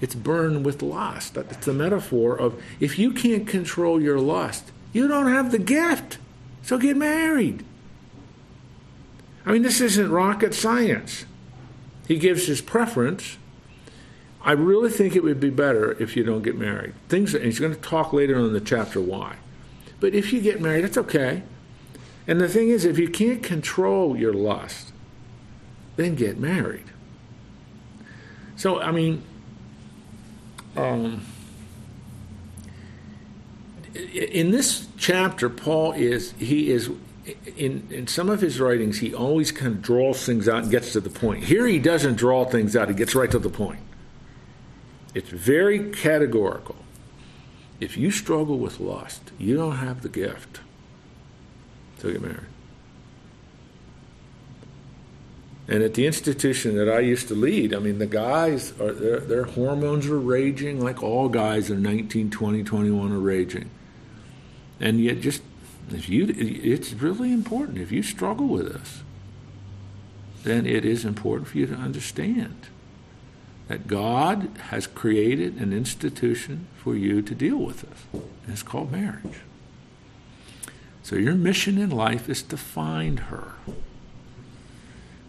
It's 0.00 0.14
burn 0.14 0.62
with 0.62 0.80
lust. 0.80 1.36
It's 1.36 1.66
the 1.66 1.74
metaphor 1.74 2.38
of 2.38 2.62
if 2.80 2.98
you 2.98 3.12
can't 3.12 3.46
control 3.46 4.00
your 4.00 4.20
lust, 4.20 4.70
you 4.92 5.06
don't 5.08 5.28
have 5.28 5.50
the 5.52 5.58
gift. 5.58 6.18
So 6.62 6.78
get 6.78 6.96
married. 6.96 7.64
I 9.44 9.52
mean, 9.52 9.62
this 9.62 9.80
isn't 9.80 10.10
rocket 10.10 10.54
science. 10.54 11.24
He 12.06 12.18
gives 12.18 12.46
his 12.46 12.60
preference. 12.60 13.38
I 14.42 14.52
really 14.52 14.90
think 14.90 15.16
it 15.16 15.22
would 15.22 15.40
be 15.40 15.50
better 15.50 15.92
if 16.00 16.16
you 16.16 16.24
don't 16.24 16.42
get 16.42 16.56
married. 16.56 16.94
Things, 17.08 17.34
and 17.34 17.44
he's 17.44 17.58
going 17.58 17.74
to 17.74 17.80
talk 17.80 18.12
later 18.12 18.38
on 18.38 18.46
in 18.46 18.52
the 18.52 18.60
chapter 18.60 19.00
why. 19.00 19.36
But 20.00 20.14
if 20.14 20.32
you 20.32 20.40
get 20.40 20.60
married, 20.60 20.84
that's 20.84 20.98
okay. 20.98 21.42
And 22.28 22.38
the 22.42 22.48
thing 22.48 22.68
is, 22.68 22.84
if 22.84 22.98
you 22.98 23.08
can't 23.08 23.42
control 23.42 24.14
your 24.14 24.34
lust, 24.34 24.92
then 25.96 26.14
get 26.14 26.38
married. 26.38 26.84
So, 28.54 28.80
I 28.80 28.92
mean, 28.92 29.22
um, 30.76 31.24
in 33.94 34.50
this 34.50 34.88
chapter, 34.98 35.48
Paul 35.48 35.92
is, 35.92 36.32
he 36.32 36.70
is, 36.70 36.90
in, 37.56 37.88
in 37.90 38.06
some 38.06 38.28
of 38.28 38.42
his 38.42 38.60
writings, 38.60 38.98
he 38.98 39.14
always 39.14 39.50
kind 39.50 39.74
of 39.74 39.80
draws 39.80 40.26
things 40.26 40.48
out 40.48 40.64
and 40.64 40.70
gets 40.70 40.92
to 40.92 41.00
the 41.00 41.10
point. 41.10 41.44
Here, 41.44 41.66
he 41.66 41.78
doesn't 41.78 42.16
draw 42.16 42.44
things 42.44 42.76
out, 42.76 42.88
he 42.88 42.94
gets 42.94 43.14
right 43.14 43.30
to 43.30 43.38
the 43.38 43.48
point. 43.48 43.80
It's 45.14 45.30
very 45.30 45.90
categorical. 45.90 46.76
If 47.80 47.96
you 47.96 48.10
struggle 48.10 48.58
with 48.58 48.80
lust, 48.80 49.30
you 49.38 49.56
don't 49.56 49.76
have 49.76 50.02
the 50.02 50.10
gift 50.10 50.60
to 52.00 52.12
get 52.12 52.22
married. 52.22 52.46
And 55.68 55.82
at 55.82 55.92
the 55.94 56.06
institution 56.06 56.76
that 56.76 56.88
I 56.88 57.00
used 57.00 57.28
to 57.28 57.34
lead, 57.34 57.74
I 57.74 57.78
mean, 57.78 57.98
the 57.98 58.06
guys, 58.06 58.72
are, 58.80 58.92
their, 58.92 59.20
their 59.20 59.44
hormones 59.44 60.06
are 60.06 60.18
raging 60.18 60.80
like 60.82 61.02
all 61.02 61.28
guys 61.28 61.70
in 61.70 61.82
19, 61.82 62.30
20, 62.30 62.64
21 62.64 63.12
are 63.12 63.18
raging. 63.18 63.68
And 64.80 64.98
yet, 64.98 65.20
just 65.20 65.42
if 65.90 66.08
you, 66.08 66.26
it's 66.36 66.94
really 66.94 67.32
important. 67.32 67.78
If 67.78 67.92
you 67.92 68.02
struggle 68.02 68.46
with 68.46 68.72
this, 68.72 69.02
then 70.42 70.66
it 70.66 70.86
is 70.86 71.04
important 71.04 71.48
for 71.48 71.58
you 71.58 71.66
to 71.66 71.74
understand 71.74 72.68
that 73.68 73.86
God 73.86 74.50
has 74.70 74.86
created 74.86 75.56
an 75.56 75.74
institution 75.74 76.66
for 76.76 76.94
you 76.94 77.20
to 77.20 77.34
deal 77.34 77.58
with 77.58 77.82
this. 77.82 78.06
And 78.12 78.52
it's 78.52 78.62
called 78.62 78.90
marriage. 78.90 79.40
So 81.08 81.16
your 81.16 81.36
mission 81.36 81.78
in 81.78 81.88
life 81.88 82.28
is 82.28 82.42
to 82.42 82.58
find 82.58 83.18
her. 83.18 83.52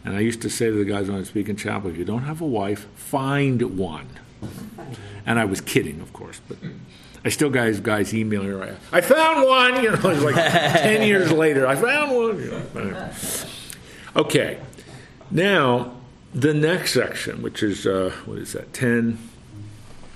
And 0.04 0.14
I 0.14 0.20
used 0.20 0.42
to 0.42 0.50
say 0.50 0.66
to 0.66 0.74
the 0.74 0.84
guys 0.84 1.10
when 1.10 1.18
I 1.18 1.24
speak 1.24 1.48
in 1.48 1.56
chapel, 1.56 1.90
if 1.90 1.96
you 1.96 2.04
don't 2.04 2.24
have 2.24 2.42
a 2.42 2.46
wife, 2.46 2.86
find 2.96 3.78
one. 3.78 4.10
And 5.26 5.40
I 5.40 5.46
was 5.46 5.62
kidding, 5.62 6.02
of 6.02 6.12
course, 6.12 6.42
but 6.50 6.58
I 7.24 7.30
still 7.30 7.50
got 7.50 7.82
guys 7.82 8.14
emailing 8.14 8.50
her. 8.50 8.78
I 8.92 9.00
found 9.00 9.48
one, 9.48 9.82
you 9.82 9.92
know, 9.92 10.10
like 10.26 10.36
ten 10.36 11.08
years 11.08 11.32
later. 11.32 11.66
I 11.66 11.78
found 11.78 12.14
one. 12.14 12.44
You 12.44 12.62
know. 12.76 13.12
Okay, 14.18 14.60
now 15.32 15.94
the 16.34 16.54
next 16.54 16.92
section, 16.92 17.42
which 17.42 17.64
is 17.64 17.88
uh, 17.88 18.12
what 18.26 18.40
is 18.40 18.52
that, 18.52 18.74
ten 18.74 19.18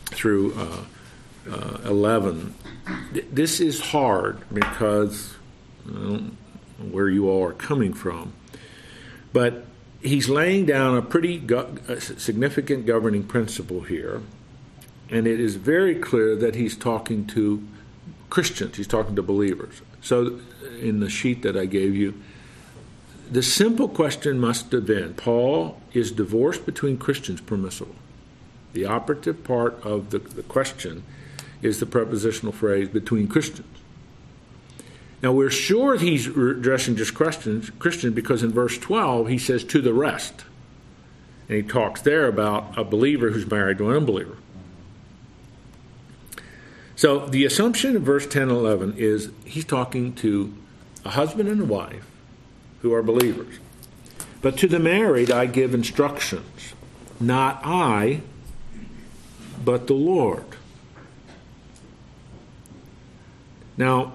through 0.07 0.55
uh, 0.55 0.83
uh, 1.49 1.77
eleven. 1.85 2.53
This 3.31 3.61
is 3.61 3.79
hard 3.79 4.41
because 4.53 5.35
where 5.85 7.09
you 7.09 7.29
all 7.29 7.45
are 7.45 7.53
coming 7.53 7.93
from. 7.93 8.33
But 9.31 9.65
he's 10.01 10.29
laying 10.29 10.65
down 10.65 10.97
a 10.97 11.01
pretty 11.01 11.37
go- 11.39 11.75
a 11.87 11.99
significant 11.99 12.85
governing 12.85 13.23
principle 13.23 13.81
here, 13.81 14.21
and 15.09 15.27
it 15.27 15.39
is 15.39 15.55
very 15.55 15.95
clear 15.95 16.35
that 16.35 16.55
he's 16.55 16.75
talking 16.75 17.25
to 17.27 17.63
Christians, 18.29 18.77
he's 18.77 18.87
talking 18.87 19.15
to 19.15 19.23
believers. 19.23 19.81
So, 20.01 20.39
uh, 20.63 20.67
in 20.81 20.99
the 20.99 21.09
sheet 21.09 21.43
that 21.43 21.55
I 21.55 21.65
gave 21.65 21.95
you, 21.95 22.15
the 23.31 23.43
simple 23.43 23.87
question 23.87 24.39
must 24.39 24.71
have 24.71 24.85
been 24.85 25.13
Paul, 25.13 25.79
is 25.93 26.11
divorce 26.11 26.57
between 26.57 26.97
Christians 26.97 27.41
permissible? 27.41 27.95
The 28.73 28.85
operative 28.85 29.43
part 29.43 29.79
of 29.83 30.09
the, 30.09 30.19
the 30.19 30.43
question 30.43 31.03
is 31.61 31.79
the 31.79 31.85
prepositional 31.85 32.53
phrase 32.53 32.89
between 32.89 33.27
Christians. 33.27 33.67
Now 35.23 35.31
we're 35.31 35.49
sure 35.49 35.97
he's 35.97 36.27
addressing 36.27 36.97
just 36.97 37.15
Christians, 37.15 37.69
because 38.13 38.43
in 38.43 38.51
verse 38.51 38.77
12 38.77 39.29
he 39.29 39.37
says 39.37 39.63
to 39.63 39.81
the 39.81 39.93
rest. 39.93 40.43
And 41.47 41.55
he 41.55 41.63
talks 41.63 42.01
there 42.01 42.27
about 42.27 42.77
a 42.77 42.83
believer 42.83 43.29
who's 43.29 43.49
married 43.49 43.77
to 43.77 43.89
an 43.89 43.95
unbeliever. 43.95 44.35
So 46.97 47.25
the 47.25 47.45
assumption 47.45 47.95
in 47.95 48.03
verse 48.03 48.27
10 48.27 48.43
and 48.43 48.51
11 48.51 48.95
is 48.97 49.31
he's 49.45 49.63
talking 49.63 50.13
to 50.15 50.53
a 51.05 51.11
husband 51.11 51.47
and 51.47 51.61
a 51.61 51.65
wife 51.65 52.05
who 52.81 52.93
are 52.93 53.01
believers. 53.01 53.59
But 54.41 54.57
to 54.57 54.67
the 54.67 54.79
married 54.79 55.31
I 55.31 55.45
give 55.45 55.73
instructions, 55.73 56.73
not 57.21 57.61
I, 57.63 58.21
but 59.63 59.87
the 59.87 59.93
Lord. 59.93 60.43
Now, 63.77 64.13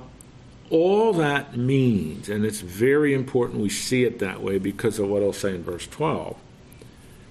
all 0.71 1.13
that 1.15 1.57
means, 1.57 2.29
and 2.29 2.45
it's 2.45 2.61
very 2.61 3.15
important 3.15 3.61
we 3.61 3.69
see 3.71 4.05
it 4.05 4.19
that 4.19 4.43
way 4.43 4.59
because 4.59 4.99
of 4.99 5.09
what 5.09 5.23
I'll 5.23 5.33
say 5.33 5.55
in 5.55 5.63
verse 5.63 5.87
12. 5.87 6.37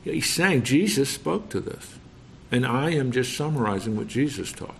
He's 0.04 0.30
saying 0.30 0.64
Jesus 0.64 1.10
spoke 1.10 1.50
to 1.50 1.60
this, 1.60 1.96
and 2.52 2.66
I 2.66 2.92
am 2.92 3.12
just 3.12 3.36
summarizing 3.36 3.96
what 3.96 4.08
Jesus 4.08 4.52
taught. 4.52 4.78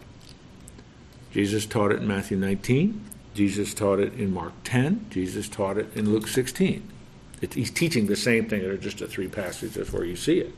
Jesus 1.32 1.66
taught 1.66 1.92
it 1.92 2.00
in 2.00 2.08
Matthew 2.08 2.38
19, 2.38 3.04
Jesus 3.36 3.74
taught 3.74 4.00
it 4.00 4.14
in 4.14 4.34
Mark 4.34 4.54
10, 4.64 5.08
Jesus 5.12 5.48
taught 5.50 5.78
it 5.78 5.96
in 5.96 6.12
Luke 6.12 6.28
16. 6.28 6.90
It, 7.42 7.54
he's 7.54 7.70
teaching 7.70 8.08
the 8.08 8.16
same 8.16 8.50
thing, 8.50 8.62
they're 8.62 8.78
just 8.78 8.98
the 9.00 9.08
three 9.08 9.28
passages 9.28 9.92
where 9.92 10.06
you 10.06 10.16
see 10.16 10.40
it. 10.40 10.56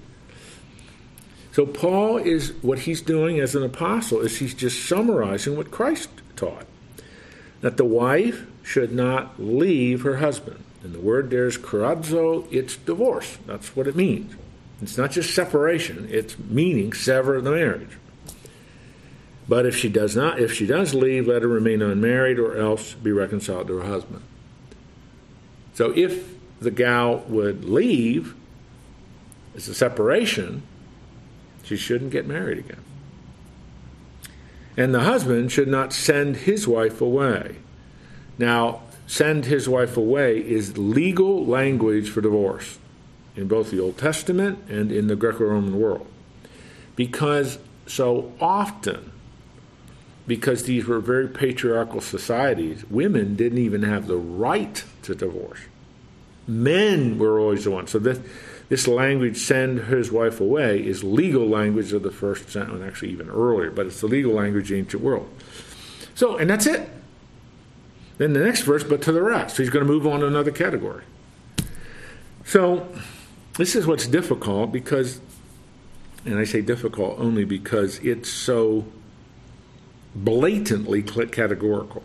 So, 1.51 1.65
Paul 1.65 2.17
is 2.17 2.53
what 2.61 2.79
he's 2.79 3.01
doing 3.01 3.39
as 3.39 3.55
an 3.55 3.63
apostle 3.63 4.21
is 4.21 4.37
he's 4.37 4.53
just 4.53 4.87
summarizing 4.87 5.57
what 5.57 5.71
Christ 5.71 6.09
taught 6.37 6.65
that 7.61 7.77
the 7.77 7.85
wife 7.85 8.45
should 8.63 8.91
not 8.91 9.39
leave 9.39 10.01
her 10.03 10.17
husband. 10.17 10.63
And 10.83 10.93
the 10.93 10.99
word 10.99 11.29
there 11.29 11.47
is 11.47 11.57
chorizo, 11.57 12.47
it's 12.51 12.77
divorce. 12.77 13.37
That's 13.45 13.75
what 13.75 13.87
it 13.87 13.95
means. 13.95 14.35
It's 14.81 14.97
not 14.97 15.11
just 15.11 15.35
separation, 15.35 16.07
it's 16.09 16.39
meaning 16.39 16.93
sever 16.93 17.41
the 17.41 17.51
marriage. 17.51 17.97
But 19.47 19.65
if 19.65 19.75
she 19.75 19.89
does 19.89 20.15
not, 20.15 20.39
if 20.39 20.53
she 20.53 20.65
does 20.65 20.93
leave, 20.93 21.27
let 21.27 21.41
her 21.41 21.47
remain 21.47 21.81
unmarried 21.81 22.39
or 22.39 22.55
else 22.55 22.93
be 22.93 23.11
reconciled 23.11 23.67
to 23.67 23.77
her 23.77 23.87
husband. 23.87 24.21
So 25.73 25.91
if 25.95 26.35
the 26.59 26.71
gal 26.71 27.23
would 27.27 27.65
leave, 27.65 28.35
it's 29.55 29.67
a 29.67 29.73
separation, 29.73 30.61
she 31.63 31.75
shouldn't 31.75 32.11
get 32.11 32.27
married 32.27 32.59
again. 32.59 32.83
And 34.79 34.95
the 34.95 35.01
husband 35.01 35.51
should 35.51 35.67
not 35.67 35.91
send 35.91 36.37
his 36.37 36.65
wife 36.65 37.01
away. 37.01 37.57
Now, 38.37 38.83
send 39.07 39.43
his 39.43 39.67
wife 39.67 39.97
away 39.97 40.39
is 40.39 40.77
legal 40.77 41.45
language 41.45 42.09
for 42.09 42.21
divorce 42.21 42.79
in 43.35 43.49
both 43.49 43.71
the 43.71 43.79
Old 43.81 43.97
Testament 43.97 44.57
and 44.69 44.89
in 44.89 45.07
the 45.07 45.17
Greco 45.17 45.43
Roman 45.43 45.77
world. 45.77 46.07
Because 46.95 47.59
so 47.87 48.31
often, 48.39 49.11
because 50.25 50.63
these 50.63 50.85
were 50.85 51.01
very 51.01 51.27
patriarchal 51.27 51.99
societies, 51.99 52.85
women 52.89 53.35
didn't 53.35 53.57
even 53.57 53.83
have 53.83 54.07
the 54.07 54.15
right 54.15 54.81
to 55.01 55.13
divorce. 55.13 55.59
Men 56.47 57.19
were 57.19 57.37
always 57.37 57.65
the 57.65 57.71
ones. 57.71 57.91
So 57.91 57.99
this, 57.99 58.21
this 58.69 58.87
language, 58.87 59.37
send 59.37 59.79
his 59.79 60.11
wife 60.11 60.39
away, 60.39 60.85
is 60.85 61.03
legal 61.03 61.47
language 61.47 61.91
of 61.91 62.03
the 62.03 62.11
first 62.11 62.49
century, 62.49 62.81
actually 62.83 63.09
even 63.09 63.29
earlier, 63.29 63.71
but 63.71 63.87
it's 63.87 63.99
the 63.99 64.07
legal 64.07 64.33
language 64.33 64.65
of 64.65 64.69
the 64.69 64.77
ancient 64.77 65.03
world. 65.03 65.27
So, 66.13 66.37
and 66.37 66.49
that's 66.49 66.67
it. 66.67 66.87
Then 68.19 68.33
the 68.33 68.41
next 68.41 68.61
verse, 68.61 68.83
but 68.83 69.01
to 69.03 69.11
the 69.11 69.23
rest. 69.23 69.55
So 69.55 69.63
he's 69.63 69.71
going 69.71 69.85
to 69.85 69.91
move 69.91 70.05
on 70.05 70.19
to 70.19 70.27
another 70.27 70.51
category. 70.51 71.03
So 72.45 72.87
this 73.57 73.75
is 73.75 73.87
what's 73.87 74.05
difficult 74.05 74.71
because, 74.71 75.19
and 76.25 76.37
I 76.37 76.43
say 76.43 76.61
difficult 76.61 77.17
only 77.19 77.45
because 77.45 77.97
it's 77.99 78.29
so 78.29 78.85
blatantly 80.13 81.01
categorical. 81.01 82.03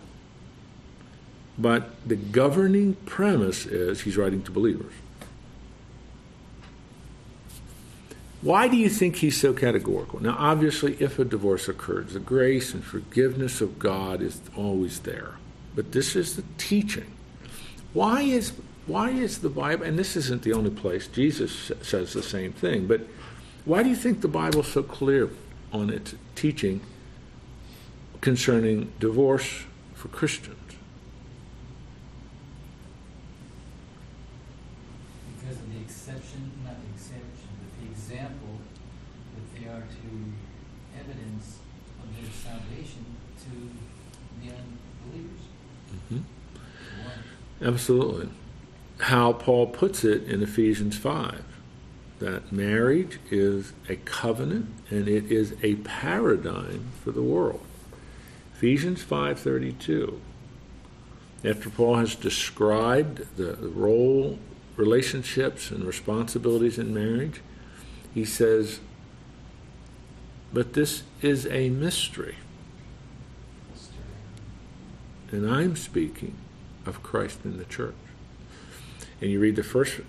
But 1.58 1.90
the 2.08 2.16
governing 2.16 2.94
premise 3.06 3.66
is 3.66 4.02
he's 4.02 4.16
writing 4.16 4.42
to 4.44 4.50
believers. 4.50 4.92
Why 8.44 8.68
do 8.68 8.76
you 8.76 8.88
think 8.88 9.16
he's 9.16 9.40
so 9.40 9.52
categorical? 9.52 10.22
Now, 10.22 10.36
obviously, 10.38 10.96
if 11.00 11.18
a 11.18 11.24
divorce 11.24 11.68
occurs, 11.68 12.12
the 12.12 12.20
grace 12.20 12.74
and 12.74 12.84
forgiveness 12.84 13.60
of 13.60 13.78
God 13.78 14.20
is 14.20 14.40
always 14.56 15.00
there. 15.00 15.32
But 15.74 15.90
this 15.90 16.14
is 16.14 16.36
the 16.36 16.44
teaching. 16.58 17.10
Why 17.92 18.20
is 18.20 18.52
why 18.86 19.10
is 19.10 19.38
the 19.38 19.48
Bible, 19.48 19.86
and 19.86 19.98
this 19.98 20.14
isn't 20.14 20.42
the 20.42 20.52
only 20.52 20.70
place, 20.70 21.06
Jesus 21.06 21.72
says 21.80 22.12
the 22.12 22.22
same 22.22 22.52
thing, 22.52 22.86
but 22.86 23.00
why 23.64 23.82
do 23.82 23.88
you 23.88 23.96
think 23.96 24.20
the 24.20 24.28
Bible's 24.28 24.68
so 24.68 24.82
clear 24.82 25.30
on 25.72 25.88
its 25.88 26.14
teaching 26.34 26.82
concerning 28.20 28.92
divorce 29.00 29.64
for 29.94 30.08
Christians? 30.08 30.58
Because 35.40 35.56
of 35.56 35.72
the 35.72 35.80
exception, 35.80 36.52
not 36.62 36.76
the 36.76 36.92
exception, 36.92 37.48
but 37.56 37.72
the 37.80 37.90
example 37.90 38.60
that 39.34 39.58
they 39.58 39.66
are 39.66 39.80
to 39.80 41.00
evidence 41.00 41.56
of 42.02 42.14
their 42.20 42.30
salvation 42.30 43.16
to 43.40 43.70
the 44.42 44.52
unbelievers. 44.52 45.48
Mm-hmm. 46.12 46.20
Absolutely. 47.64 48.28
How 48.98 49.32
Paul 49.32 49.68
puts 49.68 50.04
it 50.04 50.24
in 50.24 50.42
Ephesians 50.42 50.98
5 50.98 51.42
that 52.20 52.52
marriage 52.52 53.18
is 53.30 53.72
a 53.88 53.96
covenant 53.96 54.68
and 54.90 55.08
it 55.08 55.32
is 55.32 55.54
a 55.62 55.74
paradigm 55.76 56.92
for 57.02 57.10
the 57.10 57.22
world. 57.22 57.64
Ephesians 58.54 59.02
5:32 59.02 60.20
after 61.44 61.68
Paul 61.70 61.96
has 61.96 62.14
described 62.14 63.36
the 63.36 63.56
role 63.56 64.38
relationships 64.76 65.70
and 65.70 65.84
responsibilities 65.84 66.78
in 66.78 66.94
marriage 66.94 67.40
he 68.14 68.24
says 68.24 68.80
but 70.52 70.74
this 70.74 71.02
is 71.20 71.46
a 71.48 71.68
mystery. 71.68 72.36
And 75.32 75.50
I'm 75.50 75.74
speaking 75.74 76.36
of 76.86 77.02
Christ 77.02 77.40
in 77.44 77.58
the 77.58 77.64
church 77.64 77.94
and 79.20 79.30
you 79.30 79.40
read 79.40 79.56
the 79.56 79.62
first 79.62 80.00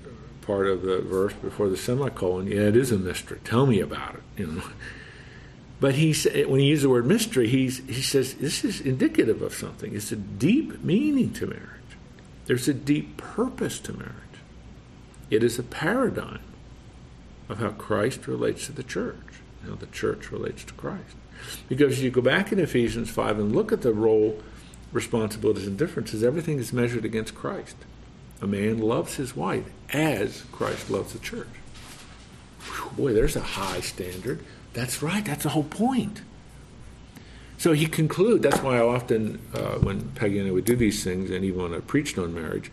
part 0.42 0.68
of 0.68 0.82
the 0.82 1.00
verse 1.00 1.34
before 1.34 1.70
the 1.70 1.78
semicolon, 1.78 2.48
yeah, 2.48 2.62
it 2.62 2.76
is 2.76 2.92
a 2.92 2.98
mystery. 2.98 3.40
Tell 3.44 3.66
me 3.66 3.80
about 3.80 4.16
it. 4.16 4.24
You 4.38 4.48
know. 4.48 4.64
But 5.78 5.96
he 5.96 6.14
when 6.46 6.62
he 6.62 6.68
uses 6.68 6.84
the 6.84 6.90
word 6.90 7.06
mystery, 7.06 7.50
he's, 7.50 7.80
he 7.86 8.02
says 8.02 8.36
this 8.36 8.64
is 8.64 8.80
indicative 8.80 9.42
of 9.42 9.54
something. 9.54 9.94
It's 9.94 10.10
a 10.10 10.16
deep 10.16 10.82
meaning 10.82 11.34
to 11.34 11.48
marriage. 11.48 11.70
There's 12.46 12.70
a 12.70 12.74
deep 12.74 13.18
purpose 13.18 13.82
to 13.82 13.94
marriage. 13.94 14.16
It 15.30 15.44
is 15.44 15.60
a 15.60 15.64
paradigm 15.64 16.40
of 17.50 17.60
how 17.60 17.72
Christ 17.72 18.26
relates 18.26 18.68
to 18.68 18.72
the 18.72 18.84
church, 18.84 19.42
how 19.68 19.76
the 19.76 19.88
church 19.88 20.32
relates 20.32 20.64
to 20.64 20.74
Christ. 20.76 21.18
Because 21.68 22.02
you 22.02 22.10
go 22.10 22.22
back 22.22 22.54
in 22.54 22.60
Ephesians 22.60 23.10
5 23.10 23.38
and 23.38 23.54
look 23.54 23.74
at 23.74 23.82
the 23.82 23.94
role, 23.94 24.42
responsibilities, 24.92 25.68
and 25.68 25.78
differences, 25.78 26.24
everything 26.24 26.60
is 26.60 26.72
measured 26.72 27.06
against 27.06 27.36
Christ. 27.36 27.76
A 28.42 28.48
man 28.48 28.80
loves 28.80 29.16
his 29.16 29.36
wife 29.36 29.66
as 29.92 30.44
Christ 30.52 30.90
loves 30.90 31.14
the 31.14 31.20
church. 31.20 31.48
Whew, 32.62 32.92
boy, 32.96 33.14
there's 33.14 33.36
a 33.36 33.42
high 33.42 33.82
standard. 33.82 34.44
That's 34.74 35.02
right, 35.02 35.24
that's 35.24 35.44
the 35.44 35.50
whole 35.50 35.64
point. 35.64 36.22
So 37.58 37.74
he 37.74 37.86
concludes, 37.86 38.44
that's 38.44 38.62
why 38.62 38.78
I 38.78 38.82
often, 38.82 39.40
uh, 39.54 39.76
when 39.76 40.10
Peggy 40.12 40.40
and 40.40 40.48
I 40.48 40.52
would 40.52 40.66
do 40.66 40.76
these 40.76 41.04
things, 41.04 41.30
and 41.30 41.46
even 41.46 41.62
when 41.62 41.74
I 41.74 41.80
preached 41.80 42.18
on 42.18 42.34
marriage, 42.34 42.72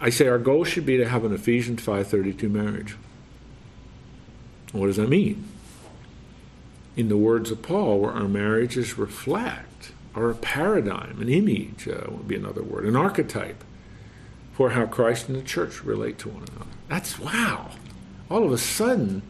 I 0.00 0.10
say 0.10 0.28
our 0.28 0.38
goal 0.38 0.64
should 0.64 0.86
be 0.86 0.96
to 0.96 1.08
have 1.08 1.24
an 1.24 1.32
Ephesians 1.32 1.84
5.32 1.84 2.50
marriage. 2.50 2.96
What 4.72 4.86
does 4.86 4.96
that 4.96 5.08
mean? 5.08 5.48
In 6.96 7.08
the 7.08 7.16
words 7.16 7.50
of 7.50 7.62
Paul, 7.62 8.00
where 8.00 8.12
our 8.12 8.28
marriages 8.28 8.98
reflect, 8.98 9.73
are 10.14 10.30
a 10.30 10.34
paradigm, 10.34 11.20
an 11.20 11.28
image, 11.28 11.88
uh, 11.88 12.04
would 12.08 12.28
be 12.28 12.36
another 12.36 12.62
word, 12.62 12.84
an 12.84 12.96
archetype 12.96 13.64
for 14.52 14.70
how 14.70 14.86
Christ 14.86 15.28
and 15.28 15.36
the 15.36 15.42
church 15.42 15.82
relate 15.82 16.18
to 16.20 16.28
one 16.28 16.44
another. 16.44 16.70
That's 16.88 17.18
wow. 17.18 17.70
All 18.30 18.44
of 18.44 18.52
a 18.52 18.58
sudden, 18.58 19.22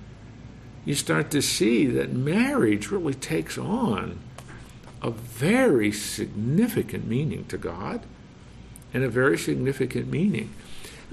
you 0.84 0.94
start 0.94 1.30
to 1.30 1.40
see 1.40 1.86
that 1.86 2.12
marriage 2.12 2.90
really 2.90 3.14
takes 3.14 3.56
on 3.56 4.18
a 5.02 5.10
very 5.10 5.90
significant 5.92 7.06
meaning 7.06 7.44
to 7.46 7.58
God 7.58 8.02
and 8.92 9.02
a 9.02 9.08
very 9.08 9.38
significant 9.38 10.08
meaning. 10.08 10.52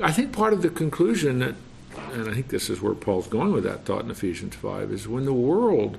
I 0.02 0.12
think 0.12 0.32
part 0.32 0.54
of 0.54 0.62
the 0.62 0.70
conclusion 0.70 1.40
that, 1.40 1.56
and 2.12 2.30
I 2.30 2.34
think 2.34 2.50
this 2.50 2.70
is 2.70 2.82
where 2.82 2.94
Paul's 2.94 3.28
going 3.28 3.54
with 3.54 3.64
that 3.64 3.86
thought 3.86 4.04
in 4.04 4.12
Ephesians 4.12 4.56
5, 4.56 4.92
is 4.92 5.08
when 5.08 5.26
the 5.26 5.34
world, 5.34 5.98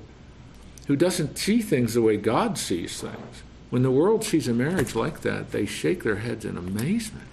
who 0.86 0.96
doesn't 0.96 1.38
see 1.38 1.60
things 1.62 1.94
the 1.94 2.02
way 2.02 2.16
God 2.16 2.58
sees 2.58 3.00
things, 3.00 3.42
when 3.72 3.82
the 3.82 3.90
world 3.90 4.22
sees 4.22 4.48
a 4.48 4.52
marriage 4.52 4.94
like 4.94 5.22
that, 5.22 5.50
they 5.50 5.64
shake 5.64 6.02
their 6.02 6.16
heads 6.16 6.44
in 6.44 6.58
amazement. 6.58 7.26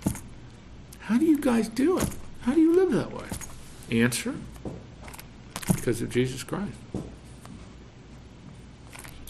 How 0.99 1.17
do 1.17 1.25
you 1.25 1.37
guys 1.37 1.67
do 1.67 1.99
it? 1.99 2.07
How 2.43 2.53
do 2.53 2.61
you 2.61 2.73
live 2.73 2.93
that 2.93 3.11
way? 3.11 3.25
Answer 3.91 4.35
because 5.67 6.01
of 6.01 6.09
Jesus 6.09 6.43
Christ. 6.43 6.77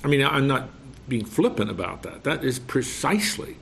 I 0.04 0.08
mean, 0.08 0.24
I'm 0.24 0.46
not 0.46 0.70
being 1.08 1.26
flippant 1.26 1.72
about 1.72 2.04
that. 2.04 2.26
That 2.26 2.44
is 2.44 2.60
precisely. 2.60 3.58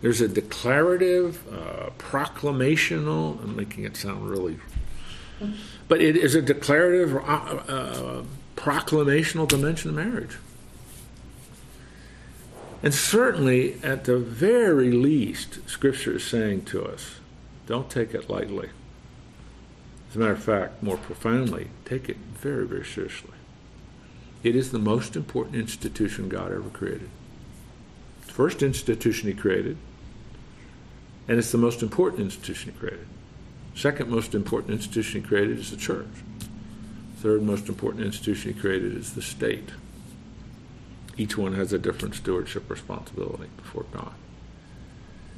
There's 0.00 0.20
a 0.20 0.28
declarative, 0.28 1.42
uh, 1.52 1.90
proclamational, 1.98 3.42
I'm 3.42 3.56
making 3.56 3.86
it 3.86 3.96
sound 3.96 4.30
really, 4.30 4.60
but 5.88 6.00
it 6.00 6.16
is 6.16 6.36
a 6.36 6.42
declarative, 6.42 7.16
uh, 7.16 7.18
uh, 7.18 8.22
proclamational 8.54 9.48
dimension 9.48 9.90
of 9.90 9.96
marriage. 9.96 10.36
And 12.82 12.94
certainly, 12.94 13.78
at 13.82 14.04
the 14.04 14.18
very 14.18 14.92
least, 14.92 15.68
Scripture 15.68 16.16
is 16.16 16.24
saying 16.24 16.64
to 16.66 16.84
us 16.84 17.16
don't 17.66 17.90
take 17.90 18.14
it 18.14 18.30
lightly. 18.30 18.70
As 20.08 20.16
a 20.16 20.18
matter 20.20 20.32
of 20.32 20.42
fact, 20.42 20.82
more 20.82 20.96
profoundly, 20.96 21.68
take 21.84 22.08
it 22.08 22.16
very, 22.16 22.66
very 22.66 22.84
seriously. 22.84 23.32
It 24.42 24.56
is 24.56 24.70
the 24.70 24.78
most 24.78 25.16
important 25.16 25.56
institution 25.56 26.28
God 26.28 26.52
ever 26.52 26.70
created. 26.70 27.10
First 28.20 28.62
institution 28.62 29.28
He 29.28 29.34
created, 29.34 29.76
and 31.26 31.38
it's 31.38 31.52
the 31.52 31.58
most 31.58 31.82
important 31.82 32.22
institution 32.22 32.72
He 32.72 32.78
created. 32.78 33.06
Second 33.74 34.08
most 34.08 34.34
important 34.34 34.72
institution 34.72 35.20
He 35.20 35.28
created 35.28 35.58
is 35.58 35.70
the 35.70 35.76
church. 35.76 36.06
Third 37.18 37.42
most 37.42 37.68
important 37.68 38.06
institution 38.06 38.54
He 38.54 38.58
created 38.58 38.96
is 38.96 39.14
the 39.14 39.22
state. 39.22 39.70
Each 41.18 41.36
one 41.36 41.54
has 41.54 41.72
a 41.72 41.78
different 41.78 42.14
stewardship 42.14 42.70
responsibility 42.70 43.50
before 43.56 43.84
God. 43.92 44.14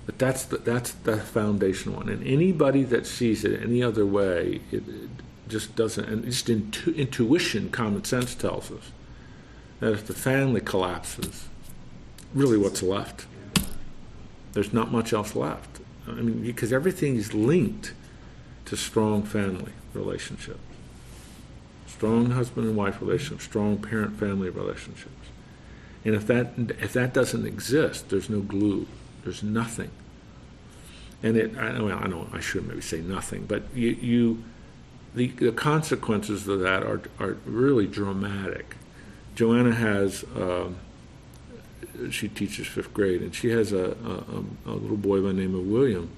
But 0.07 0.19
that's 0.19 0.45
the, 0.45 0.59
that's 0.59 0.93
the 0.93 1.17
foundation 1.17 1.95
one. 1.95 2.09
And 2.09 2.25
anybody 2.27 2.85
that 2.85 3.07
sees 3.07 3.45
it 3.45 3.61
any 3.63 3.83
other 3.83 4.07
way, 4.07 4.61
it, 4.71 4.83
just 5.51 5.75
doesn't, 5.75 6.09
and 6.09 6.25
just 6.25 6.49
intu- 6.49 6.93
intuition, 6.93 7.71
common 7.71 8.05
sense 8.05 8.35
tells 8.35 8.71
us 8.71 8.93
that 9.81 9.93
if 9.93 10.07
the 10.07 10.15
family 10.15 10.61
collapses, 10.61 11.49
really 12.33 12.57
what's 12.57 12.83
left? 12.83 13.27
There's 14.53 14.73
not 14.73 14.91
much 14.93 15.13
else 15.13 15.35
left. 15.35 15.81
I 16.09 16.13
mean, 16.13 16.43
because 16.43 16.73
everything 16.73 17.17
is 17.17 17.35
linked 17.35 17.93
to 18.67 18.77
strong 18.77 19.23
family 19.23 19.73
relationships, 19.93 20.61
strong 21.87 22.31
husband 22.31 22.67
and 22.67 22.77
wife 22.77 23.01
relationships, 23.01 23.45
strong 23.45 23.77
parent 23.79 24.19
family 24.19 24.51
relationships. 24.51 25.20
And 26.05 26.15
if 26.15 26.27
that 26.27 26.53
if 26.81 26.93
that 26.95 27.13
doesn't 27.13 27.47
exist, 27.47 28.09
there's 28.09 28.31
no 28.31 28.41
glue. 28.41 28.87
There's 29.25 29.43
nothing. 29.43 29.91
And 31.23 31.37
it, 31.37 31.57
I, 31.59 31.81
well, 31.81 31.99
I 32.03 32.07
know 32.07 32.29
I 32.33 32.41
should 32.41 32.67
maybe 32.67 32.81
say 32.81 33.01
nothing, 33.01 33.45
but 33.45 33.63
you, 33.75 33.91
you 33.91 34.45
the, 35.15 35.29
the 35.29 35.53
consequences 35.53 36.47
of 36.49 36.61
that 36.61 36.83
are, 36.83 37.03
are 37.19 37.37
really 37.45 37.87
dramatic. 37.87 38.77
Joanna 39.35 39.73
has, 39.73 40.25
um, 40.37 40.77
she 42.11 42.29
teaches 42.29 42.67
fifth 42.67 42.95
grade, 42.95 43.21
and 43.23 43.35
she 43.35 43.51
has 43.51 43.73
a, 43.73 43.97
a, 44.67 44.71
a 44.71 44.73
little 44.73 44.97
boy 44.97 45.21
by 45.21 45.29
the 45.29 45.35
name 45.35 45.55
of 45.55 45.67
William. 45.67 46.11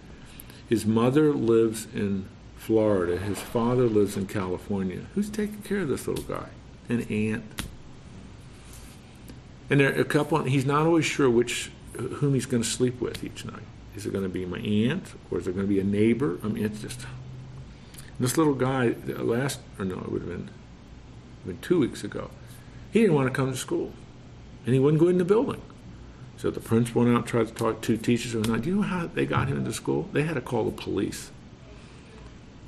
His 0.69 0.87
mother 0.87 1.33
lives 1.33 1.87
in 1.95 2.29
Florida, 2.57 3.19
his 3.19 3.41
father 3.41 3.85
lives 3.85 4.17
in 4.17 4.27
California. 4.27 5.07
Who's 5.15 5.31
taking 5.31 5.63
care 5.63 5.81
of 5.81 5.89
this 5.89 6.07
little 6.07 6.25
guy? 6.25 6.49
An 6.89 7.03
aunt. 7.11 7.45
And 9.73 9.81
there 9.81 9.89
are 9.97 10.03
a 10.03 10.05
couple, 10.05 10.43
he's 10.43 10.67
not 10.67 10.85
always 10.85 11.07
sure 11.07 11.31
which, 11.31 11.71
whom 11.97 12.35
he's 12.35 12.45
going 12.45 12.63
to 12.63 12.69
sleep 12.69 13.01
with 13.01 13.25
each 13.25 13.47
night. 13.47 13.63
Is 13.97 14.05
it 14.05 14.13
going 14.13 14.23
to 14.23 14.29
be 14.29 14.45
my 14.45 14.59
aunt 14.59 15.15
or 15.31 15.39
is 15.39 15.49
it 15.49 15.55
going 15.55 15.67
to 15.67 15.73
be 15.73 15.81
a 15.81 15.85
neighbor? 15.85 16.39
I 16.45 16.49
mean, 16.49 16.63
it's 16.63 16.83
just. 16.83 17.07
This 18.21 18.37
little 18.37 18.53
guy, 18.53 18.95
last, 19.07 19.61
or 19.79 19.87
no, 19.87 19.97
it 20.01 20.13
would 20.13 20.21
have 20.21 20.31
been, 20.31 20.51
been 21.47 21.59
two 21.63 21.81
weeks 21.81 22.05
ago, 22.05 22.31
he 22.91 23.01
didn't 23.01 23.15
want 23.15 23.29
to 23.29 23.35
come 23.35 23.51
to 23.51 23.57
school. 23.57 23.95
And 24.67 24.75
he 24.75 24.79
wouldn't 24.79 25.01
go 25.01 25.09
in 25.09 25.17
the 25.17 25.25
building. 25.25 25.63
So 26.37 26.51
the 26.51 26.61
principal 26.61 27.05
went 27.05 27.15
out, 27.15 27.21
and 27.21 27.27
tried 27.27 27.49
to 27.49 27.55
talk 27.55 27.81
to 27.81 27.97
teachers 27.97 28.35
and 28.35 28.45
whatnot. 28.45 28.65
Do 28.65 28.69
you 28.69 28.77
know 28.77 28.83
how 28.83 29.07
they 29.07 29.25
got 29.25 29.49
him 29.49 29.57
into 29.57 29.73
school? 29.73 30.07
They 30.13 30.25
had 30.25 30.35
to 30.35 30.43
call 30.43 30.65
the 30.65 30.71
police. 30.71 31.31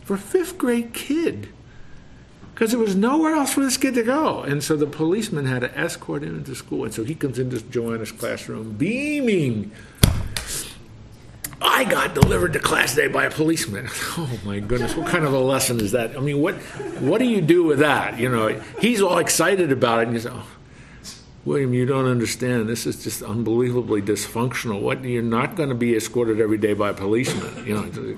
For 0.05 0.15
a 0.15 0.19
fifth 0.19 0.57
grade 0.57 0.95
kid. 0.95 1.51
Because 2.55 2.71
there 2.71 2.81
was 2.81 2.95
nowhere 2.95 3.35
else 3.35 3.53
for 3.53 3.61
this 3.61 3.77
kid 3.77 3.95
to 3.95 4.05
go. 4.05 4.43
And 4.43 4.63
so 4.63 4.77
the 4.77 4.87
policeman 4.87 5.47
had 5.47 5.61
to 5.61 5.77
escort 5.77 6.23
him 6.23 6.37
into 6.37 6.55
school. 6.55 6.85
And 6.85 6.95
so 6.95 7.03
he 7.03 7.17
comes 7.17 7.39
into 7.39 7.61
Joanna's 7.61 8.13
classroom 8.13 8.75
beaming 8.75 9.73
I 11.65 11.85
got 11.85 12.15
delivered 12.15 12.53
to 12.53 12.61
class 12.61 12.95
today 12.95 13.09
by 13.09 13.25
a 13.25 13.31
policeman. 13.31 13.89
Oh 14.17 14.41
my 14.45 14.61
goodness, 14.61 14.95
what 14.95 15.09
kind 15.09 15.25
of 15.25 15.33
a 15.33 15.39
lesson 15.39 15.81
is 15.81 15.91
that? 15.91 16.17
I 16.17 16.21
mean, 16.21 16.41
what 16.41 16.55
what 17.01 17.19
do 17.19 17.25
you 17.25 17.41
do 17.41 17.65
with 17.65 17.81
that? 17.81 18.17
You 18.19 18.29
know, 18.29 18.61
he's 18.79 19.03
all 19.03 19.19
excited 19.19 19.73
about 19.73 20.01
it, 20.01 20.03
and 20.05 20.13
you 20.13 20.21
say, 20.21 20.31
oh, 20.33 20.47
William, 21.45 21.75
you 21.75 21.85
don't 21.85 22.07
understand. 22.07 22.69
This 22.69 22.87
is 22.87 23.03
just 23.03 23.23
unbelievably 23.23 24.03
dysfunctional. 24.03 24.81
What 24.81 25.03
you're 25.03 25.23
not 25.23 25.57
going 25.57 25.71
to 25.71 25.75
be 25.75 25.97
escorted 25.97 26.41
every 26.41 26.59
day 26.59 26.75
by 26.75 26.91
a 26.91 26.95
policeman, 26.95 27.67
you 27.67 27.75
know. 27.75 28.17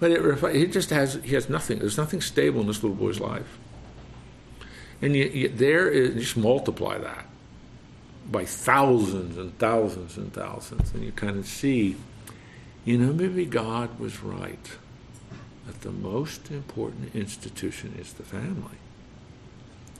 But 0.00 0.10
it, 0.10 0.54
he 0.56 0.66
just 0.66 0.90
has 0.90 1.14
he 1.22 1.34
has 1.34 1.48
nothing. 1.48 1.78
There's 1.78 1.98
nothing 1.98 2.20
stable 2.20 2.60
in 2.60 2.66
this 2.66 2.82
little 2.82 2.96
boy's 2.96 3.20
life, 3.20 3.58
and 5.00 5.14
you, 5.14 5.24
you, 5.24 5.48
there 5.48 5.88
is 5.88 6.14
just 6.14 6.36
multiply 6.36 6.98
that 6.98 7.26
by 8.30 8.44
thousands 8.44 9.36
and 9.36 9.56
thousands 9.58 10.16
and 10.16 10.32
thousands, 10.32 10.92
and 10.92 11.04
you 11.04 11.12
kind 11.12 11.36
of 11.38 11.46
see 11.46 11.96
you 12.84 12.98
know, 12.98 13.12
maybe 13.12 13.46
God 13.46 13.98
was 13.98 14.22
right 14.22 14.70
that 15.66 15.80
the 15.80 15.90
most 15.90 16.50
important 16.50 17.14
institution 17.14 17.94
is 17.98 18.12
the 18.12 18.22
family. 18.22 18.76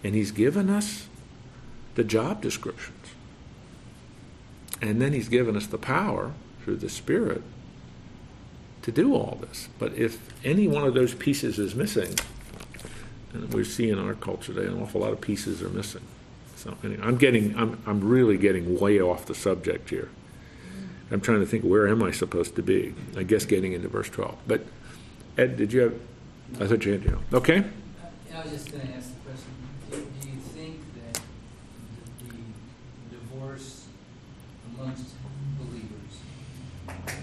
And 0.02 0.14
He's 0.14 0.30
given 0.30 0.68
us 0.68 1.08
the 1.94 2.04
job 2.04 2.42
descriptions. 2.42 3.06
And 4.82 5.00
then 5.00 5.14
He's 5.14 5.30
given 5.30 5.56
us 5.56 5.66
the 5.66 5.78
power 5.78 6.32
through 6.62 6.76
the 6.76 6.90
Spirit 6.90 7.42
to 8.84 8.92
do 8.92 9.14
all 9.14 9.38
this. 9.40 9.68
But 9.78 9.94
if 9.94 10.18
any 10.44 10.68
one 10.68 10.84
of 10.84 10.94
those 10.94 11.14
pieces 11.14 11.58
is 11.58 11.74
missing, 11.74 12.14
and 13.32 13.52
we 13.52 13.64
see 13.64 13.90
in 13.90 13.98
our 13.98 14.14
culture 14.14 14.52
today 14.54 14.66
an 14.66 14.80
awful 14.80 15.00
lot 15.00 15.12
of 15.12 15.20
pieces 15.20 15.60
are 15.62 15.68
missing. 15.70 16.02
So 16.56 16.76
anyway, 16.84 17.02
I'm 17.02 17.16
getting, 17.16 17.56
I'm, 17.58 17.82
I'm 17.86 18.00
really 18.00 18.38
getting 18.38 18.78
way 18.78 19.00
off 19.00 19.26
the 19.26 19.34
subject 19.34 19.90
here. 19.90 20.08
I'm 21.10 21.20
trying 21.20 21.40
to 21.40 21.46
think, 21.46 21.64
where 21.64 21.86
am 21.88 22.02
I 22.02 22.10
supposed 22.10 22.56
to 22.56 22.62
be? 22.62 22.94
I 23.16 23.22
guess 23.22 23.44
getting 23.44 23.72
into 23.72 23.88
verse 23.88 24.08
12. 24.08 24.36
But 24.46 24.64
Ed, 25.36 25.56
did 25.56 25.72
you 25.72 25.80
have? 25.80 25.94
I 26.60 26.66
thought 26.66 26.84
you 26.84 26.92
had. 26.92 27.04
You 27.04 27.10
know. 27.10 27.20
Okay. 27.34 27.64
I 28.34 28.42
was 28.42 28.52
just 28.52 28.70
going 28.72 28.86
to 28.86 28.94
ask 28.94 29.10
the 29.14 29.20
question: 29.30 29.52
do, 29.90 29.96
do 30.20 30.28
you 30.28 30.36
think 30.36 30.80
that 30.94 31.20
the 32.20 33.16
divorce 33.16 33.86
amongst 34.74 35.14
believers 35.58 36.14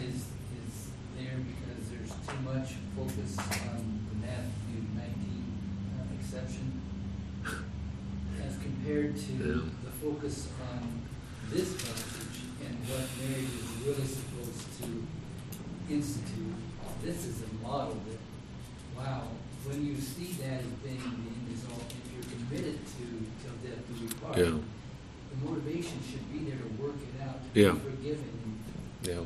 is 0.06 0.16
is 0.16 0.90
there 1.18 1.38
because 1.38 1.90
there's 1.90 2.12
too 2.28 2.42
much 2.44 2.76
focus 2.96 3.38
on 3.40 4.00
the 4.10 4.28
Matthew 4.28 4.84
19 4.96 5.08
uh, 6.00 6.20
exception 6.20 6.82
as 8.46 8.58
compared 8.62 9.18
to 9.18 9.31
Yeah. 9.31 9.31
The 9.42 9.92
focus 10.02 10.48
on 10.72 11.02
this 11.52 11.74
passage 11.74 12.42
and 12.66 12.78
what 12.88 13.08
marriage 13.20 13.50
is 13.50 13.70
really 13.86 14.08
supposed 14.08 14.66
to 14.82 15.94
institute? 15.94 16.56
This 17.04 17.26
is 17.26 17.42
a 17.42 17.68
model 17.68 17.98
that, 18.08 18.20
wow, 18.98 19.24
when 19.66 19.86
you 19.86 19.96
see 19.98 20.34
that 20.44 20.60
as 20.60 20.66
being 20.84 20.98
the 20.98 21.04
end 21.04 21.48
result, 21.50 21.84
if 21.90 22.14
you're 22.14 22.38
committed 22.38 22.80
to 22.86 23.04
till 23.42 23.58
death 23.70 23.82
do 23.88 24.06
we 24.06 24.14
part, 24.22 24.38
Yeah. 24.38 24.60
the 25.32 25.50
motivation 25.50 25.98
should 26.10 26.32
be 26.32 26.50
there 26.50 26.60
to 26.60 26.82
work 26.84 26.96
it 27.02 27.22
out, 27.28 27.54
to 27.54 27.60
Yeah. 27.60 27.72
be 27.72 27.80
forgiven. 27.80 28.60
Yeah. 29.04 29.22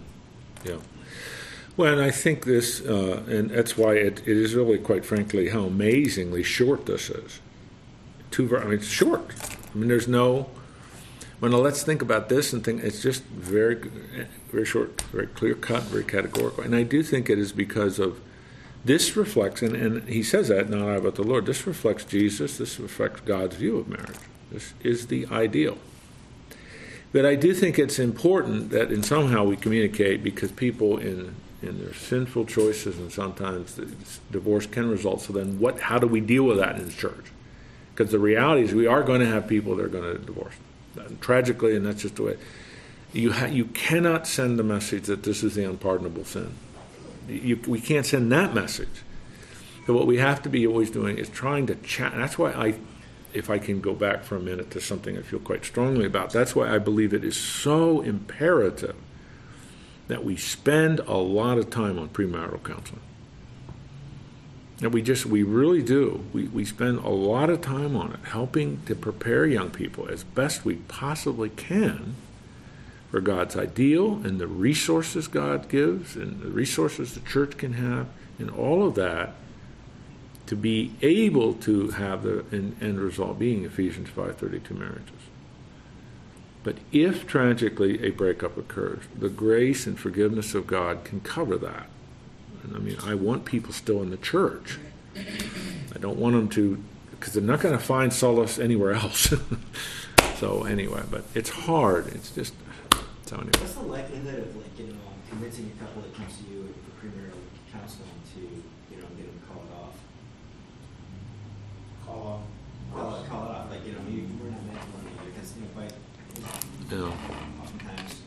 Yeah. 0.65 0.77
Well, 1.77 1.93
and 1.93 2.01
I 2.01 2.11
think 2.11 2.45
this, 2.45 2.79
uh, 2.81 3.23
and 3.27 3.49
that's 3.49 3.77
why 3.77 3.95
it, 3.95 4.19
it 4.25 4.37
is 4.37 4.55
really, 4.55 4.77
quite 4.77 5.03
frankly, 5.03 5.49
how 5.49 5.65
amazingly 5.65 6.41
short 6.43 6.85
this 6.85 7.09
is. 7.09 7.41
Two, 8.31 8.57
I 8.57 8.63
mean, 8.63 8.73
it's 8.75 8.87
short. 8.87 9.31
I 9.75 9.77
mean, 9.77 9.89
there's 9.89 10.07
no. 10.07 10.49
Well, 11.41 11.51
now 11.51 11.57
let's 11.57 11.83
think 11.83 12.01
about 12.01 12.29
this 12.29 12.53
and 12.53 12.63
think. 12.63 12.81
It's 12.81 13.01
just 13.01 13.23
very, 13.23 13.75
very 14.49 14.65
short, 14.65 15.01
very 15.01 15.27
clear 15.27 15.53
cut, 15.53 15.83
very 15.83 16.05
categorical. 16.05 16.63
And 16.63 16.73
I 16.73 16.83
do 16.83 17.03
think 17.03 17.29
it 17.29 17.37
is 17.37 17.51
because 17.51 17.99
of 17.99 18.21
this 18.85 19.17
reflects, 19.17 19.61
and, 19.61 19.75
and 19.75 20.07
he 20.07 20.23
says 20.23 20.47
that 20.47 20.69
not 20.69 20.87
I 20.87 20.99
but 20.99 21.15
the 21.15 21.23
Lord. 21.23 21.45
This 21.45 21.67
reflects 21.67 22.05
Jesus. 22.05 22.57
This 22.57 22.79
reflects 22.79 23.19
God's 23.21 23.57
view 23.57 23.77
of 23.77 23.89
marriage. 23.89 24.15
This 24.49 24.73
is 24.81 25.07
the 25.07 25.25
ideal. 25.27 25.77
But 27.11 27.25
I 27.25 27.35
do 27.35 27.53
think 27.53 27.77
it's 27.77 27.99
important 27.99 28.69
that 28.69 28.91
in 28.91 29.03
somehow 29.03 29.43
we 29.43 29.57
communicate 29.57 30.23
because 30.23 30.51
people 30.51 30.97
in 30.97 31.35
in 31.61 31.79
their 31.79 31.93
sinful 31.93 32.45
choices 32.45 32.97
and 32.97 33.11
sometimes 33.11 33.79
divorce 34.31 34.67
can 34.67 34.89
result. 34.89 35.21
So 35.21 35.33
then, 35.33 35.59
what? 35.59 35.79
How 35.79 35.97
do 35.97 36.07
we 36.07 36.21
deal 36.21 36.43
with 36.43 36.57
that 36.57 36.77
in 36.77 36.85
the 36.85 36.91
church? 36.91 37.25
Because 37.95 38.11
the 38.11 38.19
reality 38.19 38.63
is, 38.63 38.73
we 38.73 38.87
are 38.87 39.03
going 39.03 39.21
to 39.21 39.25
have 39.25 39.47
people 39.47 39.77
that 39.77 39.85
are 39.85 39.89
going 39.89 40.03
to 40.03 40.19
divorce. 40.19 40.55
Tragically, 41.21 41.75
and 41.77 41.85
that's 41.85 42.01
just 42.01 42.17
the 42.17 42.23
way. 42.23 42.37
You 43.13 43.31
ha- 43.31 43.45
you 43.45 43.65
cannot 43.65 44.27
send 44.27 44.59
the 44.59 44.63
message 44.63 45.03
that 45.03 45.23
this 45.23 45.43
is 45.43 45.55
the 45.55 45.63
unpardonable 45.63 46.25
sin. 46.25 46.53
You, 47.29 47.59
we 47.67 47.79
can't 47.79 48.05
send 48.05 48.31
that 48.33 48.53
message. 48.53 49.03
So 49.85 49.93
what 49.93 50.07
we 50.07 50.17
have 50.17 50.41
to 50.43 50.49
be 50.49 50.67
always 50.67 50.91
doing 50.91 51.17
is 51.17 51.29
trying 51.29 51.67
to 51.67 51.75
chat. 51.75 52.13
That's 52.15 52.37
why 52.37 52.51
I, 52.51 52.75
if 53.33 53.49
I 53.49 53.59
can 53.59 53.79
go 53.79 53.93
back 53.93 54.23
for 54.23 54.35
a 54.35 54.41
minute 54.41 54.71
to 54.71 54.81
something 54.81 55.17
I 55.17 55.21
feel 55.21 55.39
quite 55.39 55.63
strongly 55.63 56.05
about. 56.05 56.31
That's 56.31 56.55
why 56.55 56.73
I 56.73 56.79
believe 56.79 57.13
it 57.13 57.23
is 57.23 57.37
so 57.37 58.01
imperative 58.01 58.95
that 60.07 60.25
we 60.25 60.35
spend 60.35 60.99
a 60.99 61.15
lot 61.15 61.57
of 61.57 61.69
time 61.69 61.97
on 61.97 62.09
premarital 62.09 62.63
counseling. 62.63 63.01
And 64.81 64.93
we 64.93 65.01
just, 65.01 65.25
we 65.25 65.43
really 65.43 65.81
do. 65.81 66.25
We, 66.33 66.43
we 66.47 66.65
spend 66.65 66.99
a 66.99 67.09
lot 67.09 67.49
of 67.49 67.61
time 67.61 67.95
on 67.95 68.11
it, 68.13 68.19
helping 68.29 68.81
to 68.87 68.95
prepare 68.95 69.45
young 69.45 69.69
people 69.69 70.07
as 70.09 70.23
best 70.23 70.65
we 70.65 70.75
possibly 70.75 71.49
can 71.49 72.15
for 73.09 73.21
God's 73.21 73.55
ideal 73.55 74.15
and 74.25 74.39
the 74.39 74.47
resources 74.47 75.27
God 75.27 75.69
gives 75.69 76.17
and 76.17 76.41
the 76.41 76.49
resources 76.49 77.13
the 77.13 77.21
church 77.21 77.57
can 77.57 77.73
have 77.73 78.07
and 78.37 78.49
all 78.49 78.85
of 78.85 78.95
that 78.95 79.35
to 80.47 80.55
be 80.55 80.93
able 81.01 81.53
to 81.53 81.91
have 81.91 82.23
the 82.23 82.43
end, 82.51 82.99
result 82.99 83.39
being 83.39 83.63
Ephesians 83.63 84.09
5.32 84.09 84.71
marriages. 84.71 85.11
But 86.63 86.77
if 86.91 87.25
tragically 87.25 88.03
a 88.05 88.11
breakup 88.11 88.57
occurs, 88.57 89.03
the 89.17 89.29
grace 89.29 89.87
and 89.87 89.99
forgiveness 89.99 90.53
of 90.53 90.67
God 90.67 91.03
can 91.03 91.21
cover 91.21 91.57
that. 91.57 91.87
And 92.65 92.75
I 92.75 92.79
mean, 92.79 92.97
I 93.03 93.15
want 93.15 93.45
people 93.45 93.71
still 93.73 94.01
in 94.01 94.09
the 94.09 94.17
church. 94.17 94.77
I 95.15 95.97
don't 95.99 96.17
want 96.17 96.35
them 96.35 96.49
to, 96.49 96.83
because 97.11 97.33
they're 97.33 97.43
not 97.43 97.61
going 97.61 97.77
to 97.77 97.83
find 97.83 98.11
solace 98.11 98.59
anywhere 98.59 98.93
else. 98.93 99.33
so 100.39 100.63
anyway, 100.63 101.03
but 101.09 101.23
it's 101.33 101.49
hard. 101.49 102.07
It's 102.07 102.31
just 102.31 102.53
so 103.25 103.35
anyway. 103.37 103.51
What's 103.59 103.73
the 103.75 103.81
likelihood 103.81 104.39
of 104.39 104.55
like, 104.57 104.77
you 104.77 104.87
know, 104.87 104.99
convincing 105.29 105.71
a 105.75 105.83
couple 105.83 106.01
that 106.01 106.13
comes 106.15 106.37
to 106.37 106.43
you 106.51 106.73
for 106.83 107.05
premarital 107.05 107.39
counseling 107.71 108.09
to, 108.35 108.41
you 108.41 109.01
know, 109.01 109.07
get 109.17 109.25
them 109.27 109.39
called 109.47 109.69
off? 109.81 109.95
Call 112.05 112.43
call 112.93 113.23
it, 113.23 113.29
call 113.29 113.45
it 113.45 113.51
off, 113.51 113.69
like, 113.71 113.85
you 113.85 113.93
know, 113.93 113.99
you, 114.09 114.27
we're 114.41 114.49
not 114.49 114.63
making 114.65 114.89
money 114.95 115.11
here, 115.19 115.31
because, 115.33 115.53
you 115.55 115.61
know, 115.63 115.71
quite, 115.75 115.93
Yeah. 116.91 117.11
oftentimes, 117.61 118.21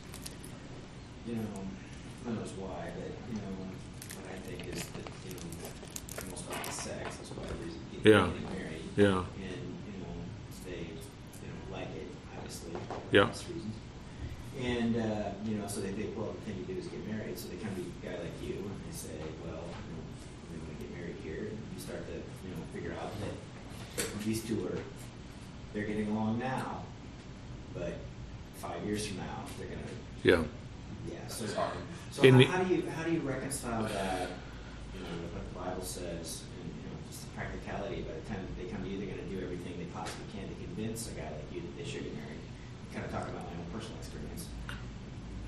you 1.25 1.35
know, 1.35 1.65
who 2.25 2.33
knows 2.33 2.53
why, 2.57 2.91
but, 2.93 3.09
you 3.33 3.41
know, 3.41 3.53
what 4.13 4.29
I 4.29 4.37
think 4.45 4.67
is 4.69 4.83
that, 4.93 5.07
you 5.25 5.33
know, 5.33 6.29
most 6.29 6.45
often 6.51 6.71
sex, 6.73 7.17
that's 7.17 7.31
why 7.33 7.47
the 7.47 7.55
reason 7.65 7.79
people 7.88 7.88
Yeah. 8.03 8.27
married. 8.27 8.81
Yeah. 8.95 9.23
And, 9.25 9.65
you 9.87 9.95
know, 9.99 10.13
they, 10.65 10.79
you 10.91 11.47
know, 11.49 11.75
like 11.75 11.87
it, 11.95 12.07
obviously, 12.35 12.71
for 12.87 13.01
Yeah. 13.11 13.21
obvious 13.23 13.45
reasons. 13.49 13.75
And, 14.59 14.95
uh, 14.97 15.29
you 15.45 15.55
know, 15.55 15.67
so 15.67 15.81
they 15.81 15.91
think, 15.91 16.17
well, 16.17 16.33
the 16.33 16.41
thing 16.51 16.59
you 16.67 16.73
do 16.73 16.79
is 16.79 16.87
get 16.87 17.05
married, 17.07 17.37
so 17.39 17.47
they 17.49 17.55
come 17.57 17.73
to 17.75 17.81
a 17.81 18.11
guy 18.11 18.19
like 18.21 18.35
you, 18.41 18.55
and 18.55 18.79
they 18.87 18.95
say, 18.95 19.15
well, 19.45 19.63
you 19.63 19.91
know, 19.95 20.03
we 20.51 20.57
want 20.59 20.77
to 20.79 20.83
get 20.85 20.97
married 20.97 21.15
here, 21.23 21.47
and 21.51 21.57
you 21.73 21.79
start 21.79 22.05
to, 22.07 22.13
you 22.15 22.51
know, 22.55 22.61
figure 22.73 22.93
out 23.01 23.11
that 23.21 23.35
these 24.25 24.43
two 24.43 24.65
are, 24.67 24.77
they're 25.73 25.85
getting 25.87 26.09
along 26.09 26.39
now, 26.39 26.83
but 27.73 27.93
five 28.55 28.83
years 28.85 29.07
from 29.07 29.17
now, 29.17 29.45
they're 29.57 29.67
gonna, 29.67 29.81
Yeah. 30.23 30.43
yeah, 31.09 31.27
so. 31.27 31.45
It's 31.45 31.53
hard. 31.53 31.71
So 32.11 32.23
In 32.23 32.33
how, 32.33 32.39
the- 32.39 32.45
how 32.45 32.63
do 32.63 32.75
you, 32.75 32.89
how 32.89 33.03
do 33.03 33.11
you 33.13 33.19
reconcile 33.21 33.83
that, 33.83 34.27
you 34.93 34.99
know, 34.99 35.09
with 35.23 35.33
what 35.33 35.53
the 35.53 35.59
Bible 35.71 35.85
says, 35.85 36.43
and, 36.59 36.67
you 36.67 36.83
know, 36.89 36.97
just 37.09 37.21
the 37.23 37.28
practicality, 37.39 38.03
by 38.03 38.19
the 38.19 38.25
time 38.27 38.43
they 38.59 38.67
come 38.67 38.83
to 38.83 38.89
you, 38.91 38.99
they're 38.99 39.15
gonna 39.15 39.31
do 39.31 39.39
everything 39.39 39.79
they 39.79 39.87
possibly 39.95 40.27
can 40.35 40.43
to 40.51 40.55
convince 40.59 41.07
a 41.07 41.15
guy 41.15 41.31
like 41.31 41.47
you 41.55 41.63
that 41.63 41.73
they 41.79 41.87
should 41.87 42.03
get 42.03 42.11
married. 42.19 42.43
Kind 42.91 43.07
of 43.07 43.11
talk 43.15 43.31
about 43.31 43.47
my 43.47 43.55
own 43.55 43.69
personal 43.71 43.95
experience. 44.03 44.51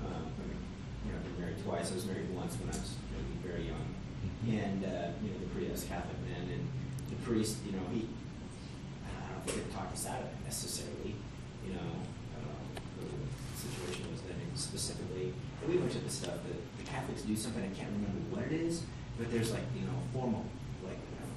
Um, 0.00 0.32
I 0.32 0.42
mean, 0.48 0.56
you 1.04 1.12
know, 1.12 1.20
I've 1.20 1.26
been 1.28 1.36
married 1.36 1.60
twice, 1.60 1.92
I 1.92 2.00
was 2.00 2.08
married 2.08 2.32
once 2.32 2.56
when 2.56 2.72
I 2.72 2.76
was 2.80 2.96
maybe 3.12 3.36
very 3.44 3.68
young. 3.68 3.84
And, 4.48 4.80
uh, 4.88 5.12
you 5.20 5.36
know, 5.36 5.38
the 5.44 5.52
priest, 5.52 5.86
Catholic 5.86 6.16
man, 6.26 6.48
and 6.48 6.64
the 7.12 7.18
priest, 7.22 7.60
you 7.68 7.76
know, 7.76 7.84
he, 7.92 8.08
I 9.04 9.28
don't 9.36 9.44
think 9.44 9.60
they 9.60 9.68
talk 9.76 9.92
us 9.92 10.08
out 10.08 10.24
of 10.24 10.32
it 10.32 10.40
necessarily, 10.48 11.14
you 11.62 11.76
know, 11.76 11.92
I 12.32 12.40
don't 12.40 12.48
know 12.48 12.72
what 12.72 13.28
the 13.28 13.58
situation 13.60 14.08
was 14.10 14.24
then 14.24 14.40
specifically. 14.56 15.36
And 15.60 15.66
we 15.68 15.76
went 15.76 15.92
to 15.92 16.02
the 16.02 16.10
stuff 16.10 16.40
that 16.40 16.58
the 16.80 16.84
Catholics 16.88 17.22
do 17.22 17.36
something, 17.36 17.62
I 17.62 17.70
can't 17.76 17.92
remember 17.92 18.22
what 18.32 18.48
it 18.48 18.56
is, 18.56 18.82
but 19.20 19.30
there's 19.30 19.52
like, 19.52 19.66
you 19.76 19.86
know, 19.86 19.98
formal, 20.10 20.42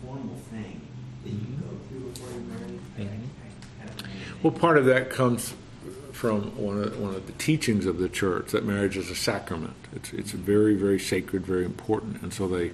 formal 0.06 0.36
thing 0.52 0.82
that 1.24 1.30
you 1.30 1.40
go 1.60 1.78
through 1.90 2.10
before 2.12 2.30
don't 2.30 2.50
remember. 2.98 3.26
Well, 4.44 4.54
part 4.54 4.78
of 4.78 4.86
that 4.86 5.10
comes 5.10 5.54
from 6.12 6.56
one 6.56 6.82
of, 6.82 7.00
one 7.00 7.16
of 7.16 7.28
the 7.28 7.34
teachings 7.34 7.86
of 7.86 7.98
the 7.98 8.08
church 8.08 8.52
that 8.52 8.64
marriage 8.64 8.98
is 8.98 9.10
a 9.10 9.16
sacrament. 9.16 9.76
It's, 9.94 10.14
it's 10.14 10.32
very, 10.32 10.76
very 10.76 11.00
sacred, 11.00 11.46
very 11.46 11.66
important. 11.66 12.22
And 12.22 12.34
so 12.34 12.48
they, 12.48 12.72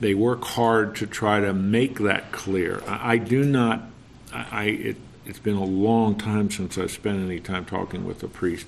they 0.00 0.14
work 0.14 0.44
hard 0.44 0.96
to 0.96 1.06
try 1.06 1.40
to 1.40 1.52
make 1.52 2.00
that 2.00 2.32
clear. 2.32 2.82
I, 2.86 3.12
I 3.12 3.16
do 3.18 3.44
not, 3.44 3.82
I, 4.32 4.46
I 4.50 4.64
it, 4.64 4.96
it's 5.26 5.38
been 5.38 5.56
a 5.56 5.64
long 5.64 6.16
time 6.16 6.50
since 6.50 6.76
I've 6.76 6.90
spent 6.90 7.20
any 7.20 7.40
time 7.40 7.64
talking 7.64 8.04
with 8.04 8.22
a 8.22 8.28
priest 8.28 8.66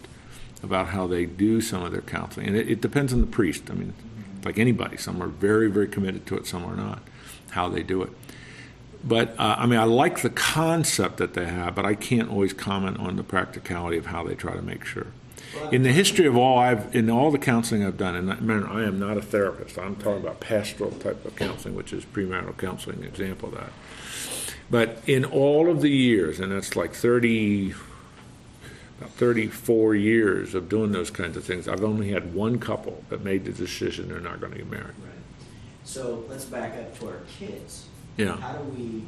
about 0.62 0.88
how 0.88 1.06
they 1.06 1.26
do 1.26 1.60
some 1.60 1.82
of 1.82 1.92
their 1.92 2.02
counseling. 2.02 2.46
And 2.46 2.56
it, 2.56 2.70
it 2.70 2.80
depends 2.80 3.12
on 3.12 3.20
the 3.20 3.26
priest. 3.26 3.64
I 3.68 3.74
mean, 3.74 3.94
like 4.44 4.58
anybody, 4.58 4.96
some 4.96 5.22
are 5.22 5.28
very, 5.28 5.68
very 5.70 5.88
committed 5.88 6.26
to 6.26 6.36
it, 6.36 6.46
some 6.46 6.64
are 6.64 6.76
not, 6.76 7.02
how 7.52 7.68
they 7.68 7.82
do 7.82 8.02
it. 8.02 8.10
But 9.04 9.30
uh, 9.38 9.56
I 9.58 9.66
mean, 9.66 9.78
I 9.78 9.84
like 9.84 10.22
the 10.22 10.30
concept 10.30 11.16
that 11.18 11.34
they 11.34 11.46
have, 11.46 11.74
but 11.74 11.84
I 11.84 11.94
can't 11.94 12.30
always 12.30 12.52
comment 12.52 12.98
on 12.98 13.16
the 13.16 13.24
practicality 13.24 13.96
of 13.98 14.06
how 14.06 14.24
they 14.24 14.34
try 14.34 14.54
to 14.54 14.62
make 14.62 14.84
sure. 14.84 15.08
In 15.70 15.82
the 15.82 15.92
history 15.92 16.26
of 16.26 16.36
all 16.36 16.58
I've, 16.58 16.94
in 16.94 17.10
all 17.10 17.30
the 17.30 17.38
counseling 17.38 17.84
I've 17.84 17.98
done, 17.98 18.14
and 18.16 18.32
I- 18.32 18.36
remember, 18.36 18.68
I 18.68 18.84
am 18.84 18.98
not 18.98 19.18
a 19.18 19.22
therapist. 19.22 19.78
I'm 19.78 19.96
talking 19.96 20.22
about 20.22 20.40
pastoral 20.40 20.92
type 20.92 21.24
of 21.26 21.36
counseling, 21.36 21.74
which 21.74 21.92
is 21.92 22.04
premarital 22.06 22.56
counseling, 22.56 23.02
example 23.04 23.50
of 23.50 23.56
that. 23.56 23.72
But 24.70 25.02
in 25.06 25.26
all 25.26 25.68
of 25.70 25.82
the 25.82 25.90
years, 25.90 26.40
and 26.40 26.50
that's 26.52 26.74
like 26.74 26.94
30, 26.94 27.74
about 28.98 29.10
34 29.10 29.94
years 29.94 30.54
of 30.54 30.70
doing 30.70 30.92
those 30.92 31.10
kinds 31.10 31.36
of 31.36 31.44
things, 31.44 31.68
I've 31.68 31.84
only 31.84 32.10
had 32.12 32.34
one 32.34 32.58
couple 32.58 33.04
that 33.10 33.22
made 33.22 33.44
the 33.44 33.52
decision 33.52 34.08
they're 34.08 34.20
not 34.20 34.40
going 34.40 34.52
to 34.52 34.58
get 34.58 34.70
married. 34.70 34.86
Right. 34.86 35.21
So 35.84 36.24
let's 36.28 36.44
back 36.44 36.74
up 36.76 36.98
to 37.00 37.08
our 37.08 37.20
kids. 37.38 37.86
Yeah. 38.16 38.36
How 38.36 38.52
do 38.54 38.64
we 38.70 39.02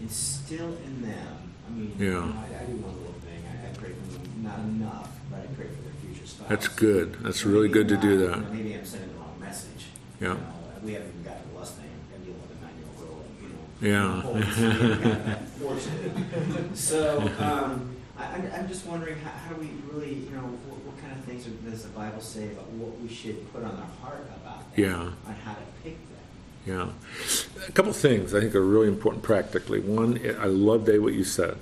instill 0.00 0.76
in 0.84 1.02
them? 1.02 1.36
I 1.66 1.70
mean, 1.70 1.94
Yeah. 1.98 2.06
you 2.06 2.12
know, 2.12 2.34
I, 2.38 2.62
I 2.62 2.64
do 2.66 2.76
one 2.76 2.96
little 2.96 3.14
thing. 3.24 3.42
I, 3.46 3.68
I 3.68 3.72
pray 3.74 3.90
for 3.90 4.12
them, 4.18 4.42
not 4.42 4.58
enough, 4.60 5.10
but 5.30 5.40
I 5.40 5.46
pray 5.54 5.66
for 5.66 5.82
their 5.82 5.92
future 6.04 6.26
spouse. 6.26 6.48
That's 6.48 6.68
good. 6.68 7.16
That's 7.22 7.44
really 7.44 7.68
good 7.68 7.88
to 7.88 7.94
I'm 7.96 8.00
do 8.00 8.18
that. 8.26 8.36
you 8.36 8.42
know, 8.42 8.50
maybe 8.52 8.74
I'm 8.74 8.84
sending 8.84 9.10
the 9.12 9.16
wrong 9.18 9.36
message. 9.40 9.86
Yeah. 10.20 10.28
You 10.28 10.34
know, 10.34 10.40
we 10.82 10.92
haven't 10.92 11.08
even 11.10 11.22
got 11.24 11.42
to 11.42 11.48
the 11.48 11.58
lust 11.58 11.74
thing. 11.76 11.90
I'm 12.14 12.22
dealing 12.24 12.40
with 12.40 12.50
a 12.50 12.60
nine-year-old 12.64 12.98
girl, 13.00 13.24
you 13.42 13.48
know. 13.48 13.64
Yeah. 13.80 14.20
whole 14.22 14.34
thing, 14.40 15.00
kind 15.00 15.12
of 15.12 15.26
that 15.26 15.48
fortunate. 15.60 16.76
So, 16.76 17.20
um, 17.38 17.96
I, 18.18 18.24
I'm, 18.26 18.52
I'm 18.54 18.68
just 18.68 18.86
wondering, 18.86 19.18
how, 19.20 19.30
how 19.30 19.54
do 19.54 19.60
we 19.60 19.70
really, 19.90 20.14
you 20.14 20.30
know, 20.30 20.42
what, 20.68 20.78
what 20.84 20.98
kind 21.02 21.12
of 21.18 21.24
things 21.24 21.44
does 21.44 21.82
the 21.82 21.88
Bible 21.90 22.20
say 22.20 22.44
about 22.52 22.68
what 22.72 22.98
we 23.00 23.08
should 23.08 23.50
put 23.52 23.64
on 23.64 23.74
our 23.76 23.90
heart 24.02 24.20
about 24.38 24.44
that? 24.74 24.80
Yeah. 24.80 24.94
On 25.26 25.34
how 25.44 25.54
to 25.54 25.60
pick 25.82 25.96
them. 26.08 26.13
Yeah. 26.66 26.88
A 27.68 27.72
couple 27.72 27.92
things 27.92 28.34
I 28.34 28.40
think 28.40 28.54
are 28.54 28.64
really 28.64 28.88
important 28.88 29.22
practically. 29.22 29.80
One, 29.80 30.20
I 30.40 30.46
love, 30.46 30.86
Dave, 30.86 31.02
what 31.02 31.12
you 31.12 31.24
said. 31.24 31.58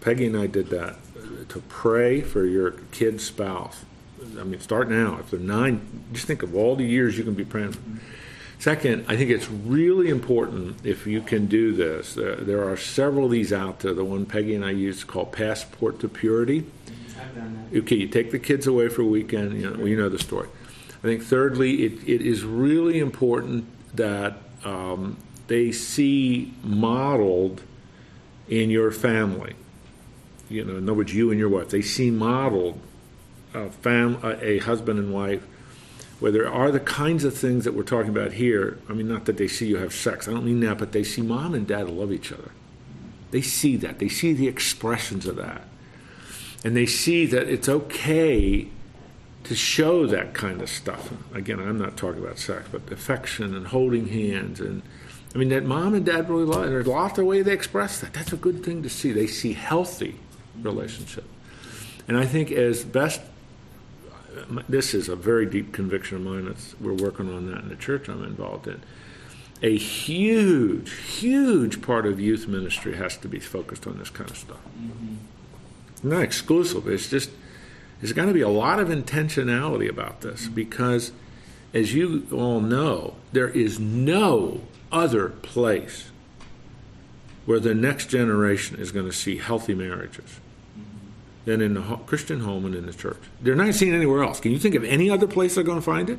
Peggy 0.00 0.26
and 0.26 0.36
I 0.36 0.46
did 0.48 0.68
that 0.70 0.96
uh, 1.16 1.44
to 1.48 1.60
pray 1.68 2.20
for 2.20 2.44
your 2.44 2.72
kid's 2.90 3.24
spouse. 3.24 3.84
I 4.38 4.44
mean, 4.44 4.60
start 4.60 4.90
now. 4.90 5.18
If 5.20 5.30
they're 5.30 5.40
nine, 5.40 6.04
just 6.12 6.26
think 6.26 6.42
of 6.42 6.56
all 6.56 6.74
the 6.74 6.84
years 6.84 7.16
you 7.18 7.24
can 7.24 7.34
be 7.34 7.44
praying. 7.44 7.76
Second, 8.58 9.04
I 9.08 9.16
think 9.16 9.30
it's 9.30 9.48
really 9.48 10.08
important 10.08 10.86
if 10.86 11.06
you 11.06 11.20
can 11.20 11.46
do 11.46 11.72
this. 11.72 12.14
There, 12.14 12.36
there 12.36 12.68
are 12.68 12.76
several 12.76 13.26
of 13.26 13.32
these 13.32 13.52
out 13.52 13.80
there. 13.80 13.92
The 13.92 14.04
one 14.04 14.24
Peggy 14.24 14.54
and 14.54 14.64
I 14.64 14.70
use 14.70 15.02
called 15.02 15.32
Passport 15.32 15.98
to 16.00 16.08
Purity. 16.08 16.64
I've 17.20 17.34
done 17.34 17.68
that. 17.72 17.78
Okay, 17.78 17.96
you 17.96 18.08
take 18.08 18.30
the 18.30 18.38
kids 18.38 18.66
away 18.66 18.88
for 18.88 19.02
a 19.02 19.06
weekend. 19.06 19.60
You 19.60 19.70
know, 19.70 19.78
well, 19.78 19.88
you 19.88 19.96
know 19.96 20.08
the 20.08 20.18
story. 20.18 20.48
I 20.98 21.02
think 21.02 21.22
thirdly, 21.22 21.82
it, 21.82 22.08
it 22.08 22.20
is 22.22 22.44
really 22.44 23.00
important 23.00 23.66
that 23.94 24.38
um, 24.64 25.16
they 25.46 25.72
see 25.72 26.54
modeled 26.62 27.62
in 28.48 28.70
your 28.70 28.90
family. 28.90 29.54
You 30.48 30.64
know, 30.64 30.76
in 30.76 30.84
other 30.84 30.94
words, 30.94 31.14
you 31.14 31.30
and 31.30 31.38
your 31.38 31.48
wife. 31.48 31.70
They 31.70 31.82
see 31.82 32.10
modeled 32.10 32.80
a 33.54 33.70
fam, 33.70 34.18
a 34.22 34.58
husband 34.58 34.98
and 34.98 35.12
wife, 35.12 35.42
where 36.20 36.32
there 36.32 36.50
are 36.50 36.70
the 36.70 36.80
kinds 36.80 37.24
of 37.24 37.34
things 37.36 37.64
that 37.64 37.74
we're 37.74 37.82
talking 37.82 38.10
about 38.10 38.32
here. 38.32 38.78
I 38.88 38.92
mean, 38.92 39.08
not 39.08 39.24
that 39.26 39.36
they 39.36 39.48
see 39.48 39.66
you 39.66 39.78
have 39.78 39.92
sex. 39.92 40.28
I 40.28 40.32
don't 40.32 40.44
mean 40.44 40.60
that, 40.60 40.78
but 40.78 40.92
they 40.92 41.04
see 41.04 41.22
mom 41.22 41.54
and 41.54 41.66
dad 41.66 41.88
love 41.88 42.12
each 42.12 42.32
other. 42.32 42.50
They 43.30 43.42
see 43.42 43.76
that. 43.78 43.98
They 43.98 44.08
see 44.08 44.32
the 44.32 44.46
expressions 44.46 45.26
of 45.26 45.36
that 45.36 45.62
and 46.64 46.76
they 46.76 46.86
see 46.86 47.26
that 47.26 47.48
it's 47.48 47.68
okay 47.68 48.68
to 49.44 49.54
show 49.54 50.06
that 50.06 50.34
kind 50.34 50.62
of 50.62 50.68
stuff. 50.68 51.12
Again, 51.34 51.58
I'm 51.60 51.78
not 51.78 51.96
talking 51.96 52.22
about 52.22 52.38
sex, 52.38 52.68
but 52.70 52.90
affection 52.90 53.54
and 53.54 53.66
holding 53.66 54.06
hands 54.08 54.60
and 54.60 54.82
I 55.34 55.38
mean 55.38 55.48
that 55.48 55.64
mom 55.64 55.94
and 55.94 56.04
dad 56.04 56.28
really 56.28 56.44
love. 56.44 56.68
There's 56.68 56.86
a 56.86 56.90
lot 56.90 57.12
of 57.12 57.16
the 57.16 57.24
way 57.24 57.42
they 57.42 57.52
express 57.52 58.00
that. 58.00 58.12
That's 58.12 58.32
a 58.32 58.36
good 58.36 58.64
thing 58.64 58.82
to 58.82 58.90
see. 58.90 59.12
They 59.12 59.26
see 59.26 59.54
healthy 59.54 60.16
relationship, 60.60 61.24
and 62.06 62.16
I 62.16 62.26
think 62.26 62.50
as 62.50 62.84
best. 62.84 63.20
This 64.66 64.94
is 64.94 65.10
a 65.10 65.16
very 65.16 65.44
deep 65.44 65.72
conviction 65.74 66.16
of 66.16 66.22
mine. 66.22 66.46
It's, 66.46 66.74
we're 66.80 66.94
working 66.94 67.30
on 67.32 67.50
that 67.50 67.64
in 67.64 67.68
the 67.68 67.76
church 67.76 68.08
I'm 68.08 68.24
involved 68.24 68.66
in. 68.66 68.82
A 69.62 69.76
huge, 69.76 70.90
huge 70.92 71.82
part 71.82 72.06
of 72.06 72.18
youth 72.18 72.48
ministry 72.48 72.96
has 72.96 73.18
to 73.18 73.28
be 73.28 73.38
focused 73.38 73.86
on 73.86 73.98
this 73.98 74.08
kind 74.08 74.30
of 74.30 74.38
stuff 74.38 74.58
mm-hmm. 74.76 76.08
not 76.08 76.22
exclusive. 76.22 76.88
It's 76.88 77.10
just 77.10 77.30
there's 78.02 78.12
got 78.12 78.24
to 78.26 78.32
be 78.32 78.40
a 78.40 78.48
lot 78.48 78.80
of 78.80 78.88
intentionality 78.88 79.88
about 79.88 80.22
this 80.22 80.48
because, 80.48 81.12
as 81.72 81.94
you 81.94 82.26
all 82.32 82.60
know, 82.60 83.14
there 83.30 83.48
is 83.48 83.78
no 83.78 84.60
other 84.90 85.28
place 85.28 86.10
where 87.46 87.60
the 87.60 87.74
next 87.74 88.06
generation 88.06 88.76
is 88.76 88.90
going 88.90 89.06
to 89.06 89.12
see 89.12 89.38
healthy 89.38 89.72
marriages 89.72 90.40
than 91.44 91.60
in 91.60 91.74
the 91.74 91.80
Christian 92.06 92.40
home 92.40 92.64
and 92.64 92.74
in 92.74 92.86
the 92.86 92.92
church. 92.92 93.18
They're 93.40 93.54
not 93.54 93.72
seeing 93.74 93.94
anywhere 93.94 94.24
else. 94.24 94.40
Can 94.40 94.50
you 94.50 94.58
think 94.58 94.74
of 94.74 94.82
any 94.82 95.08
other 95.08 95.28
place 95.28 95.54
they're 95.54 95.62
going 95.62 95.78
to 95.78 95.84
find 95.84 96.10
it? 96.10 96.18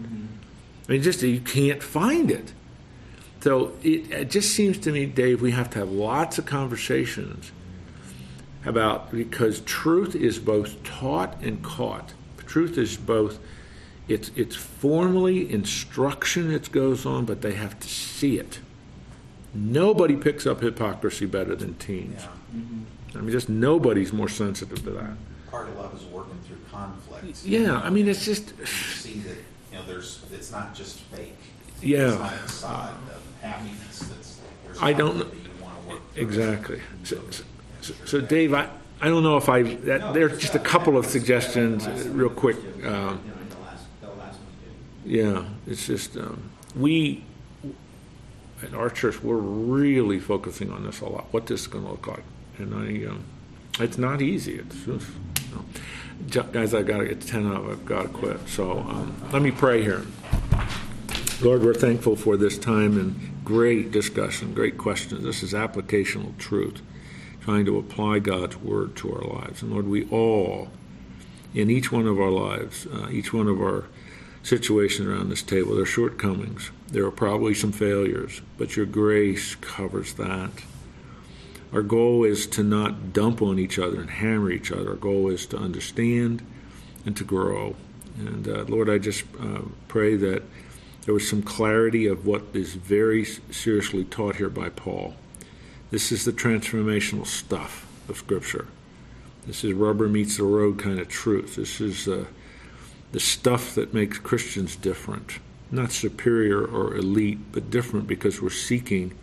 I 0.87 0.91
mean, 0.93 1.01
just 1.01 1.21
you 1.21 1.41
can't 1.41 1.83
find 1.83 2.31
it. 2.31 2.53
So 3.41 3.73
it, 3.83 4.09
it 4.09 4.31
just 4.31 4.53
seems 4.53 4.77
to 4.79 4.91
me, 4.93 5.05
Dave, 5.05 5.41
we 5.41 5.51
have 5.51 5.69
to 5.71 5.79
have 5.79 5.91
lots 5.91 6.37
of 6.37 6.45
conversations 6.45 7.51
about 8.65 9.11
because 9.11 9.61
truth 9.61 10.15
is 10.15 10.39
both 10.39 10.83
taught 10.83 11.41
and 11.41 11.63
caught. 11.63 12.13
Truth 12.45 12.77
is 12.77 12.97
both 12.97 13.39
it's 14.07 14.31
it's 14.35 14.55
formally 14.55 15.51
instruction 15.51 16.51
that 16.51 16.71
goes 16.71 17.05
on, 17.05 17.25
but 17.25 17.41
they 17.41 17.53
have 17.53 17.79
to 17.79 17.87
see 17.87 18.37
it. 18.37 18.59
Nobody 19.53 20.15
picks 20.15 20.45
up 20.45 20.61
hypocrisy 20.61 21.25
better 21.25 21.55
than 21.55 21.75
teens. 21.75 22.23
Yeah. 22.23 23.19
I 23.19 23.21
mean, 23.21 23.31
just 23.31 23.49
nobody's 23.49 24.11
more 24.11 24.29
sensitive 24.29 24.83
to 24.83 24.91
that. 24.91 25.11
Part 25.49 25.69
of 25.69 25.77
love 25.77 25.95
is 25.95 26.03
working 26.05 26.39
through 26.47 26.57
conflict. 26.71 27.45
Yeah, 27.45 27.79
I 27.79 27.89
mean, 27.89 28.07
it's 28.07 28.25
just 28.25 28.53
You 28.59 28.65
see 28.65 29.19
that, 29.19 29.37
you 29.71 29.77
know, 29.77 29.85
there's, 29.85 30.25
it's 30.31 30.51
not 30.51 30.73
just 30.73 30.99
fake. 30.99 31.37
Yeah. 31.81 32.09
It's 32.09 32.19
not 32.19 32.33
a 32.33 32.37
facade 32.37 32.95
of 33.11 33.41
happiness 33.41 33.99
that's, 33.99 34.39
there's 34.65 34.81
I 34.81 34.93
don't 34.93 35.17
conflict 35.17 35.43
that 35.43 35.57
you 35.57 35.63
want 35.63 35.81
to 35.81 35.89
work 35.89 36.01
Exactly. 36.15 36.81
So, 37.03 37.21
so, 37.83 37.93
so 38.05 38.21
Dave, 38.21 38.53
I, 38.53 38.69
I 39.01 39.09
don't 39.09 39.23
know 39.23 39.37
if 39.37 39.49
I, 39.49 39.63
that, 39.63 40.13
there's 40.13 40.39
just 40.39 40.55
a 40.55 40.59
couple 40.59 40.97
of 40.97 41.05
suggestions, 41.05 41.85
uh, 41.85 42.09
real 42.11 42.29
quick. 42.29 42.57
too. 45.03 45.09
Yeah, 45.17 45.45
it's 45.67 45.85
just, 45.85 46.15
um, 46.17 46.49
we, 46.75 47.23
at 48.63 48.73
our 48.73 48.89
church, 48.89 49.21
we're 49.21 49.35
really 49.35 50.19
focusing 50.19 50.71
on 50.71 50.83
this 50.85 51.01
a 51.01 51.05
lot, 51.05 51.27
what 51.31 51.47
this 51.47 51.61
is 51.61 51.67
going 51.67 51.83
to 51.83 51.91
look 51.91 52.07
like. 52.07 52.23
And 52.57 52.73
I, 52.73 53.09
um, 53.09 53.25
it's 53.79 53.97
not 53.97 54.21
easy. 54.21 54.59
It's 54.59 54.85
just, 54.85 55.07
you 55.41 55.55
know. 55.55 56.43
Guys, 56.51 56.73
I've 56.73 56.85
got 56.85 56.99
to 56.99 57.05
get 57.05 57.21
10 57.21 57.45
of, 57.47 57.69
I've 57.69 57.85
got 57.85 58.03
to 58.03 58.07
quit. 58.07 58.47
So 58.47 58.79
um, 58.79 59.15
let 59.33 59.41
me 59.41 59.51
pray 59.51 59.81
here. 59.81 60.03
Lord, 61.41 61.63
we're 61.63 61.73
thankful 61.73 62.15
for 62.15 62.37
this 62.37 62.57
time 62.57 62.97
and 62.97 63.43
great 63.43 63.91
discussion, 63.91 64.53
great 64.53 64.77
questions. 64.77 65.23
This 65.23 65.43
is 65.43 65.51
applicational 65.51 66.37
truth, 66.37 66.81
trying 67.43 67.65
to 67.65 67.77
apply 67.77 68.19
God's 68.19 68.55
word 68.57 68.95
to 68.95 69.13
our 69.13 69.41
lives. 69.41 69.61
And 69.61 69.71
Lord, 69.71 69.87
we 69.87 70.05
all, 70.09 70.69
in 71.53 71.69
each 71.69 71.91
one 71.91 72.07
of 72.07 72.19
our 72.19 72.31
lives, 72.31 72.87
uh, 72.87 73.09
each 73.11 73.33
one 73.33 73.47
of 73.47 73.59
our 73.59 73.85
situations 74.43 75.07
around 75.07 75.29
this 75.29 75.43
table, 75.43 75.73
there 75.73 75.83
are 75.83 75.85
shortcomings. 75.85 76.71
There 76.89 77.05
are 77.05 77.11
probably 77.11 77.53
some 77.53 77.73
failures, 77.73 78.41
but 78.57 78.77
your 78.77 78.85
grace 78.85 79.55
covers 79.55 80.13
that. 80.13 80.51
Our 81.73 81.81
goal 81.81 82.23
is 82.23 82.47
to 82.47 82.63
not 82.63 83.11
dump 83.11 83.41
on 83.41 83.59
each 83.59 83.77
other 83.77 83.99
and 83.99 84.09
hammer 84.09 84.51
each 84.51 84.71
other. 84.71 84.91
Our 84.91 84.95
goal 84.95 85.29
is 85.29 85.45
to 85.47 85.57
understand 85.57 86.45
and 87.05 87.17
to 87.17 87.23
grow. 87.25 87.75
And 88.19 88.47
uh, 88.47 88.63
Lord, 88.67 88.89
I 88.89 88.99
just 88.99 89.25
uh, 89.39 89.63
pray 89.87 90.15
that 90.15 90.43
there 91.05 91.13
was 91.13 91.27
some 91.27 91.41
clarity 91.41 92.07
of 92.07 92.25
what 92.25 92.43
is 92.53 92.75
very 92.75 93.25
seriously 93.25 94.05
taught 94.05 94.37
here 94.37 94.49
by 94.49 94.69
Paul. 94.69 95.15
This 95.93 96.11
is 96.11 96.25
the 96.25 96.31
transformational 96.31 97.27
stuff 97.27 97.85
of 98.09 98.17
Scripture. 98.17 98.65
This 99.45 99.63
is 99.63 99.73
rubber 99.73 100.07
meets 100.07 100.37
the 100.37 100.43
road 100.43 100.79
kind 100.79 100.97
of 100.99 101.07
truth. 101.07 101.55
This 101.55 101.79
is 101.79 102.07
uh, 102.07 102.25
the 103.11 103.19
stuff 103.19 103.75
that 103.75 103.93
makes 103.93 104.17
Christians 104.17 104.75
different. 104.75 105.37
Not 105.69 105.91
superior 105.91 106.65
or 106.65 106.95
elite, 106.95 107.51
but 107.51 107.69
different 107.69 108.07
because 108.07 108.41
we're 108.41 108.49
seeking 108.49 109.13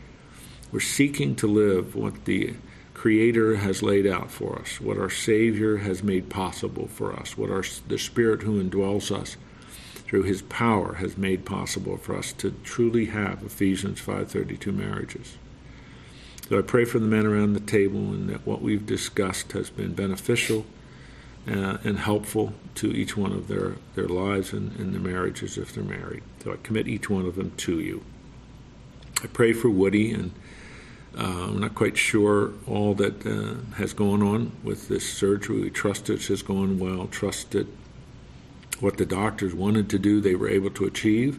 we're 0.70 0.78
seeking 0.78 1.34
to 1.34 1.48
live 1.48 1.96
what 1.96 2.24
the 2.24 2.54
Creator 2.94 3.56
has 3.56 3.82
laid 3.82 4.06
out 4.06 4.30
for 4.30 4.60
us, 4.60 4.80
what 4.80 4.96
our 4.96 5.10
Savior 5.10 5.78
has 5.78 6.04
made 6.04 6.30
possible 6.30 6.86
for 6.86 7.12
us, 7.12 7.36
what 7.36 7.50
our 7.50 7.64
the 7.88 7.98
Spirit 7.98 8.42
who 8.42 8.62
indwells 8.62 9.10
us 9.10 9.36
through 10.04 10.22
His 10.22 10.42
power 10.42 10.94
has 10.94 11.18
made 11.18 11.44
possible 11.44 11.96
for 11.96 12.14
us 12.14 12.32
to 12.34 12.52
truly 12.62 13.06
have 13.06 13.42
Ephesians 13.42 14.00
5:32 14.00 14.70
marriages. 14.70 15.36
So 16.51 16.59
I 16.59 16.62
pray 16.62 16.84
for 16.84 16.98
the 16.98 17.07
men 17.07 17.26
around 17.26 17.53
the 17.53 17.61
table 17.61 18.01
and 18.01 18.28
that 18.28 18.44
what 18.44 18.61
we've 18.61 18.84
discussed 18.84 19.53
has 19.53 19.70
been 19.70 19.94
beneficial 19.94 20.66
uh, 21.46 21.78
and 21.84 21.96
helpful 21.96 22.55
to 22.74 22.90
each 22.90 23.16
one 23.16 23.30
of 23.30 23.46
their, 23.46 23.76
their 23.94 24.09
lives 24.09 24.53
and, 24.53 24.74
and 24.76 24.92
their 24.92 25.01
marriages 25.01 25.57
if 25.57 25.72
they're 25.72 25.84
married. 25.84 26.24
So 26.42 26.53
I 26.53 26.57
commit 26.57 26.88
each 26.88 27.09
one 27.09 27.24
of 27.24 27.36
them 27.36 27.53
to 27.59 27.78
you. 27.78 28.03
I 29.22 29.28
pray 29.28 29.53
for 29.53 29.70
Woody, 29.70 30.12
and 30.12 30.32
uh, 31.16 31.46
I'm 31.51 31.61
not 31.61 31.76
quite 31.76 31.96
sure 31.96 32.53
all 32.66 32.94
that 32.94 33.24
uh, 33.24 33.76
has 33.76 33.92
gone 33.92 34.20
on 34.20 34.51
with 34.64 34.88
this 34.88 35.09
surgery. 35.09 35.61
We 35.61 35.70
trust 35.70 36.11
it 36.11 36.26
has 36.26 36.42
gone 36.42 36.80
well, 36.80 37.07
trust 37.07 37.53
that 37.53 37.68
what 38.80 38.96
the 38.96 39.07
doctors 39.07 39.55
wanted 39.55 39.88
to 39.90 40.01
do, 40.01 40.20
they 40.20 40.34
were 40.34 40.48
able 40.48 40.70
to 40.70 40.84
achieve. 40.84 41.38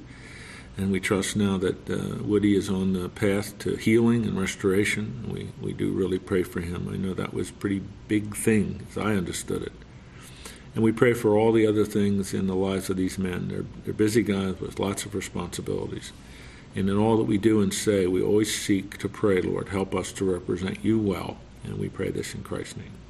And 0.81 0.91
we 0.91 0.99
trust 0.99 1.35
now 1.35 1.59
that 1.59 1.87
uh, 1.91 2.23
Woody 2.23 2.55
is 2.55 2.67
on 2.67 2.93
the 2.93 3.07
path 3.07 3.55
to 3.59 3.75
healing 3.75 4.25
and 4.25 4.35
restoration. 4.35 5.29
We, 5.31 5.49
we 5.61 5.73
do 5.73 5.91
really 5.91 6.17
pray 6.17 6.41
for 6.41 6.59
him. 6.59 6.89
I 6.91 6.97
know 6.97 7.13
that 7.13 7.35
was 7.35 7.51
a 7.51 7.53
pretty 7.53 7.83
big 8.07 8.35
thing, 8.35 8.87
as 8.89 8.97
I 8.97 9.13
understood 9.13 9.61
it. 9.61 9.73
And 10.73 10.83
we 10.83 10.91
pray 10.91 11.13
for 11.13 11.37
all 11.37 11.51
the 11.51 11.67
other 11.67 11.85
things 11.85 12.33
in 12.33 12.47
the 12.47 12.55
lives 12.55 12.89
of 12.89 12.97
these 12.97 13.19
men. 13.19 13.49
They're, 13.49 13.65
they're 13.85 13.93
busy 13.93 14.23
guys 14.23 14.59
with 14.59 14.79
lots 14.79 15.05
of 15.05 15.13
responsibilities. 15.13 16.13
And 16.73 16.89
in 16.89 16.97
all 16.97 17.15
that 17.17 17.25
we 17.25 17.37
do 17.37 17.61
and 17.61 17.71
say, 17.71 18.07
we 18.07 18.23
always 18.23 18.51
seek 18.51 18.97
to 18.97 19.07
pray, 19.07 19.39
Lord, 19.39 19.69
help 19.69 19.93
us 19.93 20.11
to 20.13 20.25
represent 20.25 20.83
you 20.83 20.97
well. 20.97 21.37
And 21.63 21.77
we 21.77 21.89
pray 21.89 22.09
this 22.09 22.33
in 22.33 22.41
Christ's 22.41 22.77
name. 22.77 23.00